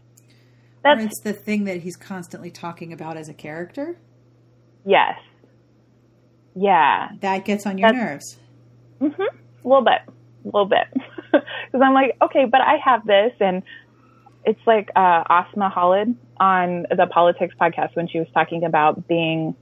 That's 0.82 1.02
or 1.02 1.06
it's 1.06 1.20
the 1.20 1.32
thing 1.32 1.64
that 1.64 1.78
he's 1.78 1.96
constantly 1.96 2.50
talking 2.50 2.92
about 2.92 3.16
as 3.16 3.28
a 3.28 3.34
character. 3.34 3.96
Yes. 4.84 5.18
Yeah. 6.54 7.10
That 7.20 7.44
gets 7.44 7.66
on 7.66 7.78
your 7.78 7.92
That's, 7.92 8.02
nerves. 8.02 8.38
Mhm. 9.00 9.26
A 9.64 9.68
little 9.68 9.84
bit. 9.84 10.00
A 10.06 10.46
little 10.46 10.66
bit. 10.66 10.86
because 11.32 11.82
I'm 11.82 11.94
like, 11.94 12.16
okay, 12.22 12.44
but 12.44 12.60
I 12.60 12.76
have 12.84 13.06
this, 13.06 13.32
and 13.40 13.62
it's 14.44 14.60
like 14.66 14.90
uh, 14.96 15.24
Asma 15.28 15.70
Khalid 15.74 16.16
on 16.38 16.86
the 16.90 17.06
Politics 17.06 17.54
podcast 17.60 17.94
when 17.94 18.08
she 18.08 18.18
was 18.18 18.28
talking 18.32 18.64
about 18.64 19.06
being 19.06 19.54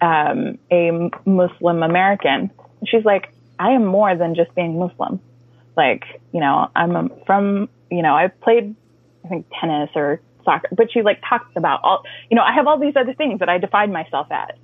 um, 0.00 0.58
a 0.70 1.10
Muslim 1.24 1.82
American. 1.82 2.50
She's 2.86 3.04
like, 3.04 3.32
I 3.58 3.70
am 3.70 3.86
more 3.86 4.14
than 4.14 4.34
just 4.34 4.54
being 4.54 4.78
Muslim. 4.78 5.20
Like, 5.76 6.04
you 6.32 6.40
know, 6.40 6.70
I'm 6.76 7.10
from, 7.26 7.68
you 7.90 8.02
know, 8.02 8.14
I 8.14 8.28
played, 8.28 8.74
I 9.24 9.28
think 9.28 9.46
tennis 9.58 9.90
or 9.94 10.20
soccer, 10.44 10.68
but 10.72 10.92
she 10.92 11.02
like 11.02 11.20
talks 11.26 11.50
about 11.56 11.80
all, 11.82 12.02
you 12.30 12.36
know, 12.36 12.42
I 12.42 12.52
have 12.52 12.66
all 12.66 12.78
these 12.78 12.96
other 12.96 13.14
things 13.14 13.40
that 13.40 13.48
I 13.48 13.58
define 13.58 13.92
myself 13.92 14.26
as. 14.30 14.56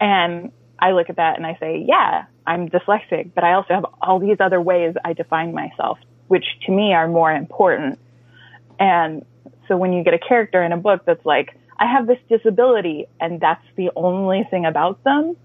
And 0.00 0.52
I 0.78 0.92
look 0.92 1.10
at 1.10 1.16
that 1.16 1.36
and 1.36 1.46
I 1.46 1.56
say, 1.58 1.84
yeah, 1.86 2.26
I'm 2.46 2.68
dyslexic, 2.68 3.30
but 3.34 3.44
I 3.44 3.54
also 3.54 3.74
have 3.74 3.86
all 4.00 4.18
these 4.18 4.38
other 4.40 4.60
ways 4.60 4.94
I 5.04 5.12
define 5.12 5.52
myself, 5.52 5.98
which 6.28 6.44
to 6.66 6.72
me 6.72 6.92
are 6.94 7.08
more 7.08 7.32
important. 7.32 7.98
And 8.78 9.24
so 9.68 9.76
when 9.76 9.92
you 9.92 10.04
get 10.04 10.14
a 10.14 10.18
character 10.18 10.62
in 10.62 10.72
a 10.72 10.76
book 10.76 11.02
that's 11.04 11.24
like, 11.24 11.56
I 11.78 11.90
have 11.90 12.06
this 12.06 12.18
disability 12.28 13.06
and 13.20 13.40
that's 13.40 13.64
the 13.76 13.90
only 13.96 14.46
thing 14.50 14.64
about 14.64 15.02
them, 15.04 15.36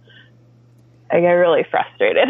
I 1.12 1.20
get 1.20 1.32
really 1.32 1.66
frustrated. 1.70 2.30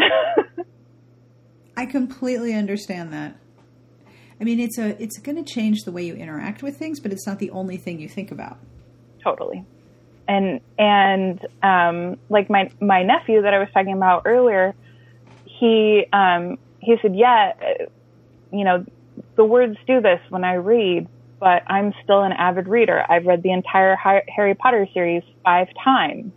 I 1.76 1.86
completely 1.86 2.54
understand 2.54 3.12
that. 3.12 3.36
I 4.40 4.44
mean, 4.44 4.58
it's 4.58 4.76
a 4.76 5.00
it's 5.00 5.18
going 5.18 5.42
to 5.42 5.44
change 5.44 5.82
the 5.84 5.92
way 5.92 6.04
you 6.04 6.14
interact 6.14 6.64
with 6.64 6.76
things, 6.76 6.98
but 6.98 7.12
it's 7.12 7.26
not 7.26 7.38
the 7.38 7.50
only 7.50 7.76
thing 7.76 8.00
you 8.00 8.08
think 8.08 8.32
about. 8.32 8.58
Totally 9.22 9.64
and 10.32 10.60
and 10.78 11.46
um, 11.62 12.18
like 12.30 12.48
my 12.48 12.70
my 12.80 13.02
nephew 13.02 13.42
that 13.42 13.52
I 13.52 13.58
was 13.58 13.68
talking 13.74 13.92
about 13.92 14.22
earlier, 14.24 14.74
he 15.44 16.06
um, 16.12 16.58
he 16.80 16.96
said, 17.02 17.14
yeah, 17.14 17.52
you 18.50 18.64
know, 18.64 18.84
the 19.36 19.44
words 19.44 19.76
do 19.86 20.00
this 20.00 20.20
when 20.30 20.42
I 20.42 20.54
read, 20.54 21.06
but 21.38 21.62
I'm 21.66 21.92
still 22.02 22.22
an 22.22 22.32
avid 22.32 22.66
reader. 22.66 23.04
I've 23.08 23.26
read 23.26 23.42
the 23.42 23.52
entire 23.52 23.94
Harry 23.94 24.54
Potter 24.54 24.88
series 24.94 25.22
five 25.44 25.68
times, 25.84 26.32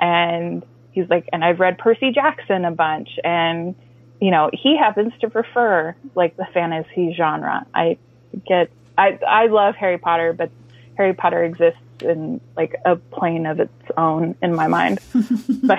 and 0.00 0.64
he's 0.90 1.08
like, 1.08 1.28
and 1.32 1.44
I've 1.44 1.60
read 1.60 1.78
Percy 1.78 2.10
Jackson 2.10 2.64
a 2.64 2.72
bunch, 2.72 3.10
and 3.22 3.76
you 4.20 4.32
know, 4.32 4.50
he 4.52 4.76
happens 4.76 5.12
to 5.20 5.30
prefer 5.30 5.94
like 6.16 6.36
the 6.36 6.46
fantasy 6.52 7.14
genre. 7.16 7.64
I 7.72 7.96
get, 8.44 8.72
I 8.98 9.20
I 9.26 9.46
love 9.46 9.76
Harry 9.76 9.98
Potter, 9.98 10.32
but 10.32 10.50
Harry 10.96 11.14
Potter 11.14 11.44
exists 11.44 11.78
in 12.02 12.40
like 12.56 12.74
a 12.84 12.96
plane 12.96 13.46
of 13.46 13.60
its 13.60 13.72
own 13.96 14.36
in 14.42 14.54
my 14.54 14.68
mind. 14.68 15.00
but, 15.62 15.78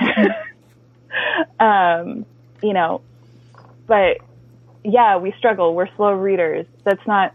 um, 1.60 2.26
you 2.62 2.74
know, 2.74 3.02
but 3.88 4.18
yeah, 4.84 5.18
we 5.18 5.34
struggle. 5.38 5.76
We're 5.76 5.94
slow 5.96 6.14
readers. 6.14 6.66
That's 6.84 7.06
not, 7.08 7.34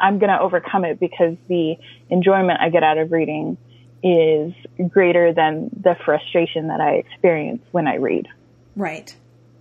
I'm 0.00 0.18
going 0.18 0.30
to 0.30 0.40
overcome 0.40 0.84
it 0.84 0.98
because 0.98 1.36
the 1.48 1.76
enjoyment 2.10 2.60
I 2.60 2.70
get 2.70 2.82
out 2.82 2.98
of 2.98 3.12
reading 3.12 3.56
is 4.02 4.52
greater 4.90 5.32
than 5.32 5.70
the 5.82 5.96
frustration 6.04 6.68
that 6.68 6.80
I 6.80 6.96
experience 6.96 7.62
when 7.70 7.86
I 7.86 7.96
read. 7.96 8.28
Right. 8.76 9.14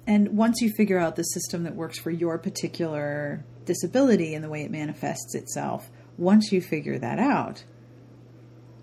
And 0.05 0.36
once 0.36 0.59
you 0.59 0.70
figure 0.76 0.99
out 0.99 1.16
the 1.16 1.24
system 1.24 1.64
that 1.64 1.76
works 1.76 1.97
for 1.97 2.11
your 2.11 2.38
particular 2.38 3.45
disability 3.66 4.36
and 4.36 4.43
the 4.43 4.49
way 4.49 4.64
it 4.64 4.72
manifests 4.72 5.34
itself, 5.34 5.89
once 6.18 6.51
you 6.51 6.61
figure 6.61 6.97
that 6.99 7.20
out, 7.20 7.64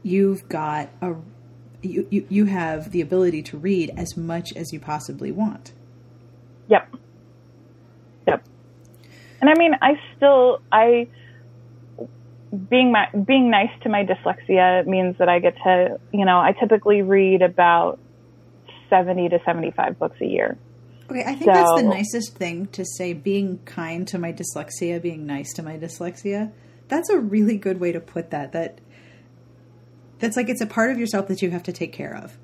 you've 0.02 0.48
got 0.48 0.90
a 1.00 1.14
you, 1.82 2.06
you, 2.10 2.26
you 2.28 2.44
have 2.44 2.90
the 2.90 3.00
ability 3.00 3.42
to 3.42 3.56
read 3.56 3.90
as 3.96 4.16
much 4.16 4.54
as 4.54 4.70
you 4.72 4.78
possibly 4.78 5.32
want. 5.32 5.72
Yep. 6.68 6.94
Yep. 8.26 8.44
And 9.40 9.50
I 9.50 9.54
mean, 9.54 9.72
I 9.80 9.92
still 10.16 10.60
I 10.70 11.08
being 12.68 12.92
my 12.92 13.06
being 13.26 13.50
nice 13.50 13.70
to 13.82 13.88
my 13.88 14.04
dyslexia 14.04 14.86
means 14.86 15.16
that 15.18 15.28
I 15.28 15.38
get 15.38 15.54
to, 15.64 15.98
you 16.12 16.24
know, 16.24 16.38
I 16.38 16.52
typically 16.52 17.02
read 17.02 17.42
about 17.42 17.98
70 18.88 19.30
to 19.30 19.40
75 19.44 19.98
books 19.98 20.16
a 20.20 20.26
year. 20.26 20.58
Okay, 21.10 21.22
I 21.22 21.34
think 21.34 21.44
so, 21.44 21.52
that's 21.52 21.82
the 21.82 21.88
nicest 21.88 22.36
thing 22.36 22.66
to 22.68 22.84
say 22.84 23.12
being 23.12 23.58
kind 23.64 24.06
to 24.08 24.18
my 24.18 24.32
dyslexia, 24.32 25.00
being 25.00 25.26
nice 25.26 25.52
to 25.54 25.62
my 25.62 25.76
dyslexia. 25.76 26.52
That's 26.90 27.08
a 27.08 27.18
really 27.18 27.56
good 27.56 27.80
way 27.80 27.92
to 27.92 28.00
put 28.00 28.30
that. 28.30 28.52
That 28.52 28.80
that's 30.18 30.36
like 30.36 30.48
it's 30.48 30.60
a 30.60 30.66
part 30.66 30.90
of 30.90 30.98
yourself 30.98 31.28
that 31.28 31.40
you 31.40 31.50
have 31.50 31.62
to 31.62 31.72
take 31.72 31.92
care 31.92 32.14
of. 32.14 32.36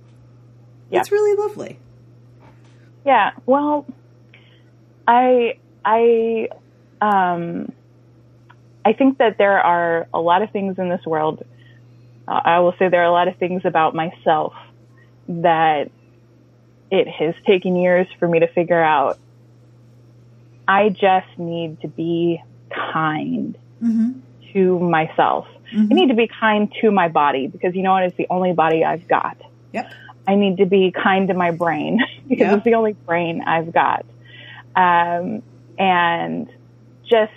Yeah. 0.91 1.01
It's 1.01 1.13
really 1.13 1.37
lovely. 1.37 1.79
Yeah. 3.05 3.33
Well, 3.45 3.87
I 5.07 5.59
I 5.85 6.49
um 7.01 7.73
I 8.85 8.93
think 8.93 9.19
that 9.19 9.37
there 9.37 9.59
are 9.59 10.07
a 10.15 10.21
lot 10.21 10.43
of 10.43 10.51
things 10.53 10.79
in 10.79 10.89
this 10.89 11.05
world. 11.05 11.45
Uh, 12.29 12.41
I 12.45 12.61
will 12.61 12.75
say 12.79 12.89
there 12.89 13.03
are 13.03 13.05
a 13.05 13.13
lot 13.13 13.27
of 13.27 13.37
things 13.37 13.63
about 13.65 13.97
myself 13.97 14.55
that 15.29 15.91
it 16.91 17.09
has 17.09 17.35
taken 17.47 17.75
years 17.75 18.07
for 18.21 18.29
me 18.29 18.39
to 18.39 18.47
figure 18.47 18.81
out. 18.81 19.19
I 20.69 20.89
just 20.89 21.37
need 21.37 21.81
to 21.81 21.89
be 21.89 22.43
kind 22.71 23.59
mm-hmm. 23.83 24.21
To 24.57 24.81
myself. 24.81 25.47
Mm-hmm. 25.73 25.89
I 25.91 25.95
need 25.95 26.09
to 26.09 26.15
be 26.15 26.29
kind 26.29 26.73
to 26.81 26.91
my 26.91 27.09
body 27.09 27.47
because 27.47 27.75
you 27.75 27.83
know 27.83 27.93
what? 27.93 28.05
It's 28.05 28.17
the 28.17 28.27
only 28.31 28.53
body 28.53 28.85
I've 28.85 29.07
got. 29.07 29.37
Yep. 29.73 29.93
I 30.27 30.35
need 30.35 30.57
to 30.57 30.67
be 30.67 30.91
kind 30.91 31.29
to 31.29 31.35
my 31.35 31.51
brain 31.51 32.01
because 32.29 32.47
yep. 32.47 32.57
it's 32.57 32.65
the 32.65 32.75
only 32.75 32.95
brain 32.95 33.43
I've 33.43 33.73
got. 33.73 34.07
Um, 34.75 35.43
and 35.79 36.49
just 37.05 37.33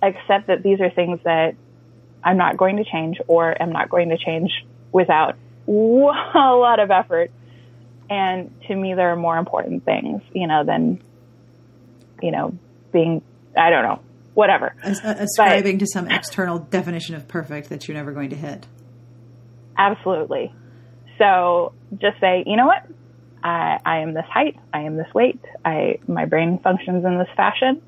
accept 0.00 0.46
that 0.46 0.62
these 0.62 0.80
are 0.80 0.90
things 0.90 1.20
that 1.24 1.56
I'm 2.22 2.36
not 2.36 2.56
going 2.56 2.76
to 2.76 2.84
change 2.84 3.18
or 3.26 3.60
am 3.60 3.72
not 3.72 3.88
going 3.88 4.10
to 4.10 4.18
change 4.18 4.64
without 4.92 5.36
a 5.66 5.70
lot 5.70 6.78
of 6.78 6.90
effort. 6.90 7.30
And 8.08 8.54
to 8.68 8.74
me, 8.74 8.94
there 8.94 9.10
are 9.10 9.16
more 9.16 9.38
important 9.38 9.84
things, 9.84 10.22
you 10.32 10.46
know, 10.46 10.64
than, 10.64 11.02
you 12.20 12.30
know, 12.30 12.56
being, 12.92 13.22
I 13.56 13.70
don't 13.70 13.82
know, 13.82 14.00
whatever. 14.34 14.74
As, 14.82 15.00
uh, 15.00 15.14
ascribing 15.18 15.76
but, 15.76 15.80
to 15.80 15.86
some 15.86 16.10
external 16.10 16.58
definition 16.58 17.14
of 17.14 17.28
perfect 17.28 17.68
that 17.68 17.86
you're 17.86 17.96
never 17.96 18.12
going 18.12 18.30
to 18.30 18.36
hit. 18.36 18.66
Absolutely. 19.76 20.54
So 21.18 21.72
just 21.98 22.20
say, 22.20 22.44
you 22.46 22.56
know 22.56 22.66
what? 22.66 22.86
I, 23.42 23.78
I 23.84 23.98
am 23.98 24.14
this 24.14 24.24
height. 24.32 24.56
I 24.72 24.80
am 24.80 24.96
this 24.96 25.12
weight. 25.14 25.40
I, 25.64 25.98
my 26.06 26.26
brain 26.26 26.60
functions 26.62 27.04
in 27.04 27.18
this 27.18 27.28
fashion. 27.36 27.82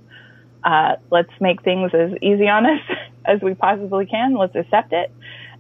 Uh, 0.63 0.97
let's 1.11 1.33
make 1.41 1.63
things 1.63 1.93
as 1.95 2.13
easy 2.23 2.49
on 2.49 2.67
us 2.67 2.81
as 3.25 3.41
we 3.43 3.55
possibly 3.55 4.07
can. 4.07 4.37
Let's 4.37 4.55
accept 4.57 4.93
it. 4.93 5.13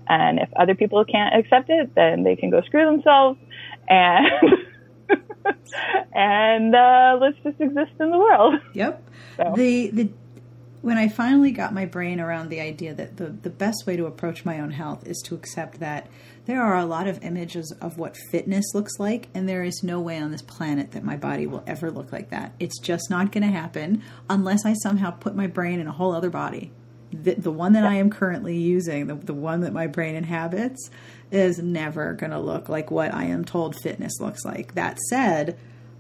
And 0.06 0.38
if 0.38 0.48
other 0.54 0.74
people 0.74 1.04
can't 1.04 1.34
accept 1.34 1.70
it, 1.70 1.94
then 1.94 2.24
they 2.24 2.36
can 2.36 2.50
go 2.50 2.60
screw 2.62 2.84
themselves. 2.84 3.38
And 3.88 4.26
and 6.14 6.74
uh, 6.74 7.18
let's 7.20 7.36
just 7.42 7.60
exist 7.60 7.92
in 8.00 8.10
the 8.10 8.18
world. 8.18 8.54
Yep. 8.74 9.08
So. 9.36 9.52
The 9.56 9.90
the 9.90 10.08
when 10.84 10.98
I 10.98 11.08
finally 11.08 11.50
got 11.50 11.72
my 11.72 11.86
brain 11.86 12.20
around 12.20 12.50
the 12.50 12.60
idea 12.60 12.92
that 12.92 13.16
the, 13.16 13.28
the 13.28 13.48
best 13.48 13.86
way 13.86 13.96
to 13.96 14.04
approach 14.04 14.44
my 14.44 14.60
own 14.60 14.70
health 14.70 15.06
is 15.06 15.18
to 15.24 15.34
accept 15.34 15.80
that 15.80 16.08
there 16.44 16.62
are 16.62 16.76
a 16.76 16.84
lot 16.84 17.06
of 17.06 17.24
images 17.24 17.72
of 17.80 17.96
what 17.96 18.18
fitness 18.30 18.66
looks 18.74 18.98
like, 18.98 19.28
and 19.32 19.48
there 19.48 19.64
is 19.64 19.82
no 19.82 19.98
way 19.98 20.18
on 20.18 20.30
this 20.30 20.42
planet 20.42 20.92
that 20.92 21.02
my 21.02 21.16
body 21.16 21.46
will 21.46 21.64
ever 21.66 21.90
look 21.90 22.12
like 22.12 22.28
that. 22.28 22.52
It's 22.60 22.78
just 22.80 23.08
not 23.08 23.32
going 23.32 23.44
to 23.44 23.50
happen 23.50 24.02
unless 24.28 24.66
I 24.66 24.74
somehow 24.74 25.12
put 25.12 25.34
my 25.34 25.46
brain 25.46 25.80
in 25.80 25.86
a 25.86 25.92
whole 25.92 26.12
other 26.12 26.28
body. 26.28 26.70
The, 27.10 27.32
the 27.32 27.50
one 27.50 27.72
that 27.72 27.86
I 27.86 27.94
am 27.94 28.10
currently 28.10 28.58
using, 28.58 29.06
the, 29.06 29.14
the 29.14 29.32
one 29.32 29.62
that 29.62 29.72
my 29.72 29.86
brain 29.86 30.14
inhabits, 30.14 30.90
is 31.30 31.58
never 31.60 32.12
going 32.12 32.32
to 32.32 32.38
look 32.38 32.68
like 32.68 32.90
what 32.90 33.14
I 33.14 33.24
am 33.24 33.46
told 33.46 33.74
fitness 33.80 34.20
looks 34.20 34.44
like. 34.44 34.74
That 34.74 34.98
said, 35.08 35.58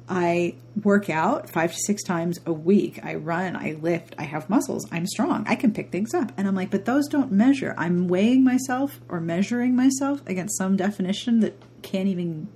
I 0.08 0.56
work 0.82 1.08
out 1.08 1.48
five 1.48 1.72
to 1.72 1.78
six 1.86 2.02
times 2.02 2.38
a 2.44 2.52
week. 2.52 3.00
I 3.02 3.14
run, 3.14 3.56
I 3.56 3.72
lift, 3.80 4.14
I 4.18 4.24
have 4.24 4.50
muscles, 4.50 4.86
I'm 4.92 5.06
strong, 5.06 5.44
I 5.48 5.54
can 5.54 5.72
pick 5.72 5.90
things 5.90 6.12
up. 6.12 6.32
And 6.36 6.46
I'm 6.46 6.54
like, 6.54 6.70
but 6.70 6.84
those 6.84 7.08
don't 7.08 7.32
measure. 7.32 7.74
I'm 7.78 8.08
weighing 8.08 8.44
myself 8.44 9.00
or 9.08 9.20
measuring 9.20 9.74
myself 9.74 10.20
against 10.26 10.58
some 10.58 10.76
definition 10.76 11.40
that 11.40 11.60
can't 11.82 12.08
even 12.08 12.48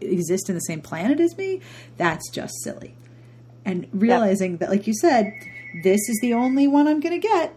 exist 0.00 0.48
in 0.48 0.54
the 0.54 0.60
same 0.62 0.80
planet 0.80 1.20
as 1.20 1.36
me. 1.36 1.60
That's 1.96 2.28
just 2.30 2.54
silly. 2.62 2.96
And 3.64 3.86
realizing 3.92 4.52
yep. 4.52 4.60
that, 4.60 4.70
like 4.70 4.86
you 4.86 4.94
said, 4.94 5.32
this 5.82 6.00
is 6.08 6.18
the 6.20 6.34
only 6.34 6.66
one 6.66 6.88
I'm 6.88 7.00
going 7.00 7.20
to 7.20 7.26
get, 7.26 7.54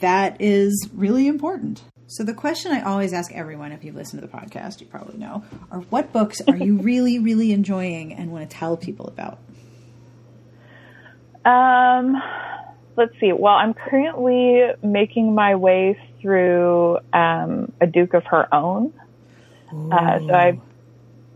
that 0.00 0.40
is 0.40 0.88
really 0.92 1.28
important. 1.28 1.82
So, 2.08 2.22
the 2.22 2.34
question 2.34 2.70
I 2.70 2.82
always 2.82 3.12
ask 3.12 3.32
everyone, 3.32 3.72
if 3.72 3.82
you 3.82 3.92
listen 3.92 4.20
to 4.20 4.26
the 4.26 4.32
podcast, 4.32 4.80
you 4.80 4.86
probably 4.86 5.18
know, 5.18 5.42
are 5.72 5.80
what 5.80 6.12
books 6.12 6.40
are 6.46 6.56
you 6.56 6.76
really, 6.80 7.18
really 7.18 7.50
enjoying 7.50 8.14
and 8.14 8.30
want 8.30 8.48
to 8.48 8.56
tell 8.56 8.76
people 8.76 9.08
about? 9.08 9.38
Um, 11.44 12.14
let's 12.96 13.12
see. 13.20 13.32
Well, 13.32 13.54
I'm 13.54 13.74
currently 13.74 14.62
making 14.84 15.34
my 15.34 15.56
way 15.56 15.98
through 16.20 16.98
um, 17.12 17.72
A 17.80 17.86
Duke 17.86 18.14
of 18.14 18.24
Her 18.24 18.52
Own. 18.54 18.92
Uh, 19.72 20.20
so 20.20 20.32
I've 20.32 20.60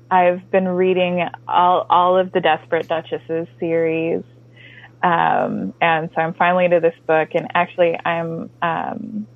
I've 0.09 0.51
been 0.53 0.69
reading 0.69 1.29
all 1.49 1.85
all 1.91 2.17
of 2.17 2.31
the 2.31 2.41
Desperate 2.41 2.87
Duchesses 2.87 3.49
series, 3.59 4.23
um, 5.03 5.75
and 5.81 6.11
so 6.15 6.21
I'm 6.21 6.35
finally 6.35 6.69
to 6.69 6.79
this 6.79 6.95
book. 7.09 7.31
And 7.35 7.49
actually, 7.55 7.99
I'm 8.05 8.51
um, 8.63 9.27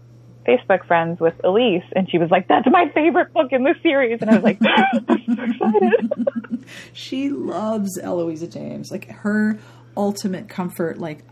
Facebook 0.47 0.87
friends 0.87 1.21
with 1.21 1.35
Elise, 1.45 1.85
and 1.95 2.11
she 2.11 2.19
was 2.19 2.31
like, 2.31 2.49
"That's 2.49 2.67
my 2.71 2.91
favorite 2.95 3.33
book 3.33 3.53
in 3.53 3.65
the 3.65 3.75
series," 3.83 4.21
and 4.21 4.31
I 4.31 4.35
was 4.35 4.45
like, 4.45 4.59
"I'm 5.09 5.27
so 5.35 5.43
excited." 5.43 6.65
she 6.93 7.31
loves 7.31 7.99
Eloisa 7.99 8.47
James. 8.47 8.91
Like 8.91 9.09
her 9.11 9.59
ultimate 9.97 10.49
comfort, 10.49 10.99
like, 10.99 11.25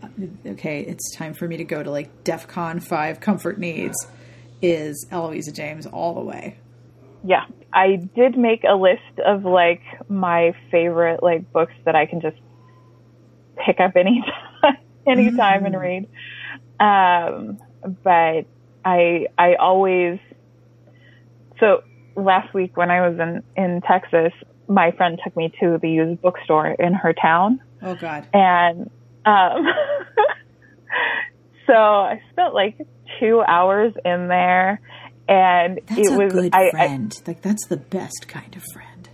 okay, 0.45 0.81
it's 0.81 1.15
time 1.15 1.33
for 1.33 1.47
me 1.47 1.57
to 1.57 1.63
go 1.63 1.83
to 1.83 1.91
like 1.91 2.23
DEF 2.23 2.47
CON 2.47 2.79
five 2.79 3.19
comfort 3.19 3.57
needs, 3.57 3.95
is 4.61 5.05
Eloisa 5.11 5.51
James 5.51 5.85
all 5.85 6.13
the 6.13 6.21
way. 6.21 6.57
Yeah, 7.25 7.45
I 7.71 7.95
did 8.15 8.37
make 8.37 8.63
a 8.63 8.75
list 8.75 9.19
of 9.25 9.45
like 9.45 9.81
my 10.09 10.53
favorite 10.71 11.23
like 11.23 11.51
books 11.51 11.73
that 11.85 11.95
I 11.95 12.05
can 12.05 12.21
just 12.21 12.37
pick 13.65 13.79
up 13.79 13.95
anytime, 13.95 14.77
anytime 15.07 15.63
mm. 15.63 15.65
and 15.67 15.79
read. 15.79 16.09
Um, 16.79 17.59
but 18.03 18.45
I 18.85 19.27
I 19.37 19.55
always 19.55 20.19
so 21.59 21.83
last 22.15 22.53
week 22.53 22.77
when 22.77 22.91
I 22.91 23.07
was 23.07 23.19
in 23.19 23.43
in 23.55 23.81
Texas, 23.81 24.33
my 24.67 24.91
friend 24.91 25.19
took 25.23 25.35
me 25.35 25.53
to 25.59 25.77
the 25.81 25.89
used 25.89 26.21
bookstore 26.21 26.67
in 26.67 26.93
her 26.93 27.13
town. 27.13 27.61
Oh 27.81 27.95
God! 27.95 28.27
And 28.33 28.89
um, 29.25 29.67
so 31.67 31.73
I 31.73 32.21
spent 32.31 32.53
like 32.53 32.77
two 33.19 33.41
hours 33.47 33.93
in 34.03 34.27
there, 34.27 34.81
and 35.27 35.79
that's 35.87 36.07
it 36.07 36.17
was 36.17 36.33
good 36.33 36.53
I, 36.53 36.71
friend. 36.71 37.21
I, 37.25 37.29
like 37.29 37.41
that's 37.41 37.67
the 37.67 37.77
best 37.77 38.27
kind 38.27 38.55
of 38.55 38.63
friend. 38.73 39.09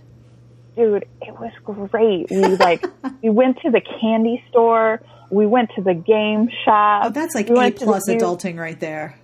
Dude, 0.76 1.04
it 1.20 1.38
was 1.38 1.52
great. 1.64 2.30
We 2.30 2.56
like 2.56 2.84
we 3.22 3.30
went 3.30 3.58
to 3.62 3.70
the 3.70 3.80
candy 4.00 4.42
store. 4.50 5.00
We 5.30 5.46
went 5.46 5.70
to 5.76 5.82
the 5.82 5.94
game 5.94 6.48
shop. 6.64 7.02
Oh, 7.06 7.10
that's 7.10 7.34
like 7.34 7.48
we 7.48 7.58
A 7.58 7.70
plus 7.70 8.08
adulting 8.08 8.58
right 8.58 8.78
there. 8.78 9.16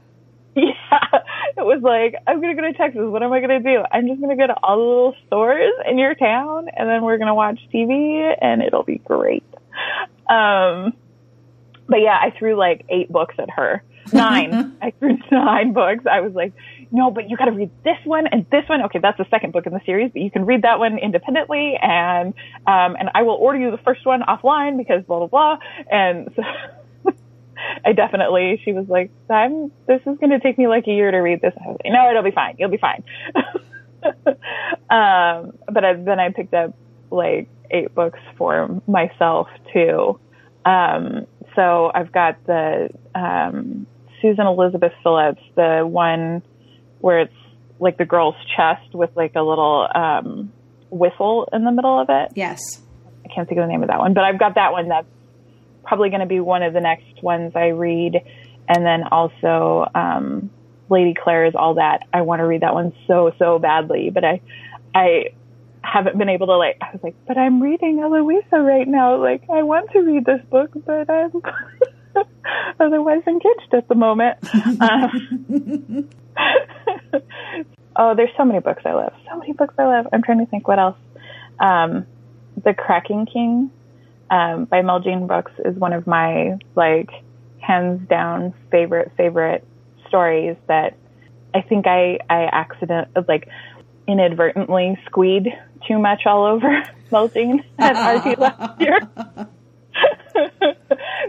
Yeah, 0.63 1.21
it 1.59 1.65
was 1.67 1.83
like, 1.83 2.15
I'm 2.27 2.41
going 2.41 2.57
to 2.57 2.61
go 2.61 2.67
to 2.67 2.73
Texas. 2.77 3.03
What 3.05 3.23
am 3.23 3.31
I 3.31 3.41
going 3.41 3.63
to 3.63 3.75
do? 3.75 3.85
I'm 3.93 4.07
just 4.09 4.21
going 4.21 4.37
to 4.37 4.41
go 4.41 4.47
to 4.47 4.57
all 4.63 4.77
the 4.77 4.83
little 4.83 5.15
stores 5.27 5.73
in 5.87 5.99
your 5.99 6.15
town 6.15 6.69
and 6.75 6.89
then 6.89 7.03
we're 7.03 7.19
going 7.19 7.29
to 7.29 7.35
watch 7.35 7.61
TV 7.73 8.33
and 8.41 8.63
it'll 8.63 8.83
be 8.83 8.97
great. 9.05 9.45
Um, 10.29 10.95
but 11.87 12.01
yeah, 12.01 12.19
I 12.19 12.33
threw 12.39 12.57
like 12.57 12.87
eight 12.89 13.13
books 13.13 13.35
at 13.39 13.51
her. 13.51 13.83
Nine. 14.13 14.77
I 14.83 14.93
threw 14.93 15.19
nine 15.31 15.73
books. 15.73 16.05
I 16.11 16.21
was 16.21 16.33
like, 16.33 16.53
no, 16.91 17.11
but 17.11 17.29
you 17.29 17.37
got 17.37 17.47
to 17.47 17.53
read 17.53 17.71
this 17.85 17.99
one 18.05 18.27
and 18.27 18.47
this 18.51 18.69
one. 18.69 18.83
Okay, 18.85 19.01
that's 19.01 19.19
the 19.19 19.27
second 19.31 19.53
book 19.53 19.67
in 19.67 19.73
the 19.73 19.81
series, 19.85 20.11
but 20.13 20.23
you 20.23 20.31
can 20.31 20.47
read 20.47 20.63
that 20.63 20.79
one 20.79 20.99
independently, 20.99 21.77
and 21.81 22.29
um, 22.67 22.97
and 22.97 23.11
I 23.15 23.23
will 23.23 23.35
order 23.35 23.59
you 23.59 23.71
the 23.73 23.79
first 23.79 24.07
one 24.07 24.23
offline 24.23 24.79
because 24.79 25.03
blah 25.05 25.19
blah 25.19 25.27
blah. 25.27 25.59
And 25.91 26.31
so 26.37 26.43
I 27.85 27.93
definitely, 27.93 28.61
she 28.65 28.73
was 28.73 28.87
like, 28.89 29.11
I'm, 29.31 29.71
this 29.87 30.01
is 30.01 30.19
going 30.19 30.31
to 30.31 30.41
take 30.41 30.59
me 30.59 30.69
like 30.69 30.87
a 30.87 30.91
year 30.91 31.11
to 31.11 31.19
read 31.19 31.41
this. 31.41 31.55
I 31.57 31.69
was 31.69 31.79
like, 31.85 31.93
no, 31.93 32.11
it'll 32.11 32.23
be 32.23 32.31
fine. 32.31 32.57
You'll 32.59 32.71
be 32.71 32.79
fine. 32.79 33.03
um, 34.91 35.53
but 35.73 35.85
I, 35.85 35.95
then 35.95 36.21
I 36.21 36.31
picked 36.31 36.55
up 36.55 36.77
like 37.11 37.49
eight 37.71 37.95
books 37.95 38.19
for 38.37 38.81
myself 38.87 39.49
too. 39.73 40.19
Um, 40.65 41.27
so 41.55 41.91
I've 41.95 42.13
got 42.13 42.45
the, 42.47 42.91
um, 43.15 43.87
Susan 44.21 44.47
Elizabeth 44.47 44.93
Phillips, 45.03 45.43
the 45.55 45.83
one 45.87 46.43
where 47.01 47.21
it's 47.21 47.35
like 47.79 47.99
the 47.99 48.05
girl's 48.05 48.37
chest 48.57 48.95
with 48.95 49.11
like 49.17 49.35
a 49.35 49.43
little, 49.43 49.89
um, 49.95 50.53
whistle 50.91 51.49
in 51.53 51.65
the 51.65 51.73
middle 51.73 51.99
of 51.99 52.09
it. 52.11 52.33
Yes. 52.35 52.61
I 53.25 53.29
can't 53.35 53.49
think 53.49 53.59
of 53.59 53.67
the 53.67 53.73
name 53.73 53.83
of 53.83 53.89
that 53.89 53.99
one, 53.99 54.15
but 54.15 54.25
I've 54.25 54.39
got 54.39 54.55
that 54.55 54.73
one 54.73 54.89
that's 54.89 55.07
probably 55.87 56.11
going 56.11 56.21
to 56.21 56.27
be 56.27 56.41
one 56.41 56.63
of 56.63 56.73
the 56.73 56.81
next 56.81 57.23
ones 57.23 57.53
I 57.55 57.69
read. 57.69 58.21
And 58.69 58.85
then 58.85 59.05
also, 59.05 59.87
um, 59.95 60.51
Lady 60.91 61.15
Clare's 61.15 61.55
All 61.55 61.75
That. 61.75 62.01
I 62.13 62.23
want 62.23 62.41
to 62.41 62.45
read 62.45 62.63
that 62.63 62.75
one 62.75 62.93
so, 63.07 63.33
so 63.39 63.59
badly, 63.59 64.11
but 64.11 64.25
I, 64.25 64.41
I 64.95 65.35
haven't 65.83 66.19
been 66.19 66.29
able 66.29 66.49
to 66.49 66.57
like, 66.57 66.77
I 66.81 66.91
was 66.93 67.01
like, 67.03 67.15
but 67.27 67.39
I'm 67.39 67.63
reading 67.63 68.01
Eloisa 68.01 68.61
right 68.61 68.87
now. 68.87 69.23
Like, 69.23 69.43
I 69.49 69.63
want 69.63 69.91
to 69.93 70.01
read 70.01 70.25
this 70.25 70.41
book, 70.51 70.71
but 70.85 71.09
I'm 71.09 71.31
otherwise 72.81 73.23
engaged 73.27 73.73
at 73.73 73.89
the 73.89 73.95
moment. 73.95 74.39
um, 74.81 76.09
oh, 77.97 78.15
there's 78.17 78.31
so 78.37 78.45
many 78.45 78.61
books 78.61 78.83
I 78.85 78.93
love. 78.93 79.13
So 79.31 79.39
many 79.39 79.53
books 79.53 79.75
I 79.79 79.85
love. 79.85 80.07
I'm 80.13 80.23
trying 80.23 80.45
to 80.45 80.47
think 80.47 80.67
what 80.67 80.79
else. 80.79 80.99
Um, 81.61 82.07
the 82.65 82.75
Kraken 82.75 83.27
King 83.27 83.71
um, 84.31 84.65
by 84.65 84.83
Meljean 84.83 85.27
Brooks 85.27 85.53
is 85.65 85.77
one 85.77 85.93
of 85.93 86.07
my 86.07 86.59
like 86.75 87.11
hands 87.61 88.07
down 88.09 88.55
favorite 88.71 89.13
favorite 89.17 89.65
stories 90.09 90.57
that 90.69 90.97
I 91.55 91.63
think 91.63 91.87
I 91.87 92.19
I 92.29 92.45
accident 92.45 93.09
like 93.29 93.49
inadvertently 94.07 94.99
squeed 95.07 95.49
too 95.87 95.99
much 95.99 96.27
all 96.27 96.45
over 96.45 96.83
Meljean 97.11 97.65
at 97.79 98.25
RT 98.27 98.39
last 98.39 98.81
year. 98.81 98.99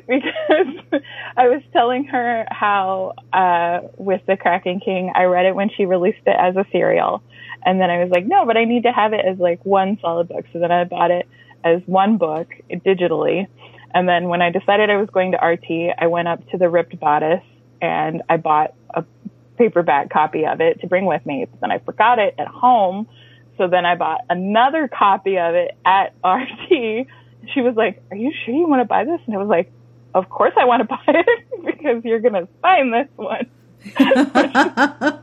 because 0.07 1.01
I 1.37 1.47
was 1.47 1.61
telling 1.71 2.05
her 2.05 2.45
how 2.49 3.13
uh, 3.31 3.87
with 3.97 4.21
the 4.25 4.35
Kraken 4.37 4.79
King, 4.79 5.11
I 5.15 5.23
read 5.23 5.45
it 5.45 5.55
when 5.55 5.69
she 5.69 5.85
released 5.85 6.25
it 6.25 6.35
as 6.37 6.55
a 6.55 6.65
serial, 6.71 7.23
and 7.65 7.79
then 7.79 7.89
I 7.89 8.03
was 8.03 8.09
like, 8.11 8.25
no, 8.25 8.45
but 8.45 8.57
I 8.57 8.65
need 8.65 8.83
to 8.83 8.91
have 8.91 9.13
it 9.13 9.25
as 9.25 9.37
like 9.39 9.65
one 9.65 9.97
solid 10.01 10.27
book. 10.27 10.45
So 10.51 10.59
then 10.59 10.71
I 10.71 10.83
bought 10.83 11.11
it 11.11 11.27
as 11.75 11.81
one 11.85 12.17
book 12.17 12.47
digitally, 12.69 13.47
and 13.93 14.07
then 14.07 14.29
when 14.29 14.41
I 14.41 14.51
decided 14.51 14.89
I 14.89 14.97
was 14.97 15.09
going 15.09 15.31
to 15.31 15.37
RT, 15.37 15.95
I 15.97 16.07
went 16.07 16.27
up 16.27 16.47
to 16.49 16.57
the 16.57 16.69
Ripped 16.69 16.99
Bodice 16.99 17.43
and 17.81 18.21
I 18.29 18.37
bought 18.37 18.73
a 18.93 19.03
paperback 19.57 20.09
copy 20.09 20.45
of 20.45 20.61
it 20.61 20.81
to 20.81 20.87
bring 20.87 21.05
with 21.05 21.25
me. 21.25 21.47
But 21.49 21.61
then 21.61 21.71
I 21.71 21.79
forgot 21.79 22.19
it 22.19 22.35
at 22.37 22.47
home. 22.47 23.07
So 23.57 23.67
then 23.67 23.85
I 23.85 23.95
bought 23.95 24.21
another 24.29 24.87
copy 24.87 25.37
of 25.37 25.55
it 25.55 25.77
at 25.85 26.13
RT. 26.23 27.07
She 27.53 27.61
was 27.61 27.75
like, 27.75 28.03
Are 28.11 28.17
you 28.17 28.31
sure 28.45 28.53
you 28.53 28.67
want 28.67 28.81
to 28.81 28.85
buy 28.85 29.03
this? 29.03 29.19
And 29.25 29.35
I 29.35 29.39
was 29.39 29.47
like, 29.47 29.71
Of 30.13 30.29
course 30.29 30.53
I 30.57 30.65
want 30.65 30.81
to 30.81 30.87
buy 30.89 31.03
it 31.07 31.65
because 31.65 32.03
you're 32.03 32.19
going 32.19 32.33
to 32.33 32.47
sign 32.61 32.91
this 32.91 33.07
one. 33.15 33.49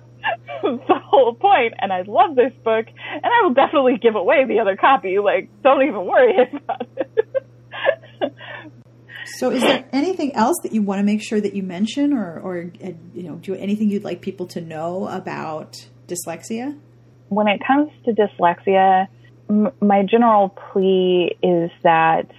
the 0.62 1.01
whole 1.05 1.35
point, 1.35 1.75
and 1.79 1.93
I 1.93 2.03
love 2.03 2.37
this 2.37 2.53
book, 2.64 2.87
and 2.87 3.25
I 3.25 3.47
will 3.47 3.55
definitely 3.55 3.99
give 4.01 4.14
away 4.14 4.45
the 4.47 4.61
other 4.61 4.77
copy. 4.77 5.18
Like, 5.18 5.49
don't 5.62 5.83
even 5.83 6.07
worry 6.07 6.35
about 6.53 6.89
it. 6.97 8.35
So, 9.27 9.51
is 9.51 9.62
there 9.62 9.85
anything 9.93 10.35
else 10.35 10.57
that 10.62 10.72
you 10.72 10.83
want 10.83 10.99
to 11.01 11.03
make 11.03 11.22
sure 11.22 11.41
that 11.41 11.55
you 11.55 11.62
mention, 11.62 12.12
or, 12.12 12.39
or 12.41 12.70
you 13.14 13.22
know, 13.22 13.37
do 13.37 13.55
anything 13.55 13.91
you'd 13.91 14.05
like 14.05 14.20
people 14.20 14.47
to 14.49 14.61
know 14.61 15.09
about 15.09 15.87
dyslexia? 16.07 16.79
When 17.31 17.49
it 17.49 17.61
comes 17.66 17.91
to 18.05 18.12
dyslexia, 18.12 19.09
m- 19.49 19.72
my 19.81 20.03
general 20.03 20.51
plea 20.51 21.37
is 21.43 21.70
that 21.83 22.31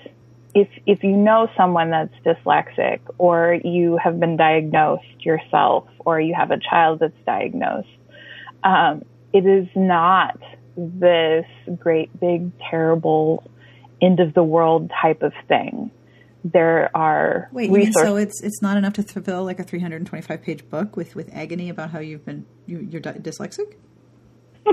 if 0.56 0.70
if 0.88 1.03
you 1.03 1.16
know 1.16 1.47
someone 1.56 1.91
that's 1.91 2.14
dyslexic, 2.26 3.01
or 3.18 3.60
you 3.64 3.99
have 4.03 4.20
been 4.20 4.38
diagnosed 4.38 5.03
yourself, 5.20 5.88
or 5.99 6.20
you 6.20 6.34
have 6.34 6.49
a 6.49 6.58
child 6.58 6.99
that's 6.99 7.14
diagnosed, 7.26 7.88
um, 8.64 9.03
it 9.34 9.45
is 9.45 9.68
not 9.76 10.39
this 10.78 11.45
great, 11.78 12.18
big, 12.20 12.51
terrible, 12.70 13.43
end 14.01 14.20
of 14.20 14.34
the 14.34 14.43
world 14.43 14.91
type 15.01 15.22
of 15.22 15.34
thing 15.47 15.91
there 16.45 16.95
are 16.95 17.49
wait. 17.51 17.72
Mean 17.72 17.91
so 17.91 18.18
it's 18.18 18.41
it's 18.43 18.62
not 18.62 18.78
enough 18.78 18.93
to 18.93 19.03
fulfill 19.03 19.43
like 19.43 19.60
a 19.60 19.64
325 19.64 20.41
page 20.43 20.70
book 20.70 20.95
with 20.95 21.16
with 21.16 21.28
agony 21.34 21.70
about 21.70 21.89
how 21.89 21.99
you've 21.99 22.24
been 22.24 22.45
you, 22.68 22.80
you're 22.80 23.01
dyslexic? 23.01 23.76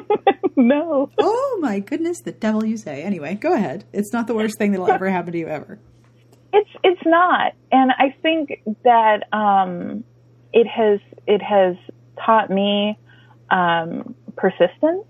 no. 0.56 1.10
Oh 1.18 1.58
my 1.60 1.80
goodness, 1.80 2.20
the 2.20 2.32
devil 2.32 2.64
you 2.64 2.76
say. 2.76 3.02
Anyway, 3.02 3.34
go 3.34 3.52
ahead. 3.52 3.84
It's 3.92 4.12
not 4.12 4.26
the 4.26 4.34
worst 4.34 4.58
thing 4.58 4.72
that'll 4.72 4.90
ever 4.90 5.08
happen 5.10 5.32
to 5.32 5.38
you 5.38 5.48
ever. 5.48 5.78
It's 6.52 6.70
it's 6.84 7.00
not, 7.06 7.52
and 7.70 7.92
I 7.92 8.14
think 8.22 8.62
that 8.84 9.32
um, 9.32 10.04
it 10.52 10.66
has 10.66 11.00
it 11.26 11.40
has 11.42 11.76
taught 12.24 12.50
me 12.50 12.98
um, 13.50 14.14
persistence 14.36 15.06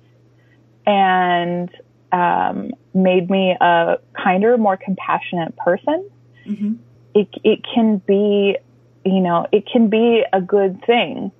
and 0.86 1.68
um, 2.12 2.70
made 2.94 3.28
me 3.28 3.56
a 3.60 3.96
kinder, 4.14 4.56
more 4.56 4.76
compassionate 4.76 5.56
person 5.56 6.08
mm-hmm. 6.46 6.74
it 7.14 7.28
it 7.44 7.60
can 7.74 7.98
be, 7.98 8.56
you 9.04 9.20
know, 9.20 9.46
it 9.52 9.68
can 9.70 9.88
be 9.88 10.24
a 10.32 10.40
good 10.40 10.84
thing. 10.84 11.30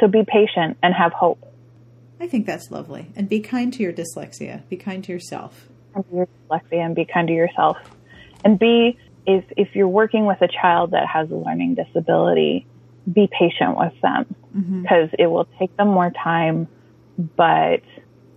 So 0.00 0.08
be 0.08 0.24
patient 0.26 0.78
and 0.82 0.94
have 0.94 1.12
hope. 1.12 1.51
I 2.22 2.28
think 2.28 2.46
that's 2.46 2.70
lovely. 2.70 3.10
And 3.16 3.28
be 3.28 3.40
kind 3.40 3.72
to 3.72 3.82
your 3.82 3.92
dyslexia. 3.92 4.66
Be 4.68 4.76
kind 4.76 5.02
to 5.02 5.12
yourself. 5.12 5.68
And 5.92 6.04
your 6.14 6.28
dyslexia 6.48 6.86
and 6.86 6.94
be 6.94 7.04
kind 7.04 7.26
to 7.26 7.34
yourself. 7.34 7.76
And 8.44 8.60
be 8.60 8.96
if 9.26 9.44
if 9.56 9.74
you're 9.74 9.88
working 9.88 10.24
with 10.24 10.40
a 10.40 10.48
child 10.48 10.92
that 10.92 11.08
has 11.08 11.30
a 11.32 11.34
learning 11.34 11.74
disability, 11.74 12.64
be 13.12 13.28
patient 13.36 13.76
with 13.76 13.92
them 14.02 14.36
because 14.82 15.08
mm-hmm. 15.08 15.22
it 15.22 15.26
will 15.26 15.48
take 15.58 15.76
them 15.76 15.88
more 15.88 16.12
time, 16.12 16.68
but 17.18 17.82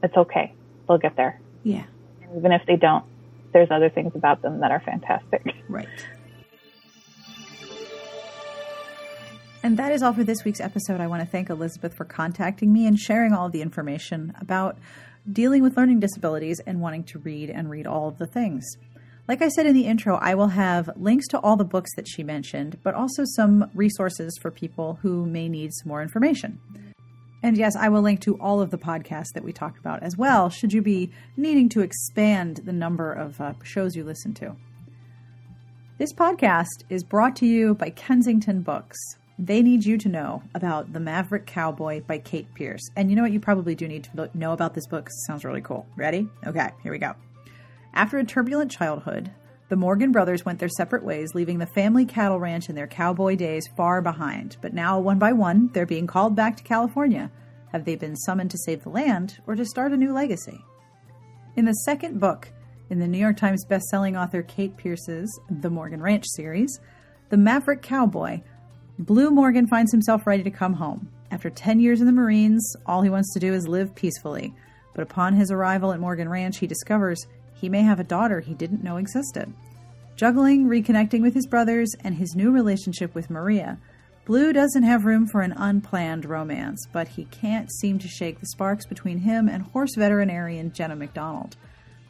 it's 0.02 0.18
okay. 0.18 0.52
They'll 0.88 0.98
get 0.98 1.16
there. 1.16 1.40
Yeah. 1.64 1.84
And 2.24 2.38
even 2.38 2.52
if 2.54 2.64
they 2.66 2.78
don't, 2.78 3.06
there's 3.54 3.70
other 3.70 3.90
things 3.92 4.14
about 4.16 4.42
them 4.42 4.62
that 4.62 4.72
are 4.72 4.80
fantastic. 4.80 5.46
Right. 5.70 5.88
And 9.66 9.78
that 9.78 9.92
is 9.92 10.04
all 10.04 10.14
for 10.14 10.24
this 10.24 10.44
week's 10.44 10.60
episode. 10.60 11.02
I 11.02 11.08
want 11.08 11.24
to 11.24 11.28
thank 11.28 11.50
Elizabeth 11.50 11.96
for 11.96 12.06
contacting 12.06 12.72
me 12.72 12.86
and 12.86 13.00
sharing 13.00 13.34
all 13.34 13.50
the 13.50 13.64
information 13.64 14.32
about 14.40 14.78
dealing 15.34 15.64
with 15.64 15.76
learning 15.76 16.02
disabilities 16.02 16.62
and 16.68 16.82
wanting 16.82 17.04
to 17.06 17.18
read 17.18 17.50
and 17.50 17.68
read 17.68 17.88
all 17.88 18.08
of 18.08 18.20
the 18.20 18.28
things. 18.28 18.64
Like 19.28 19.42
I 19.42 19.48
said 19.48 19.66
in 19.66 19.74
the 19.74 19.88
intro, 19.88 20.18
I 20.18 20.36
will 20.36 20.50
have 20.50 20.92
links 20.96 21.28
to 21.30 21.40
all 21.40 21.56
the 21.58 21.64
books 21.64 21.90
that 21.96 22.08
she 22.08 22.22
mentioned, 22.22 22.78
but 22.84 22.94
also 22.94 23.24
some 23.26 23.72
resources 23.74 24.38
for 24.40 24.52
people 24.52 25.00
who 25.02 25.26
may 25.26 25.50
need 25.50 25.74
some 25.74 25.88
more 25.88 26.04
information. 26.04 26.60
And 27.42 27.58
yes, 27.58 27.76
I 27.76 27.90
will 27.90 28.04
link 28.04 28.22
to 28.22 28.40
all 28.40 28.62
of 28.62 28.70
the 28.70 28.78
podcasts 28.78 29.34
that 29.34 29.44
we 29.44 29.52
talked 29.52 29.80
about 29.80 30.04
as 30.04 30.16
well, 30.16 30.52
should 30.52 30.74
you 30.74 30.84
be 30.84 31.10
needing 31.36 31.70
to 31.70 31.82
expand 31.82 32.58
the 32.66 32.72
number 32.72 33.12
of 33.12 33.42
uh, 33.42 33.54
shows 33.64 33.96
you 33.96 34.04
listen 34.04 34.36
to. 34.36 34.56
This 35.98 36.14
podcast 36.14 36.84
is 36.88 37.04
brought 37.04 37.36
to 37.38 37.48
you 37.48 37.74
by 37.74 37.90
Kensington 37.90 38.62
Books. 38.62 39.00
They 39.38 39.62
need 39.62 39.84
you 39.84 39.98
to 39.98 40.08
know 40.08 40.44
about 40.54 40.94
The 40.94 41.00
Maverick 41.00 41.46
Cowboy 41.46 42.02
by 42.02 42.20
Kate 42.20 42.48
Pearce. 42.54 42.90
And 42.96 43.10
you 43.10 43.18
know 43.18 43.24
what? 43.24 43.34
You 43.34 43.42
probably 43.42 43.76
do 43.76 43.86
need 43.86 44.06
to 44.06 44.30
know 44.34 44.54
about 44.54 44.74
this 44.74 44.88
book. 44.88 45.08
It 45.08 45.14
sounds 45.28 45.44
really 45.44 45.62
cool. 45.62 45.86
Ready? 45.98 46.30
Okay, 46.48 46.70
here 46.84 46.92
we 46.92 47.00
go. 47.00 47.16
After 47.94 48.18
a 48.18 48.24
turbulent 48.24 48.72
childhood, 48.72 49.32
the 49.68 49.76
Morgan 49.76 50.14
brothers 50.14 50.46
went 50.46 50.60
their 50.60 50.70
separate 50.70 51.04
ways, 51.04 51.34
leaving 51.34 51.58
the 51.58 51.66
family 51.66 52.06
cattle 52.06 52.40
ranch 52.40 52.70
and 52.70 52.78
their 52.78 52.88
cowboy 52.88 53.36
days 53.36 53.68
far 53.76 54.02
behind. 54.02 54.56
But 54.62 54.74
now, 54.74 55.00
one 55.00 55.20
by 55.20 55.34
one, 55.34 55.70
they're 55.74 55.86
being 55.86 56.08
called 56.08 56.36
back 56.36 56.56
to 56.58 56.64
California. 56.64 57.30
Have 57.74 57.84
they 57.84 57.96
been 57.96 58.16
summoned 58.16 58.52
to 58.52 58.58
save 58.60 58.84
the 58.84 58.90
land 58.90 59.40
or 59.48 59.56
to 59.56 59.66
start 59.66 59.92
a 59.92 59.98
new 59.98 60.14
legacy? 60.14 60.64
In 61.58 61.66
the 61.66 61.74
second 61.74 62.22
book, 62.22 62.54
in 62.90 63.00
the 63.00 63.08
New 63.08 63.18
York 63.18 63.36
Times 63.36 63.66
bestselling 63.66 64.18
author 64.22 64.44
Kate 64.44 64.78
Pearce's 64.78 65.40
The 65.50 65.70
Morgan 65.70 66.02
Ranch 66.02 66.26
series, 66.36 66.80
The 67.30 67.38
Maverick 67.38 67.82
Cowboy, 67.82 68.42
Blue 68.98 69.30
Morgan 69.30 69.68
finds 69.68 69.92
himself 69.92 70.26
ready 70.26 70.44
to 70.44 70.50
come 70.50 70.74
home. 70.74 71.10
After 71.30 71.50
10 71.50 71.82
years 71.82 72.00
in 72.00 72.06
the 72.06 72.14
Marines, 72.14 72.76
all 72.86 73.02
he 73.02 73.10
wants 73.10 73.34
to 73.34 73.42
do 73.42 73.54
is 73.54 73.68
live 73.68 73.94
peacefully. 73.94 74.54
But 74.94 75.04
upon 75.04 75.34
his 75.34 75.52
arrival 75.52 75.92
at 75.92 76.00
Morgan 76.00 76.30
Ranch, 76.30 76.60
he 76.60 76.68
discovers 76.68 77.28
he 77.54 77.68
may 77.68 77.82
have 77.82 78.00
a 78.00 78.06
daughter 78.06 78.40
he 78.40 78.54
didn't 78.54 78.84
know 78.84 78.96
existed. 78.96 79.54
Juggling, 80.16 80.68
reconnecting 80.70 81.22
with 81.22 81.34
his 81.34 81.46
brothers, 81.46 81.94
and 82.06 82.16
his 82.16 82.36
new 82.36 82.52
relationship 82.52 83.14
with 83.14 83.30
Maria, 83.30 83.80
Blue 84.24 84.54
doesn't 84.54 84.84
have 84.84 85.06
room 85.06 85.28
for 85.28 85.42
an 85.42 85.54
unplanned 85.58 86.26
romance, 86.26 86.88
but 86.92 87.10
he 87.10 87.26
can't 87.26 87.72
seem 87.72 88.00
to 88.00 88.08
shake 88.08 88.40
the 88.40 88.48
sparks 88.48 88.86
between 88.86 89.20
him 89.20 89.50
and 89.50 89.64
horse 89.64 89.94
veterinarian 89.96 90.72
Jenna 90.72 90.96
McDonald. 90.96 91.58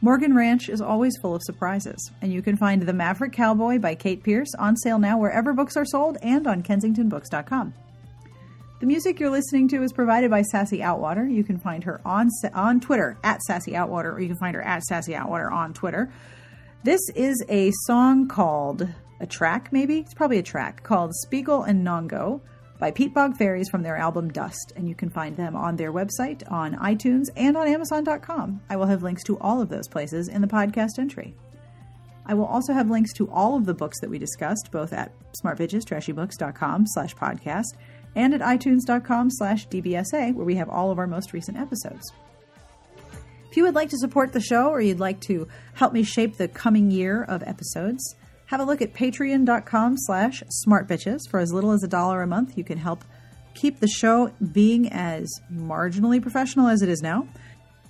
Morgan 0.02 0.34
Ranch 0.34 0.68
is 0.68 0.82
always 0.82 1.16
full 1.16 1.34
of 1.34 1.42
surprises, 1.42 2.10
and 2.20 2.30
you 2.30 2.42
can 2.42 2.56
find 2.56 2.82
The 2.82 2.92
Maverick 2.92 3.32
Cowboy 3.32 3.78
by 3.78 3.94
Kate 3.94 4.22
Pearce 4.22 4.54
on 4.58 4.76
sale 4.76 4.98
now 4.98 5.18
wherever 5.18 5.54
books 5.54 5.74
are 5.74 5.86
sold 5.86 6.18
and 6.20 6.46
on 6.46 6.62
kensingtonbooks.com. 6.62 7.72
The 8.78 8.86
music 8.86 9.18
you're 9.18 9.30
listening 9.30 9.68
to 9.68 9.82
is 9.82 9.94
provided 9.94 10.30
by 10.30 10.42
Sassy 10.42 10.80
Outwater. 10.80 11.32
You 11.32 11.42
can 11.42 11.58
find 11.58 11.82
her 11.84 12.02
on 12.04 12.28
on 12.52 12.78
Twitter 12.78 13.16
at 13.24 13.40
Sassy 13.40 13.72
Outwater, 13.72 14.12
or 14.12 14.20
you 14.20 14.28
can 14.28 14.36
find 14.36 14.54
her 14.54 14.60
at 14.60 14.82
Sassy 14.82 15.12
Outwater 15.12 15.50
on 15.50 15.72
Twitter. 15.72 16.12
This 16.84 17.00
is 17.14 17.42
a 17.48 17.72
song 17.86 18.28
called 18.28 18.86
a 19.18 19.26
track, 19.26 19.72
maybe 19.72 20.00
it's 20.00 20.12
probably 20.12 20.38
a 20.38 20.42
track 20.42 20.82
called 20.82 21.14
Spiegel 21.14 21.62
and 21.62 21.86
Nongo 21.86 22.42
by 22.78 22.90
Peatbog 22.90 23.36
Faeries 23.36 23.68
from 23.68 23.82
their 23.82 23.96
album 23.96 24.30
Dust, 24.30 24.72
and 24.76 24.88
you 24.88 24.94
can 24.94 25.10
find 25.10 25.36
them 25.36 25.56
on 25.56 25.76
their 25.76 25.92
website, 25.92 26.42
on 26.50 26.74
iTunes, 26.76 27.26
and 27.36 27.56
on 27.56 27.66
Amazon.com. 27.66 28.60
I 28.68 28.76
will 28.76 28.86
have 28.86 29.02
links 29.02 29.24
to 29.24 29.38
all 29.38 29.60
of 29.60 29.68
those 29.68 29.88
places 29.88 30.28
in 30.28 30.42
the 30.42 30.46
podcast 30.46 30.98
entry. 30.98 31.34
I 32.26 32.34
will 32.34 32.46
also 32.46 32.72
have 32.72 32.90
links 32.90 33.12
to 33.14 33.30
all 33.30 33.56
of 33.56 33.66
the 33.66 33.74
books 33.74 34.00
that 34.00 34.10
we 34.10 34.18
discussed, 34.18 34.70
both 34.72 34.92
at 34.92 35.12
smartbitchestrashybooks.com 35.42 36.86
slash 36.88 37.14
podcast 37.14 37.76
and 38.14 38.34
at 38.34 38.40
itunes.com 38.40 39.30
slash 39.30 39.68
dbsa, 39.68 40.34
where 40.34 40.46
we 40.46 40.56
have 40.56 40.68
all 40.68 40.90
of 40.90 40.98
our 40.98 41.06
most 41.06 41.32
recent 41.32 41.56
episodes. 41.56 42.12
If 43.50 43.56
you 43.56 43.62
would 43.62 43.74
like 43.74 43.90
to 43.90 43.98
support 43.98 44.32
the 44.32 44.40
show 44.40 44.68
or 44.68 44.80
you'd 44.80 45.00
like 45.00 45.20
to 45.22 45.48
help 45.74 45.92
me 45.92 46.02
shape 46.02 46.36
the 46.36 46.48
coming 46.48 46.90
year 46.90 47.22
of 47.22 47.42
episodes, 47.44 48.16
have 48.46 48.60
a 48.60 48.64
look 48.64 48.80
at 48.80 48.94
patreon.com 48.94 49.96
slash 49.98 50.42
smartbitches. 50.66 51.28
For 51.28 51.40
as 51.40 51.52
little 51.52 51.72
as 51.72 51.82
a 51.82 51.88
dollar 51.88 52.22
a 52.22 52.26
month, 52.26 52.56
you 52.56 52.64
can 52.64 52.78
help 52.78 53.04
keep 53.54 53.80
the 53.80 53.88
show 53.88 54.30
being 54.52 54.92
as 54.92 55.28
marginally 55.52 56.22
professional 56.22 56.68
as 56.68 56.82
it 56.82 56.88
is 56.88 57.02
now. 57.02 57.28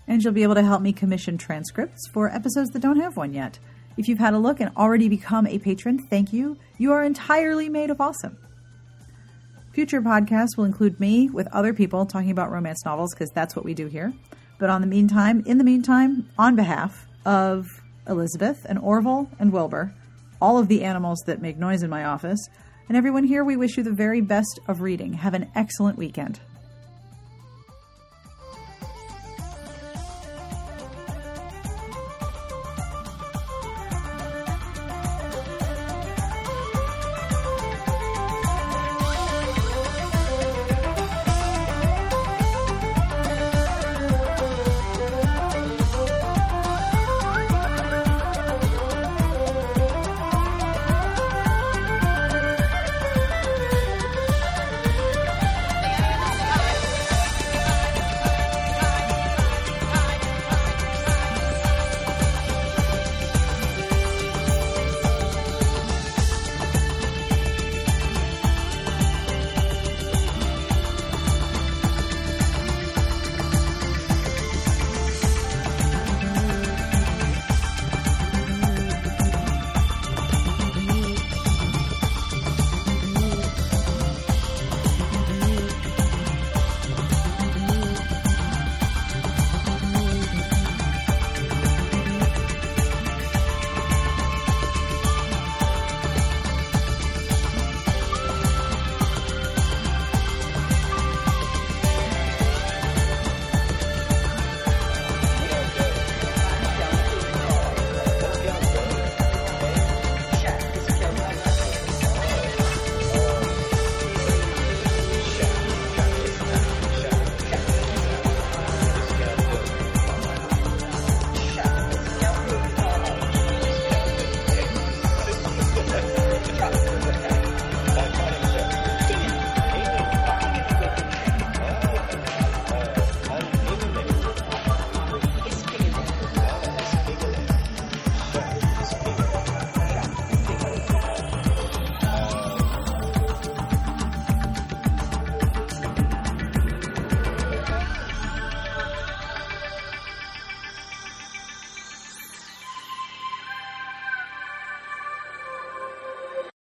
And 0.08 0.22
you'll 0.22 0.32
be 0.32 0.44
able 0.44 0.54
to 0.54 0.62
help 0.62 0.82
me 0.82 0.92
commission 0.92 1.36
transcripts 1.36 2.08
for 2.08 2.32
episodes 2.32 2.70
that 2.70 2.82
don't 2.82 3.00
have 3.00 3.16
one 3.16 3.34
yet. 3.34 3.58
If 3.96 4.08
you've 4.08 4.18
had 4.18 4.34
a 4.34 4.38
look 4.38 4.60
and 4.60 4.70
already 4.76 5.08
become 5.08 5.46
a 5.46 5.58
patron, 5.58 5.98
thank 5.98 6.32
you. 6.32 6.58
You 6.78 6.92
are 6.92 7.02
entirely 7.02 7.68
made 7.68 7.90
of 7.90 8.00
awesome. 8.00 8.38
Future 9.72 10.00
podcasts 10.00 10.56
will 10.56 10.64
include 10.64 11.00
me 11.00 11.28
with 11.28 11.48
other 11.48 11.74
people 11.74 12.06
talking 12.06 12.30
about 12.30 12.50
romance 12.50 12.84
novels 12.84 13.12
because 13.14 13.30
that's 13.30 13.54
what 13.54 13.64
we 13.64 13.74
do 13.74 13.88
here. 13.88 14.12
But 14.58 14.70
on 14.70 14.80
the 14.80 14.86
meantime, 14.86 15.42
in 15.44 15.58
the 15.58 15.64
meantime, 15.64 16.28
on 16.38 16.56
behalf 16.56 17.06
of 17.26 17.82
Elizabeth 18.08 18.64
and 18.66 18.78
Orville 18.78 19.28
and 19.38 19.52
Wilbur, 19.52 19.92
all 20.40 20.58
of 20.58 20.68
the 20.68 20.84
animals 20.84 21.22
that 21.26 21.42
make 21.42 21.56
noise 21.56 21.82
in 21.82 21.90
my 21.90 22.04
office, 22.04 22.48
and 22.88 22.96
everyone 22.96 23.24
here, 23.24 23.44
we 23.44 23.56
wish 23.56 23.76
you 23.76 23.82
the 23.82 23.92
very 23.92 24.20
best 24.20 24.60
of 24.68 24.80
reading. 24.80 25.14
Have 25.14 25.34
an 25.34 25.50
excellent 25.54 25.98
weekend. 25.98 26.40